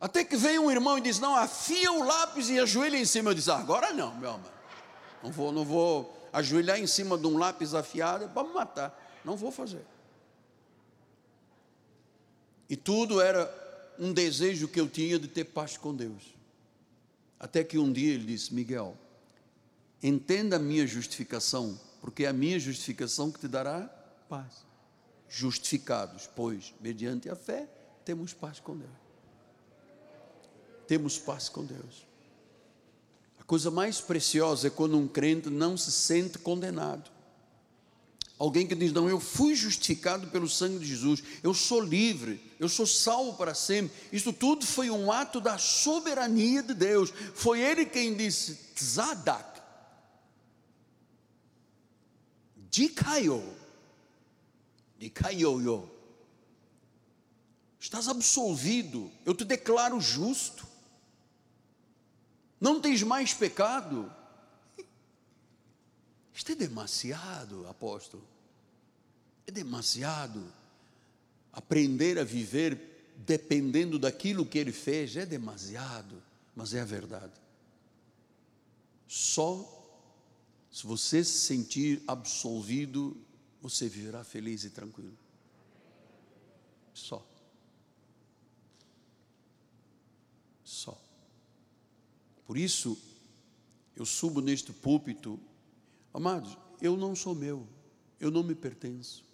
Até 0.00 0.24
que 0.24 0.36
veio 0.36 0.62
um 0.62 0.70
irmão 0.70 0.98
e 0.98 1.00
disse: 1.00 1.20
Não, 1.20 1.34
afia 1.34 1.90
o 1.92 2.04
lápis 2.04 2.48
e 2.48 2.58
ajoelha 2.58 2.96
em 2.96 3.04
cima. 3.04 3.30
Eu 3.30 3.34
disse: 3.34 3.50
ah, 3.50 3.56
Agora 3.56 3.92
não, 3.92 4.14
meu 4.14 4.30
amor. 4.30 4.52
Não 5.22 5.30
vou, 5.30 5.52
não 5.52 5.64
vou 5.64 6.28
ajoelhar 6.32 6.78
em 6.78 6.86
cima 6.86 7.18
de 7.18 7.26
um 7.26 7.36
lápis 7.36 7.74
afiado 7.74 8.28
para 8.28 8.46
me 8.46 8.54
matar. 8.54 8.98
Não 9.24 9.36
vou 9.36 9.50
fazer. 9.50 9.84
E 12.68 12.76
tudo 12.76 13.20
era 13.20 13.52
um 13.98 14.12
desejo 14.12 14.68
que 14.68 14.80
eu 14.80 14.88
tinha 14.88 15.18
de 15.18 15.28
ter 15.28 15.44
paz 15.44 15.76
com 15.76 15.94
Deus. 15.94 16.34
Até 17.38 17.62
que 17.62 17.78
um 17.78 17.92
dia 17.92 18.14
ele 18.14 18.24
disse: 18.24 18.54
Miguel, 18.54 18.96
Entenda 20.02 20.56
a 20.56 20.58
minha 20.58 20.86
justificação, 20.86 21.78
porque 22.00 22.24
é 22.24 22.28
a 22.28 22.32
minha 22.32 22.58
justificação 22.58 23.30
que 23.30 23.38
te 23.38 23.48
dará 23.48 23.82
paz. 24.28 24.64
Justificados, 25.28 26.28
pois, 26.34 26.74
mediante 26.80 27.28
a 27.28 27.36
fé, 27.36 27.68
temos 28.04 28.32
paz 28.32 28.58
com 28.58 28.76
Deus. 28.76 28.90
Temos 30.86 31.18
paz 31.18 31.48
com 31.48 31.64
Deus. 31.64 32.06
A 33.38 33.44
coisa 33.44 33.70
mais 33.70 34.00
preciosa 34.00 34.68
é 34.68 34.70
quando 34.70 34.98
um 34.98 35.06
crente 35.06 35.50
não 35.50 35.76
se 35.76 35.92
sente 35.92 36.38
condenado. 36.38 37.10
Alguém 38.40 38.66
que 38.66 38.74
diz: 38.74 38.90
Não, 38.90 39.06
eu 39.06 39.20
fui 39.20 39.54
justificado 39.54 40.28
pelo 40.28 40.48
sangue 40.48 40.78
de 40.78 40.86
Jesus, 40.86 41.22
eu 41.42 41.52
sou 41.52 41.78
livre, 41.78 42.40
eu 42.58 42.70
sou 42.70 42.86
salvo 42.86 43.34
para 43.34 43.54
sempre. 43.54 43.94
Isso 44.10 44.32
tudo 44.32 44.64
foi 44.64 44.88
um 44.88 45.12
ato 45.12 45.42
da 45.42 45.58
soberania 45.58 46.62
de 46.62 46.72
Deus. 46.72 47.12
Foi 47.34 47.60
Ele 47.60 47.84
quem 47.84 48.16
disse: 48.16 48.58
Tzadak, 52.70 52.94
Dikayo, 53.00 53.56
Dikayoyo, 54.98 55.90
estás 57.80 58.08
absolvido, 58.08 59.10
eu 59.26 59.34
te 59.34 59.44
declaro 59.44 60.00
justo, 60.00 60.66
não 62.60 62.80
tens 62.80 63.02
mais 63.02 63.34
pecado. 63.34 64.12
Isto 66.32 66.52
é 66.52 66.54
demasiado, 66.54 67.66
apóstolo. 67.68 68.22
É 69.46 69.50
demasiado. 69.50 70.52
Aprender 71.52 72.18
a 72.18 72.24
viver 72.24 73.14
dependendo 73.16 73.98
daquilo 73.98 74.46
que 74.46 74.58
ele 74.58 74.72
fez 74.72 75.16
é 75.16 75.26
demasiado, 75.26 76.22
mas 76.54 76.72
é 76.74 76.80
a 76.80 76.84
verdade. 76.84 77.32
Só 79.08 79.79
se 80.70 80.86
você 80.86 81.22
se 81.24 81.38
sentir 81.38 82.02
absolvido, 82.06 83.16
você 83.60 83.88
viverá 83.88 84.24
feliz 84.24 84.64
e 84.64 84.70
tranquilo. 84.70 85.16
Só. 86.94 87.26
Só. 90.64 91.00
Por 92.46 92.56
isso, 92.56 92.96
eu 93.96 94.06
subo 94.06 94.40
neste 94.40 94.72
púlpito 94.72 95.40
Amados, 96.12 96.58
eu 96.80 96.96
não 96.96 97.14
sou 97.14 97.34
meu, 97.34 97.66
eu 98.18 98.30
não 98.30 98.42
me 98.42 98.54
pertenço. 98.54 99.24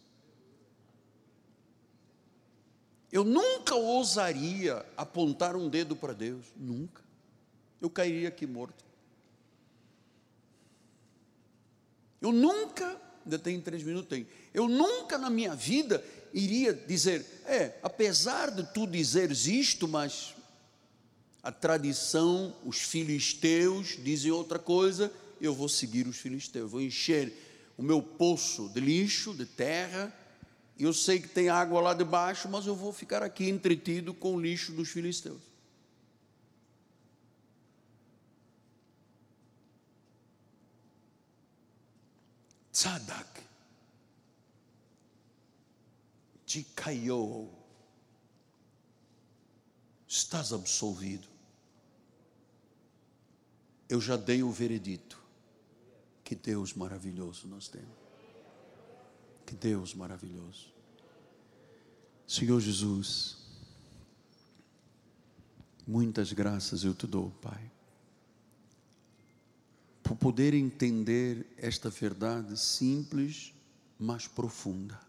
Eu 3.10 3.24
nunca 3.24 3.74
ousaria 3.74 4.84
apontar 4.96 5.56
um 5.56 5.68
dedo 5.68 5.96
para 5.96 6.12
Deus, 6.12 6.44
nunca. 6.54 7.02
Eu 7.80 7.88
cairia 7.88 8.28
aqui 8.28 8.46
morto. 8.46 8.84
Eu 12.26 12.32
nunca, 12.32 13.00
ainda 13.24 13.38
tem 13.38 13.60
três 13.60 13.84
minutos, 13.84 14.08
tem. 14.08 14.26
Eu 14.52 14.66
nunca 14.66 15.16
na 15.16 15.30
minha 15.30 15.54
vida 15.54 16.04
iria 16.34 16.74
dizer, 16.74 17.24
é, 17.46 17.74
apesar 17.84 18.50
de 18.50 18.64
tu 18.74 18.84
dizeres 18.84 19.46
isto, 19.46 19.86
mas 19.86 20.34
a 21.40 21.52
tradição, 21.52 22.52
os 22.64 22.78
filisteus 22.78 23.96
dizem 24.02 24.32
outra 24.32 24.58
coisa, 24.58 25.12
eu 25.40 25.54
vou 25.54 25.68
seguir 25.68 26.08
os 26.08 26.16
filisteus, 26.16 26.68
vou 26.68 26.80
encher 26.80 27.32
o 27.78 27.82
meu 27.82 28.02
poço 28.02 28.68
de 28.70 28.80
lixo, 28.80 29.32
de 29.32 29.46
terra, 29.46 30.12
eu 30.76 30.92
sei 30.92 31.20
que 31.20 31.28
tem 31.28 31.48
água 31.48 31.80
lá 31.80 31.94
debaixo, 31.94 32.48
mas 32.48 32.66
eu 32.66 32.74
vou 32.74 32.92
ficar 32.92 33.22
aqui 33.22 33.48
entretido 33.48 34.12
com 34.12 34.34
o 34.34 34.40
lixo 34.40 34.72
dos 34.72 34.88
filisteus. 34.88 35.45
Tzadak, 42.76 43.42
Tikaiô, 46.44 47.48
estás 50.06 50.52
absolvido. 50.52 51.26
Eu 53.88 53.98
já 53.98 54.18
dei 54.18 54.42
o 54.42 54.50
veredito. 54.50 55.18
Que 56.22 56.34
Deus 56.34 56.74
maravilhoso 56.74 57.48
nós 57.48 57.66
temos. 57.66 57.96
Que 59.46 59.54
Deus 59.54 59.94
maravilhoso. 59.94 60.70
Senhor 62.26 62.60
Jesus, 62.60 63.38
muitas 65.86 66.30
graças 66.30 66.84
eu 66.84 66.94
te 66.94 67.06
dou, 67.06 67.30
Pai, 67.40 67.70
por 70.06 70.16
poder 70.16 70.54
entender 70.54 71.44
esta 71.56 71.90
verdade 71.90 72.56
simples, 72.56 73.52
mas 73.98 74.28
profunda, 74.28 75.00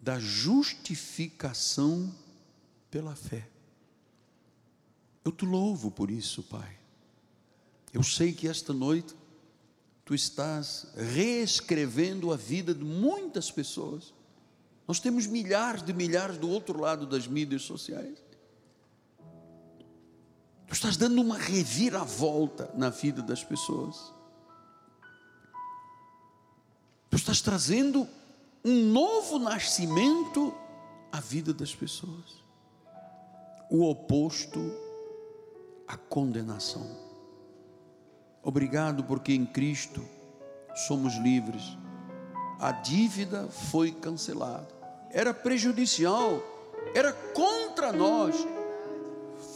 da 0.00 0.20
justificação 0.20 2.14
pela 2.88 3.16
fé. 3.16 3.48
Eu 5.24 5.32
te 5.32 5.44
louvo 5.44 5.90
por 5.90 6.08
isso, 6.08 6.44
Pai. 6.44 6.78
Eu 7.92 8.04
sei 8.04 8.32
que 8.32 8.46
esta 8.46 8.72
noite 8.72 9.16
tu 10.04 10.14
estás 10.14 10.86
reescrevendo 10.96 12.32
a 12.32 12.36
vida 12.36 12.72
de 12.72 12.84
muitas 12.84 13.50
pessoas. 13.50 14.14
Nós 14.86 15.00
temos 15.00 15.26
milhares 15.26 15.82
de 15.82 15.92
milhares 15.92 16.38
do 16.38 16.48
outro 16.48 16.80
lado 16.80 17.06
das 17.06 17.26
mídias 17.26 17.62
sociais. 17.62 18.29
Tu 20.70 20.74
estás 20.74 20.96
dando 20.96 21.20
uma 21.20 21.36
reviravolta 21.36 22.70
na 22.76 22.90
vida 22.90 23.20
das 23.20 23.42
pessoas. 23.42 24.14
Tu 27.10 27.16
estás 27.16 27.40
trazendo 27.40 28.06
um 28.64 28.84
novo 28.84 29.40
nascimento 29.40 30.54
à 31.10 31.18
vida 31.18 31.52
das 31.52 31.74
pessoas. 31.74 32.40
O 33.68 33.84
oposto 33.84 34.60
à 35.88 35.96
condenação. 35.96 36.86
Obrigado 38.40 39.02
porque 39.02 39.32
em 39.32 39.44
Cristo 39.44 40.06
somos 40.86 41.16
livres. 41.16 41.64
A 42.60 42.70
dívida 42.70 43.48
foi 43.48 43.90
cancelada. 43.90 44.68
Era 45.10 45.34
prejudicial, 45.34 46.40
era 46.94 47.12
contra 47.12 47.92
nós. 47.92 48.36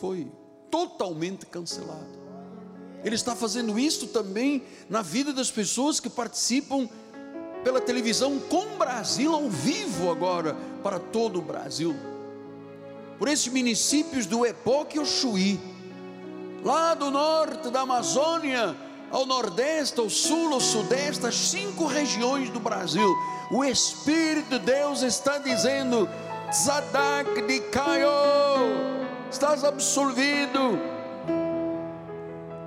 Foi 0.01 0.29
totalmente 0.75 1.47
cancelado. 1.47 2.18
Ele 3.05 3.14
está 3.14 3.37
fazendo 3.37 3.79
isso 3.79 4.09
também 4.09 4.64
na 4.91 5.03
vida 5.03 5.33
das 5.33 5.49
pessoas 5.49 6.01
que 6.01 6.11
participam 6.11 6.89
pela 7.62 7.81
televisão 7.81 8.41
com 8.41 8.77
Brasil 8.77 9.33
ao 9.33 9.49
vivo 9.49 10.11
agora 10.11 10.57
para 10.83 10.99
todo 10.99 11.39
o 11.39 11.43
Brasil. 11.43 11.95
Por 13.20 13.29
esses 13.29 13.47
municípios 13.47 14.27
do 14.27 14.45
Epoque 14.45 14.97
e 14.97 15.01
Oxuí 15.01 15.61
lá 16.64 16.95
do 16.95 17.09
norte 17.09 17.70
da 17.70 17.83
Amazônia, 17.83 18.75
ao 19.12 19.25
nordeste, 19.27 20.01
ao 20.01 20.11
sul, 20.11 20.55
ao 20.55 20.61
sudeste, 20.61 21.25
as 21.25 21.37
cinco 21.37 21.87
regiões 21.87 22.51
do 22.51 22.59
Brasil, 22.59 23.14
o 23.53 23.64
Espírito 23.64 24.51
de 24.51 24.59
Deus 24.59 25.03
está 25.03 25.39
dizendo: 25.39 26.09
Zadak 26.53 27.43
de 27.43 27.61
Caio, 27.61 29.03
estás 29.35 29.64
absolvido. 29.64 30.78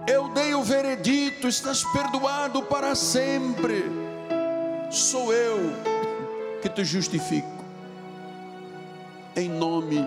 Eu 0.06 0.28
dei 0.34 0.54
o 0.54 0.62
veredito, 0.62 1.48
estás 1.48 1.84
perdoado 1.94 2.62
para 2.64 2.94
sempre. 2.94 3.86
Sou 4.92 5.34
eu 5.34 5.58
que 6.62 6.68
te 6.68 6.84
justifico. 6.84 7.48
Em 9.36 9.50
nome 9.50 10.06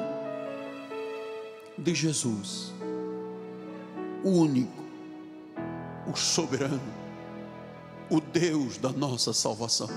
de 1.78 1.94
Jesus 1.94 2.74
o 4.22 4.28
único, 4.28 4.84
o 6.12 6.14
soberano, 6.14 6.78
o 8.10 8.20
Deus 8.20 8.76
da 8.76 8.90
nossa 8.90 9.32
salvação. 9.32 9.88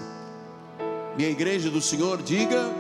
Minha 1.18 1.30
igreja 1.30 1.70
do 1.70 1.82
Senhor, 1.82 2.22
diga 2.22 2.72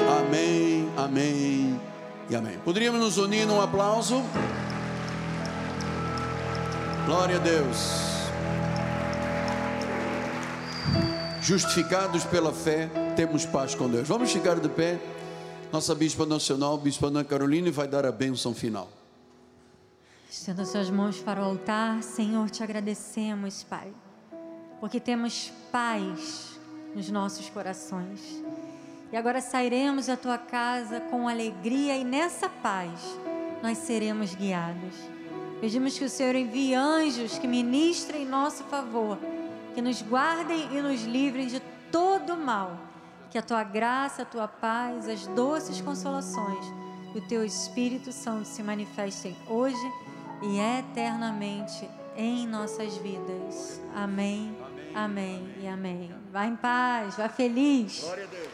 amém, 0.00 0.88
amém 0.96 1.80
e 2.28 2.36
amém. 2.36 2.58
Poderíamos 2.58 3.00
nos 3.00 3.18
unir 3.18 3.46
num 3.46 3.60
aplauso? 3.60 4.22
Glória 7.06 7.36
a 7.36 7.38
Deus. 7.38 8.06
Justificados 11.40 12.24
pela 12.24 12.52
fé, 12.52 12.90
temos 13.14 13.46
paz 13.46 13.74
com 13.74 13.88
Deus. 13.88 14.08
Vamos 14.08 14.32
ficar 14.32 14.58
de 14.58 14.68
pé. 14.68 14.98
Nossa 15.72 15.94
Bispa 15.94 16.26
Nacional, 16.26 16.76
Bispa 16.78 17.06
Ana 17.06 17.22
Carolina, 17.22 17.70
vai 17.70 17.86
dar 17.86 18.04
a 18.04 18.10
bênção 18.10 18.52
final. 18.52 18.88
Estendo 20.28 20.66
suas 20.66 20.90
mãos 20.90 21.20
para 21.20 21.40
o 21.40 21.44
altar, 21.44 22.02
Senhor, 22.02 22.50
te 22.50 22.62
agradecemos, 22.62 23.62
Pai, 23.62 23.92
porque 24.80 24.98
temos 24.98 25.52
paz 25.70 26.58
nos 26.94 27.08
nossos 27.10 27.48
corações. 27.48 28.20
E 29.12 29.16
agora 29.16 29.40
sairemos 29.40 30.06
da 30.06 30.16
tua 30.16 30.36
casa 30.36 31.00
com 31.00 31.28
alegria 31.28 31.96
e 31.96 32.04
nessa 32.04 32.48
paz 32.48 33.00
nós 33.62 33.78
seremos 33.78 34.34
guiados. 34.34 34.94
Pedimos 35.60 35.98
que 35.98 36.04
o 36.04 36.10
Senhor 36.10 36.34
envie 36.34 36.74
anjos 36.74 37.38
que 37.38 37.46
ministrem 37.46 38.22
em 38.22 38.28
nosso 38.28 38.64
favor, 38.64 39.18
que 39.74 39.80
nos 39.80 40.02
guardem 40.02 40.68
e 40.76 40.80
nos 40.80 41.04
livrem 41.04 41.46
de 41.46 41.60
todo 41.90 42.36
mal. 42.36 42.78
Que 43.30 43.38
a 43.38 43.42
tua 43.42 43.62
graça, 43.64 44.22
a 44.22 44.24
tua 44.24 44.48
paz, 44.48 45.08
as 45.08 45.26
doces 45.28 45.80
consolações 45.80 46.64
e 47.14 47.18
o 47.18 47.28
teu 47.28 47.44
Espírito 47.44 48.12
Santo 48.12 48.46
se 48.46 48.62
manifestem 48.62 49.36
hoje 49.48 49.92
e 50.42 50.58
eternamente 50.58 51.88
em 52.16 52.46
nossas 52.46 52.96
vidas. 52.98 53.80
Amém, 53.94 54.56
amém, 54.94 54.94
amém 54.94 55.54
e 55.60 55.66
amém. 55.66 56.14
Vá 56.32 56.46
em 56.46 56.56
paz, 56.56 57.16
vá 57.16 57.28
feliz. 57.28 58.00
Glória 58.00 58.24
a 58.24 58.26
Deus. 58.26 58.48